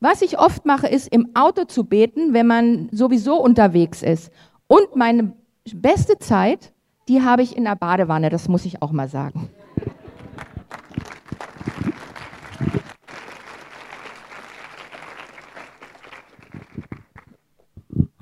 Was 0.00 0.22
ich 0.22 0.38
oft 0.38 0.64
mache, 0.64 0.88
ist 0.88 1.12
im 1.12 1.28
Auto 1.34 1.64
zu 1.64 1.84
beten, 1.84 2.32
wenn 2.32 2.46
man 2.46 2.88
sowieso 2.90 3.36
unterwegs 3.36 4.02
ist. 4.02 4.32
Und 4.66 4.96
meine 4.96 5.32
beste 5.76 6.18
Zeit, 6.18 6.72
die 7.08 7.22
habe 7.22 7.42
ich 7.42 7.56
in 7.56 7.64
der 7.64 7.76
Badewanne, 7.76 8.30
das 8.30 8.48
muss 8.48 8.64
ich 8.64 8.82
auch 8.82 8.92
mal 8.92 9.08
sagen. 9.08 9.48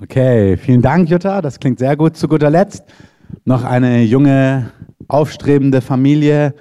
Okay, 0.01 0.57
vielen 0.57 0.81
Dank, 0.81 1.09
Jutta. 1.09 1.41
Das 1.41 1.59
klingt 1.59 1.79
sehr 1.79 1.95
gut. 1.95 2.17
Zu 2.17 2.27
guter 2.27 2.49
Letzt 2.49 2.83
noch 3.45 3.63
eine 3.63 4.03
junge, 4.03 4.71
aufstrebende 5.07 5.81
Familie. 5.81 6.53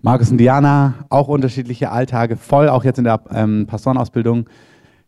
Markus 0.00 0.30
und 0.30 0.38
Diana, 0.38 0.94
auch 1.10 1.28
unterschiedliche 1.28 1.90
Alltage, 1.90 2.36
voll 2.36 2.68
auch 2.68 2.84
jetzt 2.84 2.98
in 2.98 3.04
der 3.04 3.20
ähm, 3.30 3.66
Pastorenausbildung 3.66 4.48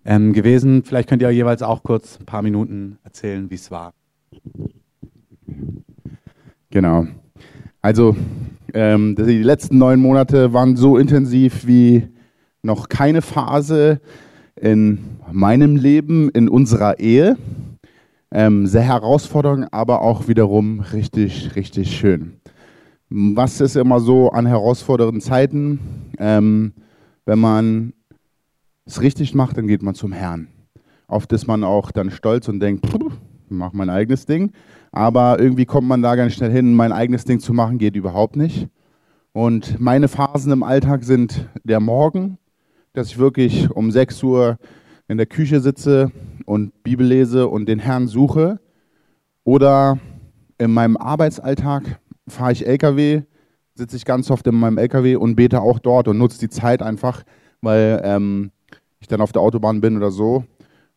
ähm, 0.05 0.32
gewesen. 0.32 0.82
Vielleicht 0.84 1.09
könnt 1.09 1.22
ihr 1.22 1.30
jeweils 1.30 1.62
auch 1.62 1.82
kurz 1.82 2.18
ein 2.18 2.26
paar 2.26 2.42
Minuten 2.42 2.98
erzählen, 3.05 3.50
wie 3.50 3.55
es 3.55 3.70
war. 3.70 3.92
Genau. 6.70 7.07
Also 7.80 8.16
ähm, 8.74 9.16
die 9.16 9.42
letzten 9.42 9.78
neun 9.78 10.00
Monate 10.00 10.53
waren 10.53 10.76
so 10.76 10.96
intensiv 10.96 11.66
wie 11.66 12.09
noch 12.62 12.88
keine 12.88 13.22
Phase 13.22 14.00
in 14.57 15.18
meinem 15.30 15.76
Leben, 15.76 16.30
in 16.30 16.48
unserer 16.48 16.98
Ehe. 16.98 17.36
Ähm, 18.30 18.66
sehr 18.66 18.82
herausfordernd, 18.82 19.68
aber 19.72 20.00
auch 20.00 20.26
wiederum 20.26 20.80
richtig, 20.80 21.55
richtig 21.55 21.94
schön. 21.94 22.34
Was 23.11 23.61
ist 23.61 23.76
immer 23.76 24.00
so 24.00 24.30
an 24.30 24.46
herausfordernden 24.46 25.20
Zeiten? 25.20 25.80
Ähm, 26.18 26.72
wenn 27.26 27.38
man 27.38 27.92
es 28.84 29.00
richtig 29.00 29.34
macht, 29.34 29.56
dann 29.56 29.66
geht 29.66 29.82
man 29.82 29.94
zum 29.94 30.12
Herrn. 30.12 30.48
Oft 31.08 31.32
ist 31.32 31.46
man 31.46 31.64
auch 31.64 31.90
dann 31.90 32.10
stolz 32.10 32.48
und 32.48 32.60
denkt, 32.60 32.86
ich 32.86 33.02
mach 33.48 33.72
mein 33.72 33.90
eigenes 33.90 34.26
Ding. 34.26 34.52
Aber 34.92 35.38
irgendwie 35.38 35.66
kommt 35.66 35.88
man 35.88 36.02
da 36.02 36.14
ganz 36.14 36.34
schnell 36.34 36.50
hin, 36.50 36.74
mein 36.74 36.92
eigenes 36.92 37.24
Ding 37.24 37.40
zu 37.40 37.52
machen, 37.52 37.78
geht 37.78 37.96
überhaupt 37.96 38.36
nicht. 38.36 38.68
Und 39.32 39.80
meine 39.80 40.08
Phasen 40.08 40.52
im 40.52 40.62
Alltag 40.62 41.04
sind 41.04 41.48
der 41.64 41.80
Morgen, 41.80 42.38
dass 42.92 43.08
ich 43.08 43.18
wirklich 43.18 43.70
um 43.70 43.90
6 43.90 44.22
Uhr 44.22 44.58
in 45.08 45.16
der 45.16 45.26
Küche 45.26 45.60
sitze 45.60 46.12
und 46.44 46.82
Bibel 46.82 47.06
lese 47.06 47.48
und 47.48 47.66
den 47.66 47.78
Herrn 47.78 48.08
suche. 48.08 48.60
Oder 49.44 49.98
in 50.58 50.72
meinem 50.72 50.96
Arbeitsalltag 50.96 52.00
fahre 52.28 52.52
ich 52.52 52.66
LKW, 52.66 53.22
sitze 53.74 53.96
ich 53.96 54.04
ganz 54.04 54.30
oft 54.30 54.46
in 54.46 54.54
meinem 54.54 54.78
LKW 54.78 55.16
und 55.16 55.36
bete 55.36 55.60
auch 55.60 55.78
dort 55.78 56.08
und 56.08 56.18
nutze 56.18 56.38
die 56.38 56.50
Zeit 56.50 56.82
einfach, 56.82 57.22
weil 57.62 58.00
ähm, 58.04 58.50
ich 59.03 59.09
dann 59.09 59.20
auf 59.20 59.32
der 59.32 59.42
Autobahn 59.42 59.80
bin 59.80 59.96
oder 59.96 60.11
so. 60.11 60.44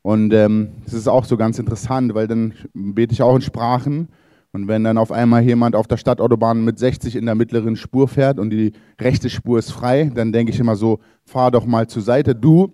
Und 0.01 0.33
ähm, 0.33 0.69
ist 0.85 1.07
auch 1.07 1.25
so 1.25 1.35
ganz 1.35 1.57
interessant, 1.59 2.13
weil 2.13 2.27
dann 2.27 2.53
bete 2.73 3.13
ich 3.13 3.21
auch 3.21 3.35
in 3.35 3.41
Sprachen. 3.41 4.07
Und 4.53 4.67
wenn 4.67 4.83
dann 4.83 4.97
auf 4.97 5.11
einmal 5.11 5.43
jemand 5.43 5.75
auf 5.75 5.87
der 5.87 5.97
Stadtautobahn 5.97 6.63
mit 6.63 6.79
60 6.79 7.15
in 7.15 7.25
der 7.25 7.35
mittleren 7.35 7.75
Spur 7.75 8.07
fährt 8.07 8.39
und 8.39 8.51
die 8.51 8.71
rechte 9.01 9.29
Spur 9.29 9.59
ist 9.59 9.71
frei, 9.71 10.11
dann 10.13 10.31
denke 10.31 10.53
ich 10.53 10.59
immer 10.59 10.75
so, 10.75 10.99
fahr 11.25 11.51
doch 11.51 11.65
mal 11.65 11.87
zur 11.87 12.03
Seite, 12.03 12.35
du. 12.35 12.71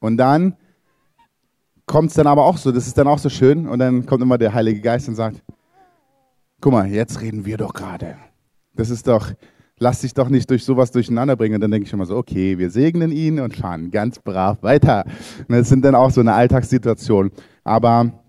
Und 0.00 0.18
dann 0.18 0.56
kommt 1.86 2.10
es 2.10 2.16
dann 2.16 2.26
aber 2.26 2.44
auch 2.44 2.58
so, 2.58 2.72
das 2.72 2.86
ist 2.86 2.98
dann 2.98 3.06
auch 3.06 3.18
so 3.18 3.30
schön. 3.30 3.66
Und 3.66 3.78
dann 3.78 4.04
kommt 4.04 4.22
immer 4.22 4.36
der 4.36 4.52
Heilige 4.52 4.80
Geist 4.80 5.08
und 5.08 5.14
sagt, 5.14 5.42
guck 6.60 6.72
mal, 6.72 6.86
jetzt 6.86 7.22
reden 7.22 7.46
wir 7.46 7.56
doch 7.56 7.72
gerade. 7.72 8.16
Das 8.74 8.90
ist 8.90 9.08
doch, 9.08 9.32
lass 9.78 10.00
dich 10.00 10.14
doch 10.14 10.28
nicht 10.28 10.50
durch 10.50 10.64
sowas 10.64 10.90
durcheinander 10.90 11.36
bringen. 11.36 11.56
Und 11.56 11.60
dann 11.60 11.70
denke 11.70 11.86
ich 11.86 11.92
immer 11.92 12.06
so, 12.06 12.16
okay, 12.16 12.58
wir 12.58 12.70
segnen 12.70 13.12
ihn 13.12 13.40
und 13.40 13.56
fahren 13.56 13.90
ganz 13.90 14.18
brav 14.18 14.62
weiter. 14.62 15.04
Und 15.48 15.56
das 15.56 15.68
sind 15.68 15.84
dann 15.84 15.94
auch 15.94 16.10
so 16.10 16.20
eine 16.20 16.32
Alltagssituation. 16.32 17.30
Aber 17.64 18.24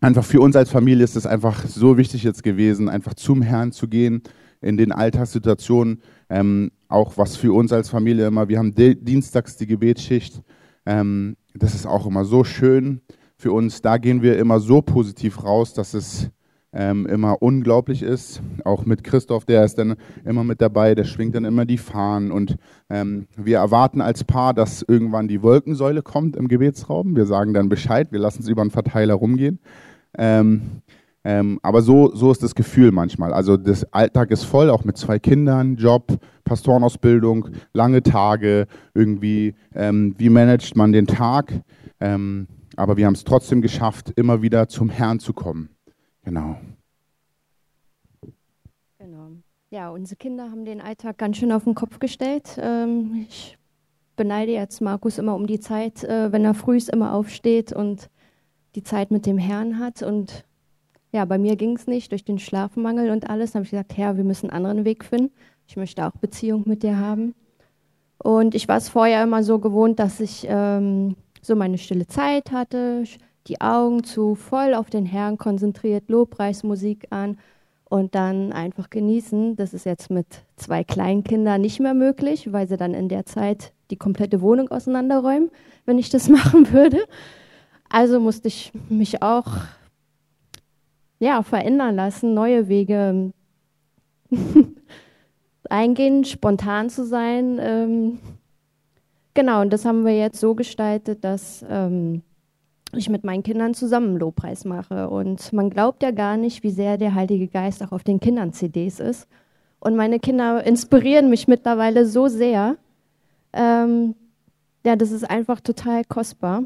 einfach 0.00 0.24
für 0.24 0.40
uns 0.40 0.56
als 0.56 0.70
Familie 0.70 1.04
ist 1.04 1.16
es 1.16 1.26
einfach 1.26 1.66
so 1.66 1.96
wichtig 1.96 2.22
jetzt 2.22 2.42
gewesen, 2.42 2.88
einfach 2.88 3.14
zum 3.14 3.42
Herrn 3.42 3.72
zu 3.72 3.88
gehen 3.88 4.22
in 4.60 4.76
den 4.76 4.92
Alltagssituationen. 4.92 6.02
Ähm, 6.28 6.70
auch 6.88 7.16
was 7.16 7.36
für 7.36 7.52
uns 7.52 7.72
als 7.72 7.88
Familie 7.88 8.26
immer, 8.26 8.48
wir 8.48 8.58
haben 8.58 8.74
dienstags 8.74 9.56
die 9.56 9.66
Gebetsschicht. 9.66 10.40
Ähm, 10.84 11.36
das 11.54 11.74
ist 11.74 11.86
auch 11.86 12.06
immer 12.06 12.24
so 12.24 12.44
schön 12.44 13.00
für 13.36 13.52
uns. 13.52 13.82
Da 13.82 13.98
gehen 13.98 14.22
wir 14.22 14.38
immer 14.38 14.60
so 14.60 14.82
positiv 14.82 15.42
raus, 15.42 15.74
dass 15.74 15.94
es 15.94 16.30
ähm, 16.76 17.06
immer 17.06 17.40
unglaublich 17.40 18.02
ist. 18.02 18.42
Auch 18.64 18.84
mit 18.84 19.02
Christoph, 19.02 19.46
der 19.46 19.64
ist 19.64 19.78
dann 19.78 19.96
immer 20.26 20.44
mit 20.44 20.60
dabei, 20.60 20.94
der 20.94 21.04
schwingt 21.04 21.34
dann 21.34 21.46
immer 21.46 21.64
die 21.64 21.78
Fahnen. 21.78 22.30
Und 22.30 22.56
ähm, 22.90 23.26
wir 23.34 23.58
erwarten 23.58 24.02
als 24.02 24.24
Paar, 24.24 24.52
dass 24.52 24.82
irgendwann 24.82 25.26
die 25.26 25.42
Wolkensäule 25.42 26.02
kommt 26.02 26.36
im 26.36 26.48
Gebetsraum. 26.48 27.16
Wir 27.16 27.24
sagen 27.24 27.54
dann 27.54 27.70
Bescheid, 27.70 28.12
wir 28.12 28.18
lassen 28.18 28.42
es 28.42 28.48
über 28.48 28.60
einen 28.60 28.70
Verteiler 28.70 29.14
rumgehen. 29.14 29.58
Ähm, 30.18 30.82
ähm, 31.24 31.58
aber 31.62 31.80
so, 31.80 32.14
so 32.14 32.30
ist 32.30 32.42
das 32.42 32.54
Gefühl 32.54 32.92
manchmal. 32.92 33.32
Also 33.32 33.56
das 33.56 33.90
Alltag 33.92 34.30
ist 34.30 34.44
voll, 34.44 34.68
auch 34.68 34.84
mit 34.84 34.98
zwei 34.98 35.18
Kindern, 35.18 35.76
Job, 35.76 36.18
Pastorenausbildung, 36.44 37.48
lange 37.72 38.02
Tage, 38.02 38.66
irgendwie, 38.94 39.54
ähm, 39.74 40.14
wie 40.18 40.28
managt 40.28 40.76
man 40.76 40.92
den 40.92 41.06
Tag. 41.06 41.52
Ähm, 42.00 42.46
aber 42.76 42.98
wir 42.98 43.06
haben 43.06 43.14
es 43.14 43.24
trotzdem 43.24 43.62
geschafft, 43.62 44.12
immer 44.16 44.42
wieder 44.42 44.68
zum 44.68 44.90
Herrn 44.90 45.18
zu 45.18 45.32
kommen. 45.32 45.70
Genau. 46.26 46.56
Genau. 48.98 49.28
Ja, 49.70 49.90
unsere 49.90 50.16
Kinder 50.16 50.50
haben 50.50 50.64
den 50.64 50.80
Alltag 50.80 51.18
ganz 51.18 51.36
schön 51.36 51.52
auf 51.52 51.62
den 51.64 51.76
Kopf 51.76 52.00
gestellt. 52.00 52.58
Ähm, 52.60 53.26
ich 53.28 53.56
beneide 54.16 54.50
jetzt 54.50 54.80
Markus 54.80 55.18
immer 55.18 55.36
um 55.36 55.46
die 55.46 55.60
Zeit, 55.60 56.02
äh, 56.02 56.32
wenn 56.32 56.44
er 56.44 56.54
frühst 56.54 56.90
immer 56.90 57.14
aufsteht 57.14 57.72
und 57.72 58.10
die 58.74 58.82
Zeit 58.82 59.12
mit 59.12 59.24
dem 59.24 59.38
Herrn 59.38 59.78
hat. 59.78 60.02
Und 60.02 60.44
ja, 61.12 61.24
bei 61.26 61.38
mir 61.38 61.54
ging 61.54 61.76
es 61.76 61.86
nicht 61.86 62.10
durch 62.10 62.24
den 62.24 62.40
Schlafmangel 62.40 63.10
und 63.10 63.30
alles. 63.30 63.52
Dann 63.52 63.60
habe 63.60 63.66
ich 63.66 63.70
gesagt, 63.70 63.96
Herr, 63.96 64.16
wir 64.16 64.24
müssen 64.24 64.50
einen 64.50 64.66
anderen 64.66 64.84
Weg 64.84 65.04
finden. 65.04 65.32
Ich 65.68 65.76
möchte 65.76 66.04
auch 66.04 66.16
Beziehung 66.16 66.64
mit 66.66 66.82
dir 66.82 66.98
haben. 66.98 67.36
Und 68.18 68.56
ich 68.56 68.66
war 68.66 68.78
es 68.78 68.88
vorher 68.88 69.22
immer 69.22 69.44
so 69.44 69.60
gewohnt, 69.60 70.00
dass 70.00 70.18
ich 70.18 70.44
ähm, 70.48 71.14
so 71.40 71.54
meine 71.54 71.78
stille 71.78 72.08
Zeit 72.08 72.50
hatte, 72.50 73.04
die 73.46 73.60
Augen 73.60 74.04
zu, 74.04 74.34
voll 74.34 74.74
auf 74.74 74.90
den 74.90 75.06
Herrn 75.06 75.38
konzentriert, 75.38 76.08
Lobpreismusik 76.08 77.06
an 77.10 77.38
und 77.88 78.14
dann 78.14 78.52
einfach 78.52 78.90
genießen. 78.90 79.56
Das 79.56 79.72
ist 79.72 79.86
jetzt 79.86 80.10
mit 80.10 80.26
zwei 80.56 80.84
Kleinkindern 80.84 81.60
nicht 81.60 81.80
mehr 81.80 81.94
möglich, 81.94 82.52
weil 82.52 82.68
sie 82.68 82.76
dann 82.76 82.94
in 82.94 83.08
der 83.08 83.26
Zeit 83.26 83.72
die 83.90 83.96
komplette 83.96 84.40
Wohnung 84.40 84.68
auseinanderräumen, 84.68 85.50
wenn 85.84 85.98
ich 85.98 86.10
das 86.10 86.28
machen 86.28 86.72
würde. 86.72 86.98
Also 87.88 88.18
musste 88.18 88.48
ich 88.48 88.72
mich 88.88 89.22
auch 89.22 89.46
ja, 91.18 91.42
verändern 91.42 91.94
lassen, 91.94 92.34
neue 92.34 92.68
Wege 92.68 93.32
eingehen, 95.70 96.24
spontan 96.24 96.90
zu 96.90 97.06
sein. 97.06 97.58
Ähm, 97.60 98.18
genau, 99.34 99.62
und 99.62 99.72
das 99.72 99.84
haben 99.84 100.04
wir 100.04 100.16
jetzt 100.16 100.40
so 100.40 100.54
gestaltet, 100.54 101.24
dass 101.24 101.64
ähm, 101.68 102.22
ich 102.98 103.08
mit 103.08 103.24
meinen 103.24 103.42
Kindern 103.42 103.74
zusammen 103.74 104.16
Lobpreis 104.16 104.64
mache. 104.64 105.08
Und 105.08 105.52
man 105.52 105.70
glaubt 105.70 106.02
ja 106.02 106.10
gar 106.10 106.36
nicht, 106.36 106.62
wie 106.62 106.70
sehr 106.70 106.98
der 106.98 107.14
Heilige 107.14 107.48
Geist 107.48 107.82
auch 107.82 107.92
auf 107.92 108.04
den 108.04 108.20
Kindern 108.20 108.52
CDs 108.52 109.00
ist. 109.00 109.28
Und 109.80 109.96
meine 109.96 110.18
Kinder 110.18 110.64
inspirieren 110.64 111.30
mich 111.30 111.48
mittlerweile 111.48 112.06
so 112.06 112.28
sehr. 112.28 112.76
Ähm, 113.52 114.14
ja, 114.84 114.96
das 114.96 115.10
ist 115.10 115.28
einfach 115.28 115.60
total 115.60 116.04
kostbar. 116.04 116.64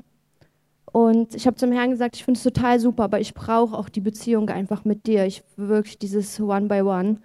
Und 0.93 1.35
ich 1.35 1.47
habe 1.47 1.57
zum 1.57 1.73
Herrn 1.73 1.91
gesagt, 1.91 2.17
ich 2.17 2.25
finde 2.25 2.39
es 2.39 2.45
total 2.45 2.81
super, 2.81 3.05
aber 3.05 3.21
ich 3.21 3.35
brauche 3.35 3.77
auch 3.77 3.89
die 3.89 4.01
Beziehung 4.01 4.49
einfach 4.51 4.85
mit 4.85 5.07
dir. 5.07 5.25
Ich 5.27 5.43
wirklich 5.57 5.99
dieses 5.99 6.41
One 6.41 6.67
by 6.67 6.83
One. 6.83 7.19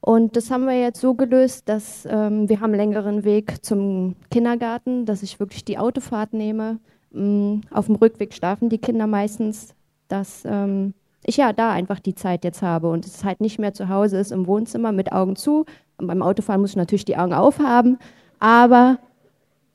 Und 0.00 0.36
das 0.36 0.50
haben 0.50 0.64
wir 0.64 0.80
jetzt 0.80 1.00
so 1.00 1.14
gelöst, 1.14 1.68
dass 1.68 2.06
ähm, 2.10 2.48
wir 2.48 2.60
haben 2.60 2.70
einen 2.72 2.80
längeren 2.80 3.24
Weg 3.24 3.64
zum 3.64 4.16
Kindergarten, 4.30 5.06
dass 5.06 5.22
ich 5.22 5.38
wirklich 5.38 5.64
die 5.64 5.78
Autofahrt 5.78 6.32
nehme 6.32 6.78
auf 7.14 7.86
dem 7.86 7.94
Rückweg 7.96 8.32
schlafen 8.32 8.68
die 8.68 8.78
Kinder 8.78 9.06
meistens, 9.06 9.74
dass 10.08 10.44
ähm, 10.46 10.94
ich 11.24 11.36
ja 11.36 11.52
da 11.52 11.70
einfach 11.70 12.00
die 12.00 12.14
Zeit 12.14 12.44
jetzt 12.44 12.62
habe 12.62 12.90
und 12.90 13.06
es 13.06 13.24
halt 13.24 13.40
nicht 13.40 13.58
mehr 13.58 13.74
zu 13.74 13.88
Hause 13.88 14.18
ist 14.18 14.32
im 14.32 14.46
Wohnzimmer 14.46 14.92
mit 14.92 15.12
Augen 15.12 15.36
zu. 15.36 15.66
Und 15.98 16.06
beim 16.06 16.22
Autofahren 16.22 16.60
muss 16.60 16.70
ich 16.70 16.76
natürlich 16.76 17.04
die 17.04 17.16
Augen 17.16 17.34
aufhaben, 17.34 17.98
aber 18.38 18.98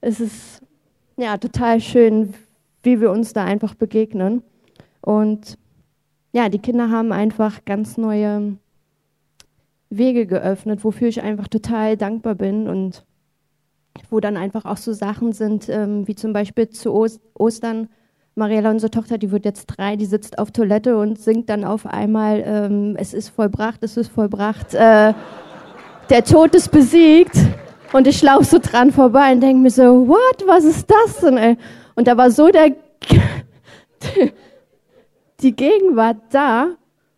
es 0.01 0.19
ist 0.19 0.61
ja 1.15 1.37
total 1.37 1.79
schön, 1.79 2.33
wie 2.83 2.99
wir 2.99 3.11
uns 3.11 3.33
da 3.33 3.45
einfach 3.45 3.75
begegnen. 3.75 4.43
Und 5.01 5.57
ja, 6.33 6.49
die 6.49 6.59
Kinder 6.59 6.89
haben 6.89 7.11
einfach 7.11 7.65
ganz 7.65 7.97
neue 7.97 8.57
Wege 9.89 10.27
geöffnet, 10.27 10.83
wofür 10.83 11.07
ich 11.07 11.21
einfach 11.21 11.47
total 11.47 11.97
dankbar 11.97 12.35
bin 12.35 12.67
und 12.67 13.05
wo 14.09 14.19
dann 14.19 14.37
einfach 14.37 14.65
auch 14.65 14.77
so 14.77 14.93
Sachen 14.93 15.33
sind, 15.33 15.69
ähm, 15.69 16.07
wie 16.07 16.15
zum 16.15 16.33
Beispiel 16.33 16.69
zu 16.69 16.93
Ostern. 17.33 17.89
Mariella, 18.35 18.69
unsere 18.69 18.91
Tochter, 18.91 19.17
die 19.17 19.31
wird 19.31 19.45
jetzt 19.45 19.65
drei, 19.65 19.95
die 19.95 20.05
sitzt 20.05 20.37
auf 20.37 20.51
Toilette 20.51 20.97
und 20.97 21.19
singt 21.19 21.49
dann 21.49 21.63
auf 21.63 21.87
einmal, 21.87 22.43
ähm, 22.45 22.95
es 22.99 23.13
ist 23.13 23.29
vollbracht, 23.29 23.81
es 23.81 23.97
ist 23.97 24.11
vollbracht, 24.11 24.75
äh, 24.75 25.13
der 26.09 26.23
Tod 26.23 26.53
ist 26.53 26.69
besiegt. 26.69 27.35
Und 27.93 28.05
ich 28.05 28.21
laufe 28.21 28.43
so 28.43 28.59
dran 28.59 28.91
vorbei 28.91 29.31
und 29.31 29.41
denke 29.41 29.61
mir 29.61 29.71
so, 29.71 30.07
what, 30.07 30.43
was 30.45 30.65
ist 30.65 30.89
das 30.89 31.21
denn? 31.21 31.37
Ey? 31.37 31.57
Und 31.95 32.07
da 32.07 32.17
war 32.17 32.29
so 32.31 32.49
der, 32.49 32.75
die 35.41 35.55
Gegenwart 35.55 36.17
da, 36.31 36.71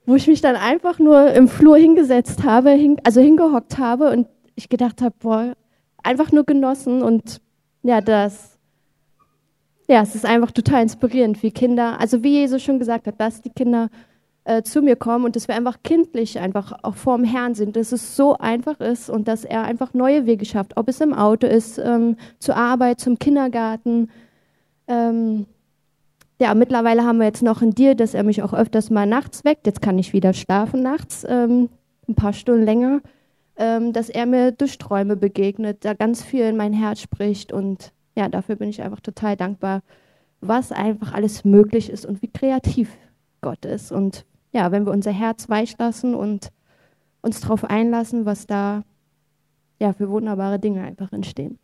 wo 0.05 0.15
ich 0.15 0.27
mich 0.27 0.41
dann 0.41 0.55
einfach 0.55 0.99
nur 0.99 1.31
im 1.33 1.47
Flur 1.47 1.77
hingesetzt 1.77 2.43
habe, 2.43 2.77
also 3.03 3.21
hingehockt 3.21 3.77
habe 3.77 4.11
und 4.11 4.27
ich 4.55 4.69
gedacht 4.69 5.01
habe, 5.01 5.15
boah, 5.19 5.53
einfach 6.09 6.31
nur 6.31 6.43
genossen 6.43 7.03
und 7.03 7.39
ja, 7.83 8.01
das, 8.01 8.57
ja, 9.87 10.01
es 10.01 10.15
ist 10.15 10.25
einfach 10.25 10.49
total 10.49 10.81
inspirierend, 10.81 11.43
wie 11.43 11.51
Kinder, 11.51 11.99
also 11.99 12.23
wie 12.23 12.39
Jesus 12.39 12.63
schon 12.63 12.79
gesagt 12.79 13.05
hat, 13.05 13.21
dass 13.21 13.41
die 13.41 13.51
Kinder 13.51 13.89
äh, 14.43 14.63
zu 14.63 14.81
mir 14.81 14.95
kommen 14.95 15.25
und 15.25 15.35
dass 15.35 15.47
wir 15.47 15.55
einfach 15.55 15.83
kindlich 15.83 16.39
einfach 16.39 16.73
auch 16.81 16.95
vorm 16.95 17.23
Herrn 17.23 17.53
sind, 17.53 17.75
dass 17.75 17.91
es 17.91 18.15
so 18.15 18.35
einfach 18.37 18.79
ist 18.79 19.11
und 19.11 19.27
dass 19.27 19.45
er 19.45 19.63
einfach 19.63 19.93
neue 19.93 20.25
Wege 20.25 20.45
schafft, 20.45 20.77
ob 20.77 20.89
es 20.89 20.99
im 20.99 21.13
Auto 21.13 21.45
ist, 21.45 21.77
ähm, 21.77 22.17
zur 22.39 22.55
Arbeit, 22.55 22.99
zum 22.99 23.19
Kindergarten. 23.19 24.09
Ähm, 24.87 25.45
ja, 26.41 26.55
mittlerweile 26.55 27.03
haben 27.03 27.19
wir 27.19 27.25
jetzt 27.27 27.43
noch 27.43 27.61
ein 27.61 27.75
Deal, 27.75 27.95
dass 27.95 28.15
er 28.15 28.23
mich 28.23 28.41
auch 28.41 28.53
öfters 28.53 28.89
mal 28.89 29.05
nachts 29.05 29.45
weckt. 29.45 29.67
Jetzt 29.67 29.83
kann 29.83 29.99
ich 29.99 30.13
wieder 30.13 30.33
schlafen 30.33 30.81
nachts, 30.81 31.23
ähm, 31.29 31.69
ein 32.07 32.15
paar 32.15 32.33
Stunden 32.33 32.65
länger, 32.65 33.01
ähm, 33.59 33.91
dass 33.93 34.09
er 34.09 34.25
mir 34.25 34.53
durch 34.53 34.77
Träume 34.77 35.17
begegnet, 35.17 35.83
da 35.83 35.93
ganz 35.93 36.23
viel 36.23 36.45
in 36.45 36.57
mein 36.57 36.73
Herz 36.73 37.01
spricht 37.01 37.51
und 37.51 37.91
ja, 38.15 38.29
dafür 38.29 38.55
bin 38.55 38.69
ich 38.69 38.81
einfach 38.81 39.01
total 39.01 39.35
dankbar, 39.35 39.81
was 40.41 40.71
einfach 40.71 41.13
alles 41.13 41.43
möglich 41.43 41.89
ist 41.89 42.05
und 42.05 42.21
wie 42.21 42.31
kreativ 42.31 42.89
Gott 43.41 43.65
ist. 43.65 43.91
Und 43.91 44.25
ja, 44.53 44.71
wenn 44.71 44.85
wir 44.85 44.93
unser 44.93 45.11
Herz 45.11 45.49
weich 45.49 45.77
lassen 45.77 46.15
und 46.15 46.51
uns 47.21 47.41
darauf 47.41 47.65
einlassen, 47.65 48.25
was 48.25 48.47
da 48.47 48.83
ja 49.79 49.93
für 49.93 50.09
wunderbare 50.09 50.59
Dinge 50.59 50.81
einfach 50.81 51.11
entstehen. 51.11 51.59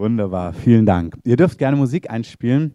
Wunderbar, 0.00 0.54
vielen 0.54 0.86
Dank. 0.86 1.18
Ihr 1.24 1.36
dürft 1.36 1.58
gerne 1.58 1.76
Musik 1.76 2.08
einspielen. 2.08 2.74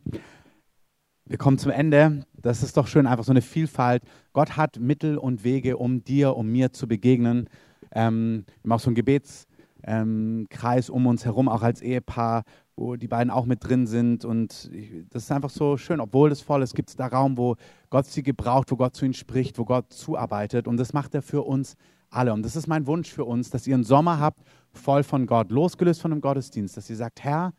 Wir 1.26 1.40
kommen 1.40 1.58
zum 1.58 1.72
Ende. 1.72 2.24
Das 2.40 2.62
ist 2.62 2.78
doch 2.78 2.86
schön, 2.86 3.08
einfach 3.08 3.24
so 3.24 3.32
eine 3.32 3.42
Vielfalt. 3.42 4.04
Gott 4.32 4.58
hat 4.58 4.80
Mittel 4.80 5.18
und 5.18 5.44
Wege, 5.44 5.78
um 5.78 6.04
dir, 6.04 6.36
um 6.38 6.52
mir 6.52 6.72
zu 6.72 6.88
begegnen. 6.88 7.50
Ähm, 7.94 8.46
wir 8.62 8.70
haben 8.70 8.72
auch 8.74 8.80
so 8.80 8.90
einen 8.90 8.96
Gebetskreis 8.96 9.48
ähm, 10.90 10.96
um 10.96 11.08
uns 11.08 11.26
herum, 11.26 11.50
auch 11.50 11.64
als 11.64 11.82
Ehepaar, 11.82 12.44
wo 12.76 12.96
die 12.96 13.08
beiden 13.08 13.32
auch 13.32 13.48
mit 13.48 13.68
drin 13.68 13.88
sind. 13.88 14.24
Und 14.24 14.70
das 15.10 15.24
ist 15.24 15.32
einfach 15.32 15.50
so 15.50 15.78
schön. 15.78 16.02
Obwohl 16.02 16.32
es 16.32 16.42
voll 16.42 16.62
ist, 16.62 16.76
gibt 16.76 16.90
es 16.90 16.96
da 16.96 17.08
Raum, 17.08 17.40
wo 17.40 17.56
Gott 17.90 18.06
sie 18.06 18.22
gebraucht, 18.22 18.70
wo 18.70 18.76
Gott 18.76 18.96
zu 18.96 19.04
ihnen 19.04 19.16
spricht, 19.16 19.58
wo 19.58 19.66
Gott 19.66 19.92
zuarbeitet. 19.92 20.68
Und 20.68 20.78
das 20.78 20.94
macht 20.94 21.16
er 21.16 21.24
für 21.24 21.42
uns 21.42 21.76
alle. 22.12 22.34
Und 22.34 22.44
das 22.44 22.56
ist 22.56 22.68
mein 22.68 22.86
Wunsch 22.86 23.10
für 23.10 23.26
uns, 23.26 23.50
dass 23.50 23.66
ihr 23.66 23.74
einen 23.74 23.84
Sommer 23.84 24.20
habt, 24.20 24.42
voll 24.78 25.04
von 25.04 25.26
Gott, 25.26 25.52
losgelöst 25.52 26.02
von 26.02 26.12
dem 26.12 26.22
Gottesdienst, 26.22 26.78
dass 26.78 26.90
ihr 26.90 26.96
sagt, 26.96 27.24
Herr, 27.24 27.54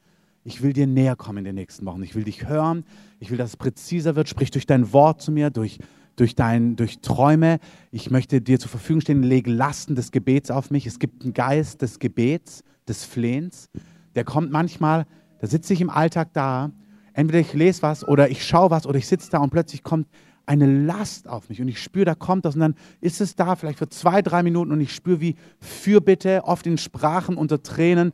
ich 0.45 0.63
will 0.63 0.73
dir 0.73 0.87
näher 0.87 1.17
kommen 1.17 1.39
in 1.39 1.45
den 1.45 1.55
nächsten 1.57 1.85
Wochen. 1.87 2.03
Ich 2.05 2.15
will 2.15 2.23
dich 2.23 2.49
hören. 2.49 2.85
Ich 3.19 3.31
will, 3.31 3.39
dass 3.39 3.51
es 3.51 3.57
präziser 3.57 4.15
wird. 4.15 4.29
Sprich 4.29 4.53
durch 4.53 4.65
dein 4.65 4.93
Wort 4.93 5.21
zu 5.21 5.33
mir, 5.33 5.51
durch, 5.51 5.79
durch, 6.15 6.37
dein, 6.37 6.77
durch 6.77 7.01
Träume. 7.01 7.59
Ich 7.91 8.13
möchte 8.13 8.41
dir 8.41 8.61
zur 8.61 8.71
Verfügung 8.71 9.01
stehen, 9.01 9.25
lege 9.25 9.51
Lasten 9.51 9.97
des 9.97 10.13
Gebets 10.13 10.53
auf 10.53 10.71
mich. 10.71 10.87
Es 10.87 11.01
gibt 11.01 11.25
einen 11.25 11.35
Geist 11.35 11.83
des 11.83 11.99
Gebets, 11.99 12.63
des 12.89 13.05
Flehens. 13.05 13.71
Der 14.15 14.23
kommt 14.23 14.53
manchmal, 14.53 15.07
da 15.41 15.49
sitze 15.49 15.73
ich 15.73 15.81
im 15.81 15.91
Alltag 15.91 16.33
da. 16.33 16.71
Entweder 17.13 17.41
ich 17.41 17.53
lese 17.53 17.83
was 17.83 18.07
oder 18.07 18.31
ich 18.31 18.47
schaue 18.47 18.71
was 18.71 18.87
oder 18.87 18.99
ich 18.99 19.09
sitze 19.09 19.31
da 19.31 19.39
und 19.39 19.51
plötzlich 19.51 19.83
kommt 19.83 20.07
eine 20.47 20.85
Last 20.85 21.29
auf 21.29 21.49
mich 21.49 21.61
und 21.61 21.69
ich 21.69 21.83
spüre, 21.83 22.05
da 22.05 22.15
kommt 22.15 22.45
das 22.45 22.55
und 22.55 22.61
dann 22.61 22.75
ist 23.01 23.21
es 23.21 23.35
da, 23.35 23.57
vielleicht 23.57 23.79
für 23.79 23.89
zwei, 23.89 24.23
drei 24.23 24.45
Minuten 24.45 24.71
und 24.71 24.81
ich 24.81 24.95
spüre, 24.95 25.21
wie 25.21 25.35
Fürbitte 25.61 26.45
oft 26.45 26.67
in 26.67 26.79
Sprachen 26.79 27.37
unter 27.37 27.63
Tränen 27.63 28.13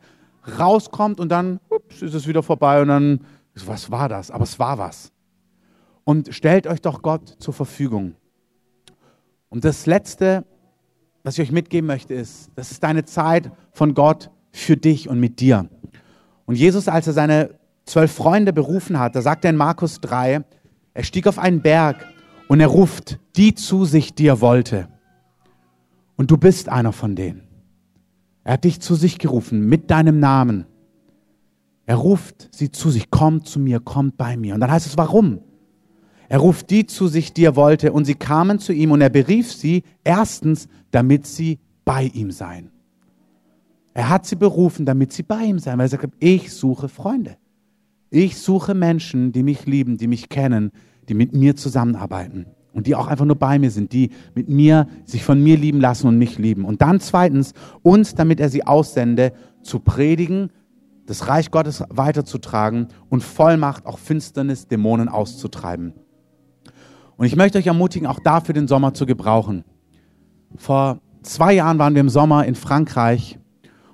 rauskommt 0.58 1.20
und 1.20 1.28
dann 1.28 1.60
ups, 1.68 2.00
ist 2.00 2.14
es 2.14 2.26
wieder 2.26 2.42
vorbei 2.42 2.80
und 2.80 2.88
dann, 2.88 3.20
was 3.66 3.90
war 3.90 4.08
das? 4.08 4.30
Aber 4.30 4.44
es 4.44 4.58
war 4.58 4.78
was. 4.78 5.12
Und 6.04 6.34
stellt 6.34 6.66
euch 6.66 6.80
doch 6.80 7.02
Gott 7.02 7.36
zur 7.38 7.54
Verfügung. 7.54 8.14
Und 9.50 9.64
das 9.64 9.84
Letzte, 9.84 10.44
was 11.22 11.38
ich 11.38 11.42
euch 11.42 11.52
mitgeben 11.52 11.86
möchte, 11.86 12.14
ist, 12.14 12.50
das 12.54 12.70
ist 12.70 12.82
deine 12.82 13.04
Zeit 13.04 13.52
von 13.72 13.92
Gott 13.92 14.30
für 14.50 14.76
dich 14.76 15.08
und 15.08 15.20
mit 15.20 15.38
dir. 15.38 15.68
Und 16.46 16.56
Jesus, 16.56 16.88
als 16.88 17.06
er 17.06 17.12
seine 17.12 17.58
zwölf 17.84 18.12
Freunde 18.12 18.52
berufen 18.52 18.98
hat, 18.98 19.14
da 19.14 19.22
sagt 19.22 19.44
er 19.44 19.50
in 19.50 19.56
Markus 19.56 20.00
3, 20.00 20.42
er 20.94 21.04
stieg 21.04 21.26
auf 21.26 21.38
einen 21.38 21.60
Berg 21.60 22.06
und 22.52 22.60
er 22.60 22.66
ruft 22.66 23.18
die 23.34 23.54
zu 23.54 23.86
sich, 23.86 24.14
die 24.14 24.26
er 24.26 24.42
wollte. 24.42 24.86
Und 26.16 26.30
du 26.30 26.36
bist 26.36 26.68
einer 26.68 26.92
von 26.92 27.16
denen. 27.16 27.44
Er 28.44 28.52
hat 28.52 28.64
dich 28.64 28.78
zu 28.80 28.94
sich 28.94 29.18
gerufen 29.18 29.70
mit 29.70 29.90
deinem 29.90 30.20
Namen. 30.20 30.66
Er 31.86 31.96
ruft 31.96 32.50
sie 32.54 32.70
zu 32.70 32.90
sich, 32.90 33.10
kommt 33.10 33.46
zu 33.46 33.58
mir, 33.58 33.80
kommt 33.80 34.18
bei 34.18 34.36
mir. 34.36 34.52
Und 34.52 34.60
dann 34.60 34.70
heißt 34.70 34.86
es, 34.86 34.98
warum? 34.98 35.40
Er 36.28 36.40
ruft 36.40 36.68
die 36.68 36.84
zu 36.84 37.08
sich, 37.08 37.32
die 37.32 37.46
er 37.46 37.56
wollte, 37.56 37.90
und 37.90 38.04
sie 38.04 38.16
kamen 38.16 38.58
zu 38.58 38.74
ihm 38.74 38.90
und 38.90 39.00
er 39.00 39.08
berief 39.08 39.50
sie 39.50 39.82
erstens, 40.04 40.68
damit 40.90 41.26
sie 41.26 41.58
bei 41.86 42.10
ihm 42.12 42.30
seien. 42.30 42.70
Er 43.94 44.10
hat 44.10 44.26
sie 44.26 44.36
berufen, 44.36 44.84
damit 44.84 45.14
sie 45.14 45.22
bei 45.22 45.42
ihm 45.44 45.58
seien, 45.58 45.78
weil 45.78 45.86
er 45.86 45.88
sagt, 45.88 46.12
ich 46.18 46.52
suche 46.52 46.90
Freunde. 46.90 47.38
Ich 48.10 48.36
suche 48.36 48.74
Menschen, 48.74 49.32
die 49.32 49.42
mich 49.42 49.64
lieben, 49.64 49.96
die 49.96 50.06
mich 50.06 50.28
kennen, 50.28 50.70
die 51.08 51.14
mit 51.14 51.34
mir 51.34 51.56
zusammenarbeiten 51.56 52.46
und 52.72 52.86
die 52.86 52.94
auch 52.94 53.06
einfach 53.06 53.24
nur 53.24 53.36
bei 53.36 53.58
mir 53.58 53.70
sind, 53.70 53.92
die 53.92 54.10
mit 54.34 54.48
mir 54.48 54.86
sich 55.04 55.24
von 55.24 55.42
mir 55.42 55.56
lieben 55.56 55.80
lassen 55.80 56.06
und 56.06 56.18
mich 56.18 56.38
lieben. 56.38 56.64
Und 56.64 56.82
dann 56.82 57.00
zweitens 57.00 57.52
uns, 57.82 58.14
damit 58.14 58.40
er 58.40 58.48
sie 58.48 58.66
aussende, 58.66 59.32
zu 59.62 59.78
predigen, 59.78 60.50
das 61.06 61.28
Reich 61.28 61.50
Gottes 61.50 61.84
weiterzutragen 61.88 62.88
und 63.08 63.22
Vollmacht 63.22 63.86
auch 63.86 63.98
Finsternis, 63.98 64.68
Dämonen 64.68 65.08
auszutreiben. 65.08 65.92
Und 67.16 67.26
ich 67.26 67.36
möchte 67.36 67.58
euch 67.58 67.66
ermutigen, 67.66 68.06
auch 68.06 68.20
dafür 68.20 68.54
den 68.54 68.68
Sommer 68.68 68.94
zu 68.94 69.06
gebrauchen. 69.06 69.64
Vor 70.56 71.00
zwei 71.22 71.52
Jahren 71.52 71.78
waren 71.78 71.94
wir 71.94 72.00
im 72.00 72.08
Sommer 72.08 72.46
in 72.46 72.54
Frankreich 72.54 73.38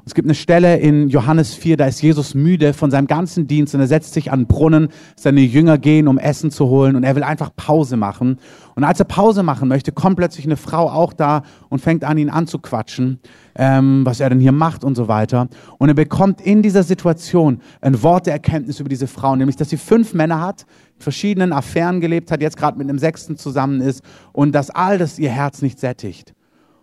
es 0.08 0.14
gibt 0.14 0.26
eine 0.26 0.34
Stelle 0.34 0.78
in 0.78 1.10
Johannes 1.10 1.52
4, 1.54 1.76
da 1.76 1.84
ist 1.84 2.00
Jesus 2.00 2.34
müde 2.34 2.72
von 2.72 2.90
seinem 2.90 3.06
ganzen 3.06 3.46
Dienst 3.46 3.74
und 3.74 3.80
er 3.82 3.86
setzt 3.86 4.14
sich 4.14 4.32
an 4.32 4.40
den 4.40 4.46
Brunnen. 4.46 4.88
Seine 5.16 5.42
Jünger 5.42 5.76
gehen, 5.76 6.08
um 6.08 6.16
Essen 6.16 6.50
zu 6.50 6.66
holen 6.68 6.96
und 6.96 7.04
er 7.04 7.14
will 7.14 7.22
einfach 7.22 7.54
Pause 7.54 7.98
machen. 7.98 8.38
Und 8.74 8.84
als 8.84 9.00
er 9.00 9.04
Pause 9.04 9.42
machen 9.42 9.68
möchte, 9.68 9.92
kommt 9.92 10.16
plötzlich 10.16 10.46
eine 10.46 10.56
Frau 10.56 10.88
auch 10.88 11.12
da 11.12 11.42
und 11.68 11.82
fängt 11.82 12.04
an, 12.04 12.16
ihn 12.16 12.30
anzuquatschen, 12.30 13.20
ähm, 13.54 14.06
was 14.06 14.20
er 14.20 14.30
denn 14.30 14.40
hier 14.40 14.52
macht 14.52 14.82
und 14.82 14.94
so 14.94 15.08
weiter. 15.08 15.48
Und 15.76 15.90
er 15.90 15.94
bekommt 15.94 16.40
in 16.40 16.62
dieser 16.62 16.84
Situation 16.84 17.60
ein 17.82 18.02
Wort 18.02 18.24
der 18.24 18.32
Erkenntnis 18.32 18.80
über 18.80 18.88
diese 18.88 19.08
Frau, 19.08 19.36
nämlich, 19.36 19.56
dass 19.56 19.68
sie 19.68 19.76
fünf 19.76 20.14
Männer 20.14 20.40
hat, 20.40 20.64
in 20.96 21.02
verschiedenen 21.02 21.52
Affären 21.52 22.00
gelebt 22.00 22.30
hat, 22.30 22.40
jetzt 22.40 22.56
gerade 22.56 22.78
mit 22.78 22.88
einem 22.88 22.98
Sechsten 22.98 23.36
zusammen 23.36 23.82
ist 23.82 24.02
und 24.32 24.54
dass 24.54 24.70
all 24.70 24.96
das 24.96 25.18
ihr 25.18 25.30
Herz 25.30 25.60
nicht 25.60 25.78
sättigt. 25.78 26.32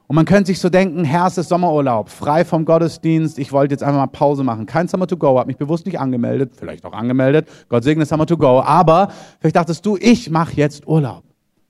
Und 0.07 0.15
man 0.15 0.25
könnte 0.25 0.47
sich 0.47 0.59
so 0.59 0.69
denken, 0.69 1.03
Herr, 1.03 1.27
es 1.27 1.37
ist 1.37 1.49
Sommerurlaub, 1.49 2.09
frei 2.09 2.45
vom 2.45 2.65
Gottesdienst, 2.65 3.39
ich 3.39 3.51
wollte 3.51 3.73
jetzt 3.73 3.83
einfach 3.83 3.99
mal 3.99 4.07
Pause 4.07 4.43
machen. 4.43 4.65
Kein 4.67 4.87
Summer 4.87 5.07
to 5.07 5.17
go, 5.17 5.39
habe 5.39 5.47
mich 5.47 5.57
bewusst 5.57 5.85
nicht 5.85 5.99
angemeldet, 5.99 6.53
vielleicht 6.55 6.85
auch 6.85 6.93
angemeldet, 6.93 7.47
Gott 7.69 7.83
segne 7.83 8.05
Summer 8.05 8.27
to 8.27 8.37
go, 8.37 8.61
aber 8.61 9.09
vielleicht 9.39 9.55
dachtest 9.55 9.85
du, 9.85 9.97
ich 9.97 10.29
mache 10.29 10.53
jetzt 10.55 10.87
Urlaub, 10.87 11.23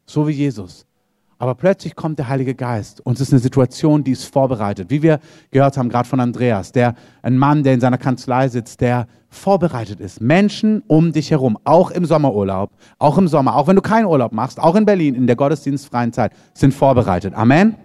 so 0.05 0.27
wie 0.27 0.33
Jesus. 0.33 0.85
Aber 1.37 1.55
plötzlich 1.55 1.95
kommt 1.95 2.17
der 2.17 2.29
Heilige 2.29 2.55
Geist 2.55 3.05
und 3.05 3.15
es 3.15 3.21
ist 3.21 3.33
eine 3.33 3.41
Situation, 3.41 4.03
die 4.03 4.11
ist 4.11 4.23
vorbereitet. 4.23 4.89
Wie 4.89 5.01
wir 5.01 5.19
gehört 5.51 5.77
haben, 5.77 5.89
gerade 5.89 6.07
von 6.07 6.21
Andreas, 6.21 6.71
der 6.71 6.95
ein 7.21 7.37
Mann, 7.37 7.63
der 7.63 7.73
in 7.73 7.81
seiner 7.81 7.97
Kanzlei 7.97 8.47
sitzt, 8.47 8.79
der 8.79 9.07
vorbereitet 9.29 9.99
ist. 9.99 10.21
Menschen 10.21 10.81
um 10.87 11.11
dich 11.11 11.31
herum, 11.31 11.57
auch 11.65 11.91
im 11.91 12.05
Sommerurlaub, 12.05 12.71
auch 12.99 13.17
im 13.17 13.27
Sommer, 13.27 13.55
auch 13.55 13.67
wenn 13.67 13.75
du 13.75 13.81
keinen 13.81 14.05
Urlaub 14.05 14.31
machst, 14.31 14.61
auch 14.61 14.75
in 14.75 14.85
Berlin 14.85 15.13
in 15.13 15.27
der 15.27 15.35
gottesdienstfreien 15.35 16.13
Zeit, 16.13 16.31
sind 16.53 16.73
vorbereitet. 16.73 17.33
Amen. 17.33 17.75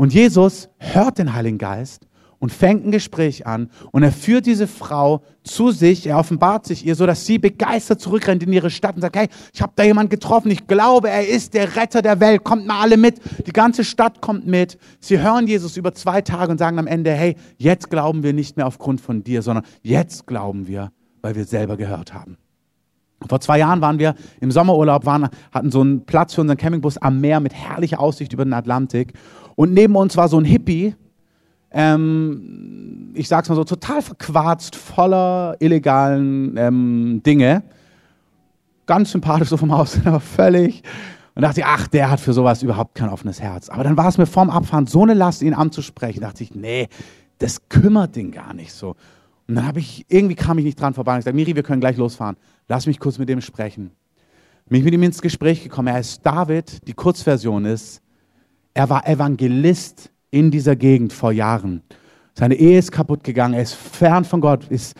Und 0.00 0.14
Jesus 0.14 0.70
hört 0.78 1.18
den 1.18 1.34
Heiligen 1.34 1.58
Geist 1.58 2.06
und 2.38 2.50
fängt 2.52 2.86
ein 2.86 2.90
Gespräch 2.90 3.46
an. 3.46 3.68
Und 3.92 4.02
er 4.02 4.12
führt 4.12 4.46
diese 4.46 4.66
Frau 4.66 5.20
zu 5.44 5.72
sich, 5.72 6.06
er 6.06 6.16
offenbart 6.16 6.64
sich 6.64 6.86
ihr, 6.86 6.94
so 6.94 7.04
dass 7.04 7.26
sie 7.26 7.36
begeistert 7.36 8.00
zurückrennt 8.00 8.42
in 8.42 8.50
ihre 8.50 8.70
Stadt 8.70 8.94
und 8.94 9.02
sagt, 9.02 9.14
hey, 9.14 9.28
ich 9.52 9.60
habe 9.60 9.74
da 9.76 9.82
jemand 9.82 10.08
getroffen, 10.08 10.50
ich 10.50 10.66
glaube, 10.66 11.10
er 11.10 11.28
ist 11.28 11.52
der 11.52 11.76
Retter 11.76 12.00
der 12.00 12.18
Welt, 12.18 12.44
kommt 12.44 12.66
mal 12.66 12.80
alle 12.80 12.96
mit, 12.96 13.20
die 13.46 13.52
ganze 13.52 13.84
Stadt 13.84 14.22
kommt 14.22 14.46
mit. 14.46 14.78
Sie 15.00 15.18
hören 15.18 15.46
Jesus 15.46 15.76
über 15.76 15.92
zwei 15.92 16.22
Tage 16.22 16.50
und 16.50 16.56
sagen 16.56 16.78
am 16.78 16.86
Ende, 16.86 17.12
hey, 17.12 17.36
jetzt 17.58 17.90
glauben 17.90 18.22
wir 18.22 18.32
nicht 18.32 18.56
mehr 18.56 18.66
aufgrund 18.66 19.02
von 19.02 19.22
dir, 19.22 19.42
sondern 19.42 19.66
jetzt 19.82 20.26
glauben 20.26 20.66
wir, 20.66 20.92
weil 21.20 21.34
wir 21.34 21.44
selber 21.44 21.76
gehört 21.76 22.14
haben. 22.14 22.38
Vor 23.28 23.40
zwei 23.40 23.58
Jahren 23.58 23.80
waren 23.80 23.98
wir 23.98 24.14
im 24.40 24.50
Sommerurlaub, 24.50 25.04
waren, 25.04 25.28
hatten 25.52 25.70
so 25.70 25.80
einen 25.80 26.04
Platz 26.06 26.34
für 26.34 26.40
unseren 26.40 26.56
Campingbus 26.56 26.98
am 26.98 27.20
Meer 27.20 27.40
mit 27.40 27.52
herrlicher 27.52 28.00
Aussicht 28.00 28.32
über 28.32 28.44
den 28.44 28.54
Atlantik. 28.54 29.12
Und 29.56 29.74
neben 29.74 29.94
uns 29.96 30.16
war 30.16 30.28
so 30.28 30.38
ein 30.38 30.44
Hippie, 30.44 30.94
ähm, 31.72 33.12
ich 33.14 33.28
sag's 33.28 33.48
mal 33.48 33.54
so, 33.54 33.64
total 33.64 34.02
verquarzt, 34.02 34.74
voller 34.74 35.56
illegalen 35.60 36.56
ähm, 36.56 37.22
Dinge. 37.24 37.62
Ganz 38.86 39.12
sympathisch 39.12 39.48
so 39.48 39.56
vom 39.56 39.70
Aussehen, 39.70 40.06
aber 40.06 40.20
völlig. 40.20 40.82
Und 41.34 41.42
dachte 41.42 41.60
ich, 41.60 41.66
ach, 41.66 41.86
der 41.86 42.10
hat 42.10 42.20
für 42.20 42.32
sowas 42.32 42.62
überhaupt 42.62 42.94
kein 42.96 43.08
offenes 43.08 43.40
Herz. 43.40 43.68
Aber 43.68 43.84
dann 43.84 43.96
war 43.96 44.08
es 44.08 44.18
mir 44.18 44.26
vorm 44.26 44.50
Abfahren 44.50 44.86
so 44.86 45.02
eine 45.02 45.14
Last, 45.14 45.42
ihn 45.42 45.54
anzusprechen. 45.54 46.20
Da 46.20 46.28
dachte 46.28 46.42
ich, 46.42 46.54
nee, 46.54 46.88
das 47.38 47.68
kümmert 47.68 48.16
den 48.16 48.32
gar 48.32 48.52
nicht 48.52 48.72
so. 48.72 48.96
Und 49.46 49.54
dann 49.54 49.66
habe 49.66 49.78
ich, 49.78 50.04
irgendwie 50.08 50.34
kam 50.34 50.58
ich 50.58 50.64
nicht 50.64 50.80
dran 50.80 50.94
vorbei. 50.94 51.14
Und 51.14 51.20
ich 51.20 51.24
sagte, 51.24 51.36
Miri, 51.36 51.54
wir 51.54 51.62
können 51.62 51.80
gleich 51.80 51.96
losfahren. 51.96 52.36
Lass 52.70 52.86
mich 52.86 53.00
kurz 53.00 53.18
mit 53.18 53.28
dem 53.28 53.40
sprechen. 53.40 53.90
Bin 54.68 54.84
mit 54.84 54.94
ihm 54.94 55.02
ins 55.02 55.20
Gespräch 55.20 55.64
gekommen. 55.64 55.88
Er 55.88 55.98
ist 55.98 56.24
David. 56.24 56.86
Die 56.86 56.92
Kurzversion 56.92 57.64
ist, 57.64 58.00
er 58.74 58.88
war 58.88 59.08
Evangelist 59.08 60.12
in 60.30 60.52
dieser 60.52 60.76
Gegend 60.76 61.12
vor 61.12 61.32
Jahren. 61.32 61.82
Seine 62.32 62.54
Ehe 62.54 62.78
ist 62.78 62.92
kaputt 62.92 63.24
gegangen, 63.24 63.54
er 63.54 63.62
ist 63.62 63.74
fern 63.74 64.24
von 64.24 64.40
Gott, 64.40 64.68
ist 64.68 64.94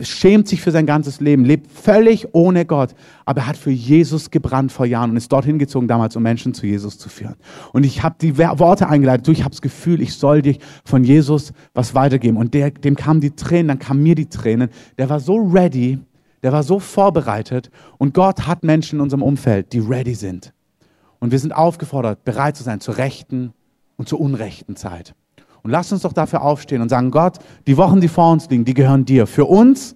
schämt 0.00 0.46
sich 0.46 0.60
für 0.60 0.70
sein 0.70 0.86
ganzes 0.86 1.20
Leben, 1.20 1.44
lebt 1.44 1.70
völlig 1.70 2.28
ohne 2.32 2.64
Gott, 2.64 2.94
aber 3.24 3.40
er 3.40 3.46
hat 3.48 3.56
für 3.56 3.70
Jesus 3.70 4.30
gebrannt 4.30 4.70
vor 4.70 4.86
Jahren 4.86 5.10
und 5.10 5.16
ist 5.16 5.32
dorthin 5.32 5.58
gezogen 5.58 5.88
damals, 5.88 6.14
um 6.14 6.22
Menschen 6.22 6.54
zu 6.54 6.66
Jesus 6.66 6.96
zu 6.96 7.08
führen. 7.08 7.34
Und 7.72 7.84
ich 7.84 8.04
habe 8.04 8.14
die 8.20 8.38
Worte 8.38 8.88
eingeleitet, 8.88 9.26
du, 9.26 9.32
ich 9.32 9.40
habe 9.40 9.50
das 9.50 9.62
Gefühl, 9.62 10.00
ich 10.00 10.14
soll 10.14 10.42
dich 10.42 10.60
von 10.84 11.02
Jesus 11.02 11.52
was 11.74 11.94
weitergeben. 11.94 12.36
Und 12.36 12.54
der, 12.54 12.70
dem 12.70 12.94
kamen 12.94 13.20
die 13.20 13.32
Tränen, 13.32 13.68
dann 13.68 13.78
kamen 13.80 14.02
mir 14.02 14.14
die 14.14 14.26
Tränen. 14.26 14.70
Der 14.96 15.08
war 15.08 15.20
so 15.20 15.36
ready, 15.36 15.98
der 16.42 16.52
war 16.52 16.62
so 16.62 16.78
vorbereitet 16.78 17.70
und 17.98 18.14
Gott 18.14 18.46
hat 18.46 18.62
Menschen 18.62 18.96
in 18.96 19.02
unserem 19.02 19.22
Umfeld, 19.22 19.72
die 19.72 19.78
ready 19.78 20.14
sind. 20.14 20.52
Und 21.18 21.32
wir 21.32 21.38
sind 21.38 21.52
aufgefordert, 21.52 22.24
bereit 22.24 22.56
zu 22.56 22.62
sein 22.62 22.80
zur 22.80 22.96
rechten 22.96 23.52
und 23.96 24.08
zur 24.08 24.20
unrechten 24.20 24.76
Zeit. 24.76 25.14
Und 25.62 25.70
lass 25.70 25.92
uns 25.92 26.02
doch 26.02 26.14
dafür 26.14 26.42
aufstehen 26.42 26.80
und 26.80 26.88
sagen, 26.88 27.10
Gott, 27.10 27.38
die 27.66 27.76
Wochen, 27.76 28.00
die 28.00 28.08
vor 28.08 28.32
uns 28.32 28.48
liegen, 28.48 28.64
die 28.64 28.74
gehören 28.74 29.04
dir. 29.04 29.26
Für 29.26 29.44
uns, 29.44 29.94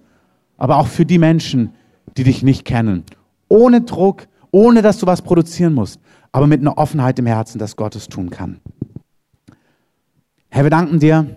aber 0.57 0.77
auch 0.77 0.87
für 0.87 1.05
die 1.05 1.17
Menschen, 1.17 1.73
die 2.17 2.23
dich 2.23 2.43
nicht 2.43 2.65
kennen. 2.65 3.03
Ohne 3.49 3.81
Druck, 3.81 4.27
ohne 4.51 4.81
dass 4.81 4.99
du 4.99 5.07
was 5.07 5.23
produzieren 5.23 5.73
musst, 5.73 5.99
aber 6.31 6.47
mit 6.47 6.61
einer 6.61 6.77
Offenheit 6.77 7.17
im 7.17 7.25
Herzen, 7.25 7.57
dass 7.57 7.75
Gott 7.75 7.95
es 7.95 8.07
tun 8.07 8.29
kann. 8.29 8.59
Herr, 10.49 10.63
wir 10.63 10.69
danken 10.69 10.99
dir, 10.99 11.35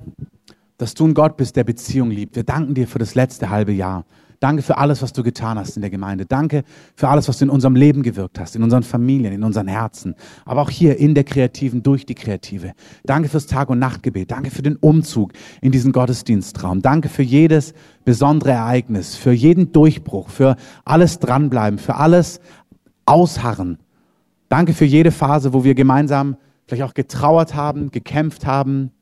dass 0.77 0.95
du 0.95 1.07
ein 1.07 1.15
Gott 1.15 1.37
bist, 1.37 1.57
der 1.57 1.65
Beziehung 1.65 2.11
liebt. 2.11 2.37
Wir 2.37 2.45
danken 2.45 2.75
dir 2.75 2.87
für 2.87 2.99
das 2.99 3.15
letzte 3.15 3.51
halbe 3.51 3.73
Jahr. 3.73 4.05
Danke 4.41 4.63
für 4.63 4.79
alles, 4.79 5.03
was 5.03 5.13
du 5.13 5.25
getan 5.25 5.59
hast 5.59 5.77
in 5.77 5.81
der 5.81 5.91
Gemeinde. 5.91 6.25
Danke 6.25 6.63
für 6.95 7.09
alles, 7.09 7.29
was 7.29 7.39
du 7.39 7.45
in 7.45 7.51
unserem 7.51 7.75
Leben 7.75 8.03
gewirkt 8.03 8.39
hast, 8.39 8.55
in 8.55 8.63
unseren 8.63 8.85
Familien, 8.85 9.33
in 9.33 9.43
unseren 9.43 9.67
Herzen. 9.67 10.15
Aber 10.45 10.63
auch 10.63 10.71
hier 10.71 10.97
in 10.97 11.15
der 11.15 11.25
Kreativen, 11.25 11.83
durch 11.83 12.07
die 12.07 12.15
Kreative. 12.15 12.73
Danke 13.05 13.29
fürs 13.29 13.47
Tag- 13.47 13.69
und 13.69 13.81
Nachtgebet. 13.81 14.31
Danke 14.31 14.51
für 14.51 14.63
den 14.63 14.77
Umzug 14.77 15.33
in 15.61 15.73
diesen 15.73 15.91
Gottesdienstraum. 15.91 16.83
Danke 16.83 17.09
für 17.09 17.23
jedes 17.23 17.75
besondere 18.05 18.53
Ereignis, 18.53 19.17
für 19.17 19.33
jeden 19.33 19.73
Durchbruch, 19.73 20.29
für 20.29 20.57
alles 20.85 21.19
dranbleiben, 21.19 21.79
für 21.79 21.97
alles 21.97 22.41
ausharren. 23.07 23.79
Danke 24.49 24.73
für 24.73 24.85
jede 24.85 25.11
Phase, 25.11 25.53
wo 25.53 25.65
wir 25.65 25.75
gemeinsam 25.75 26.37
vielleicht 26.67 26.85
auch 26.85 26.95
getrauert 26.95 27.55
haben, 27.55 27.91
gekämpft 27.91 28.47
haben, 28.47 28.93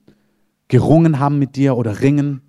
gerungen 0.68 1.18
haben 1.20 1.38
mit 1.38 1.56
dir 1.56 1.76
oder 1.76 2.00
ringen. 2.00 2.40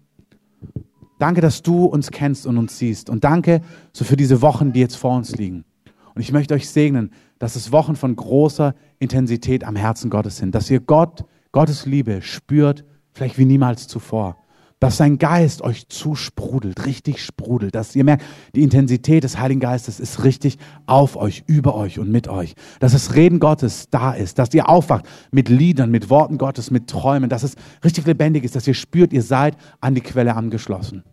Danke, 1.19 1.41
dass 1.41 1.61
du 1.61 1.85
uns 1.85 2.11
kennst 2.11 2.45
und 2.45 2.57
uns 2.57 2.77
siehst. 2.77 3.09
Und 3.09 3.23
danke 3.23 3.61
so 3.91 4.05
für 4.05 4.17
diese 4.17 4.41
Wochen, 4.41 4.73
die 4.73 4.79
jetzt 4.79 4.97
vor 4.97 5.15
uns 5.15 5.35
liegen. 5.35 5.65
Und 6.13 6.21
ich 6.21 6.31
möchte 6.31 6.53
euch 6.53 6.69
segnen, 6.69 7.11
dass 7.39 7.55
es 7.55 7.71
Wochen 7.71 7.95
von 7.95 8.15
großer 8.15 8.75
Intensität 8.99 9.63
am 9.63 9.75
Herzen 9.75 10.09
Gottes 10.09 10.37
sind. 10.37 10.55
Dass 10.55 10.69
ihr 10.69 10.79
Gott, 10.79 11.25
Gottes 11.51 11.85
Liebe 11.85 12.21
spürt, 12.21 12.85
vielleicht 13.13 13.37
wie 13.37 13.45
niemals 13.45 13.87
zuvor 13.87 14.37
dass 14.79 14.97
sein 14.97 15.17
Geist 15.17 15.61
euch 15.61 15.87
zusprudelt, 15.89 16.85
richtig 16.85 17.23
sprudelt, 17.23 17.73
dass 17.73 17.95
ihr 17.95 18.03
merkt, 18.03 18.23
die 18.55 18.61
Intensität 18.61 19.23
des 19.23 19.39
Heiligen 19.39 19.59
Geistes 19.59 19.99
ist 19.99 20.23
richtig 20.23 20.57
auf 20.85 21.15
euch, 21.15 21.43
über 21.47 21.75
euch 21.75 21.97
und 21.97 22.11
mit 22.11 22.27
euch, 22.27 22.53
dass 22.79 22.91
das 22.91 23.15
Reden 23.15 23.39
Gottes 23.39 23.89
da 23.89 24.11
ist, 24.11 24.37
dass 24.37 24.53
ihr 24.53 24.69
aufwacht 24.69 25.05
mit 25.31 25.49
Liedern, 25.49 25.89
mit 25.89 26.09
Worten 26.09 26.37
Gottes, 26.37 26.69
mit 26.69 26.87
Träumen, 26.87 27.29
dass 27.29 27.43
es 27.43 27.55
richtig 27.83 28.05
lebendig 28.05 28.43
ist, 28.43 28.55
dass 28.55 28.67
ihr 28.67 28.75
spürt, 28.75 29.13
ihr 29.13 29.23
seid 29.23 29.57
an 29.81 29.95
die 29.95 30.01
Quelle 30.01 30.35
angeschlossen. 30.35 31.03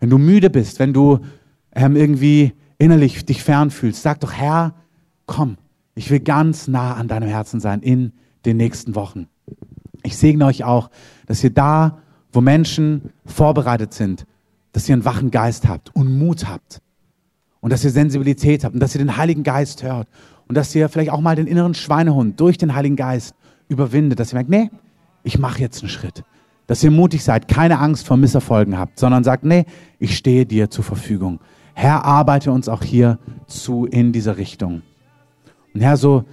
Wenn 0.00 0.10
du 0.10 0.18
müde 0.18 0.50
bist, 0.50 0.80
wenn 0.80 0.92
du 0.92 1.20
ähm, 1.72 1.94
irgendwie 1.94 2.52
innerlich 2.78 3.24
dich 3.24 3.44
fern 3.44 3.70
fühlst, 3.70 4.02
sag 4.02 4.20
doch, 4.20 4.32
Herr, 4.32 4.74
komm, 5.26 5.56
ich 5.94 6.10
will 6.10 6.20
ganz 6.20 6.66
nah 6.66 6.94
an 6.94 7.06
deinem 7.06 7.28
Herzen 7.28 7.60
sein 7.60 7.80
in 7.80 8.12
den 8.44 8.56
nächsten 8.56 8.96
Wochen. 8.96 9.28
Ich 10.02 10.16
segne 10.16 10.44
euch 10.46 10.64
auch, 10.64 10.90
dass 11.26 11.42
ihr 11.44 11.50
da 11.50 12.02
wo 12.34 12.40
Menschen 12.40 13.10
vorbereitet 13.24 13.94
sind, 13.94 14.26
dass 14.72 14.88
ihr 14.88 14.94
einen 14.94 15.04
wachen 15.04 15.30
Geist 15.30 15.68
habt 15.68 15.94
und 15.94 16.18
Mut 16.18 16.48
habt 16.48 16.80
und 17.60 17.72
dass 17.72 17.84
ihr 17.84 17.90
Sensibilität 17.90 18.64
habt 18.64 18.74
und 18.74 18.80
dass 18.80 18.94
ihr 18.94 18.98
den 18.98 19.16
Heiligen 19.16 19.44
Geist 19.44 19.82
hört 19.82 20.08
und 20.48 20.56
dass 20.56 20.74
ihr 20.74 20.88
vielleicht 20.88 21.10
auch 21.10 21.20
mal 21.20 21.36
den 21.36 21.46
inneren 21.46 21.74
Schweinehund 21.74 22.38
durch 22.40 22.58
den 22.58 22.74
Heiligen 22.74 22.96
Geist 22.96 23.34
überwindet, 23.68 24.20
dass 24.20 24.32
ihr 24.32 24.36
merkt, 24.36 24.50
nee, 24.50 24.70
ich 25.22 25.38
mache 25.38 25.60
jetzt 25.60 25.82
einen 25.82 25.88
Schritt. 25.88 26.24
Dass 26.66 26.82
ihr 26.82 26.90
mutig 26.90 27.22
seid, 27.22 27.46
keine 27.46 27.78
Angst 27.78 28.06
vor 28.06 28.16
Misserfolgen 28.16 28.78
habt, 28.78 28.98
sondern 28.98 29.22
sagt, 29.22 29.44
nee, 29.44 29.64
ich 29.98 30.16
stehe 30.16 30.44
dir 30.44 30.70
zur 30.70 30.84
Verfügung. 30.84 31.40
Herr, 31.74 32.04
arbeite 32.04 32.52
uns 32.52 32.68
auch 32.68 32.82
hier 32.82 33.18
zu 33.46 33.86
in 33.86 34.12
dieser 34.12 34.36
Richtung. 34.36 34.82
Und 35.72 35.80
Herr, 35.80 35.96
so 35.96 36.24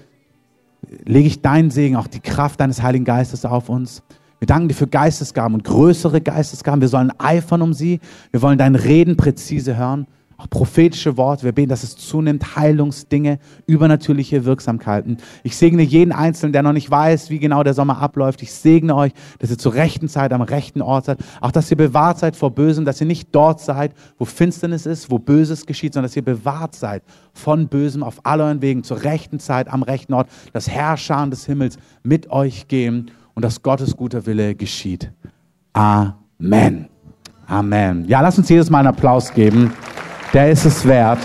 lege 1.05 1.27
ich 1.27 1.41
deinen 1.41 1.69
Segen, 1.69 1.95
auch 1.95 2.07
die 2.07 2.19
Kraft 2.19 2.59
deines 2.59 2.81
Heiligen 2.81 3.05
Geistes 3.05 3.45
auf 3.45 3.69
uns. 3.69 4.03
Wir 4.41 4.47
danken 4.47 4.69
dir 4.69 4.73
für 4.73 4.87
Geistesgaben 4.87 5.53
und 5.53 5.63
größere 5.63 6.19
Geistesgaben. 6.19 6.81
Wir 6.81 6.87
sollen 6.87 7.13
eifern 7.19 7.61
um 7.61 7.73
sie. 7.73 7.99
Wir 8.31 8.41
wollen 8.41 8.57
dein 8.57 8.73
Reden 8.73 9.15
präzise 9.15 9.77
hören. 9.77 10.07
Auch 10.35 10.49
prophetische 10.49 11.15
Worte. 11.15 11.43
Wir 11.43 11.51
beten, 11.51 11.69
dass 11.69 11.83
es 11.83 11.95
zunimmt. 11.95 12.55
Heilungsdinge, 12.55 13.37
übernatürliche 13.67 14.43
Wirksamkeiten. 14.43 15.17
Ich 15.43 15.55
segne 15.55 15.83
jeden 15.83 16.11
Einzelnen, 16.11 16.53
der 16.53 16.63
noch 16.63 16.73
nicht 16.73 16.89
weiß, 16.89 17.29
wie 17.29 17.37
genau 17.37 17.61
der 17.61 17.75
Sommer 17.75 17.99
abläuft. 17.99 18.41
Ich 18.41 18.51
segne 18.51 18.95
euch, 18.95 19.11
dass 19.37 19.51
ihr 19.51 19.59
zur 19.59 19.75
rechten 19.75 20.07
Zeit 20.07 20.33
am 20.33 20.41
rechten 20.41 20.81
Ort 20.81 21.05
seid. 21.05 21.19
Auch, 21.39 21.51
dass 21.51 21.69
ihr 21.69 21.77
bewahrt 21.77 22.17
seid 22.17 22.35
vor 22.35 22.49
Bösem, 22.49 22.83
dass 22.83 22.99
ihr 22.99 23.05
nicht 23.05 23.29
dort 23.33 23.59
seid, 23.59 23.93
wo 24.17 24.25
Finsternis 24.25 24.87
ist, 24.87 25.11
wo 25.11 25.19
Böses 25.19 25.67
geschieht, 25.67 25.93
sondern 25.93 26.09
dass 26.09 26.15
ihr 26.15 26.25
bewahrt 26.25 26.73
seid 26.73 27.03
von 27.31 27.67
Bösem 27.67 28.01
auf 28.01 28.25
all 28.25 28.41
euren 28.41 28.63
Wegen 28.63 28.83
zur 28.83 29.03
rechten 29.03 29.39
Zeit 29.39 29.67
am 29.67 29.83
rechten 29.83 30.15
Ort. 30.15 30.29
Das 30.51 30.67
Herrscher 30.67 31.27
des 31.27 31.45
Himmels 31.45 31.77
mit 32.01 32.31
euch 32.31 32.67
gehen 32.67 33.11
und 33.33 33.43
dass 33.43 33.61
Gottes 33.61 33.95
guter 33.95 34.25
Wille 34.25 34.55
geschieht. 34.55 35.11
Amen. 35.73 36.87
Amen. 37.47 38.05
Ja, 38.07 38.21
lass 38.21 38.37
uns 38.37 38.49
jedes 38.49 38.69
Mal 38.69 38.79
einen 38.79 38.87
Applaus 38.89 39.33
geben. 39.33 39.73
Der 40.33 40.49
ist 40.51 40.65
es 40.65 40.85
wert. 40.85 41.19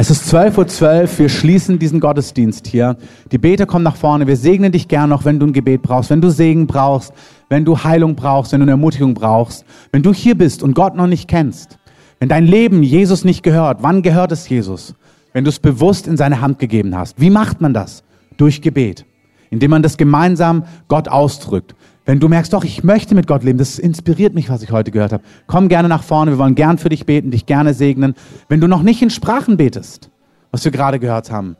Es 0.00 0.10
ist 0.10 0.32
12.12 0.32 1.02
Uhr, 1.02 1.18
wir 1.18 1.28
schließen 1.28 1.76
diesen 1.80 1.98
Gottesdienst 1.98 2.68
hier. 2.68 2.96
Die 3.32 3.38
Beter 3.38 3.66
kommen 3.66 3.82
nach 3.82 3.96
vorne, 3.96 4.28
wir 4.28 4.36
segnen 4.36 4.70
dich 4.70 4.86
gern 4.86 5.10
noch, 5.10 5.24
wenn 5.24 5.40
du 5.40 5.46
ein 5.46 5.52
Gebet 5.52 5.82
brauchst, 5.82 6.10
wenn 6.10 6.20
du 6.20 6.30
Segen 6.30 6.68
brauchst, 6.68 7.12
wenn 7.48 7.64
du 7.64 7.82
Heilung 7.82 8.14
brauchst, 8.14 8.52
wenn 8.52 8.60
du 8.60 8.64
eine 8.64 8.70
Ermutigung 8.70 9.14
brauchst. 9.14 9.64
Wenn 9.90 10.04
du 10.04 10.14
hier 10.14 10.38
bist 10.38 10.62
und 10.62 10.74
Gott 10.74 10.94
noch 10.94 11.08
nicht 11.08 11.26
kennst, 11.26 11.77
wenn 12.18 12.28
dein 12.28 12.46
Leben 12.46 12.82
Jesus 12.82 13.24
nicht 13.24 13.42
gehört, 13.42 13.82
wann 13.82 14.02
gehört 14.02 14.32
es 14.32 14.48
Jesus? 14.48 14.94
Wenn 15.32 15.44
du 15.44 15.50
es 15.50 15.60
bewusst 15.60 16.06
in 16.06 16.16
seine 16.16 16.40
Hand 16.40 16.58
gegeben 16.58 16.96
hast. 16.96 17.20
Wie 17.20 17.30
macht 17.30 17.60
man 17.60 17.74
das? 17.74 18.02
Durch 18.36 18.62
Gebet. 18.62 19.04
Indem 19.50 19.70
man 19.70 19.82
das 19.82 19.96
gemeinsam 19.96 20.64
Gott 20.88 21.08
ausdrückt. 21.08 21.74
Wenn 22.04 22.20
du 22.20 22.28
merkst, 22.28 22.52
doch, 22.52 22.64
ich 22.64 22.82
möchte 22.82 23.14
mit 23.14 23.26
Gott 23.26 23.44
leben, 23.44 23.58
das 23.58 23.78
inspiriert 23.78 24.34
mich, 24.34 24.48
was 24.48 24.62
ich 24.62 24.72
heute 24.72 24.90
gehört 24.90 25.12
habe. 25.12 25.22
Komm 25.46 25.68
gerne 25.68 25.88
nach 25.88 26.02
vorne, 26.02 26.30
wir 26.30 26.38
wollen 26.38 26.54
gern 26.54 26.78
für 26.78 26.88
dich 26.88 27.04
beten, 27.04 27.30
dich 27.30 27.44
gerne 27.44 27.74
segnen. 27.74 28.14
Wenn 28.48 28.60
du 28.60 28.66
noch 28.66 28.82
nicht 28.82 29.02
in 29.02 29.10
Sprachen 29.10 29.58
betest, 29.58 30.10
was 30.50 30.64
wir 30.64 30.72
gerade 30.72 30.98
gehört 30.98 31.30
haben, 31.30 31.56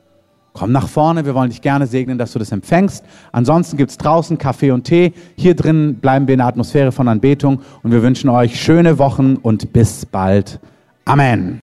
Komm 0.58 0.72
nach 0.72 0.88
vorne, 0.88 1.24
wir 1.24 1.36
wollen 1.36 1.50
dich 1.50 1.62
gerne 1.62 1.86
segnen, 1.86 2.18
dass 2.18 2.32
du 2.32 2.40
das 2.40 2.50
empfängst. 2.50 3.04
Ansonsten 3.30 3.76
gibt 3.76 3.92
es 3.92 3.96
draußen 3.96 4.38
Kaffee 4.38 4.72
und 4.72 4.82
Tee. 4.82 5.12
Hier 5.36 5.54
drin 5.54 5.94
bleiben 6.00 6.26
wir 6.26 6.34
in 6.34 6.38
der 6.38 6.48
Atmosphäre 6.48 6.90
von 6.90 7.06
Anbetung 7.06 7.60
und 7.84 7.92
wir 7.92 8.02
wünschen 8.02 8.28
euch 8.28 8.60
schöne 8.60 8.98
Wochen 8.98 9.36
und 9.36 9.72
bis 9.72 10.04
bald. 10.04 10.58
Amen. 11.04 11.56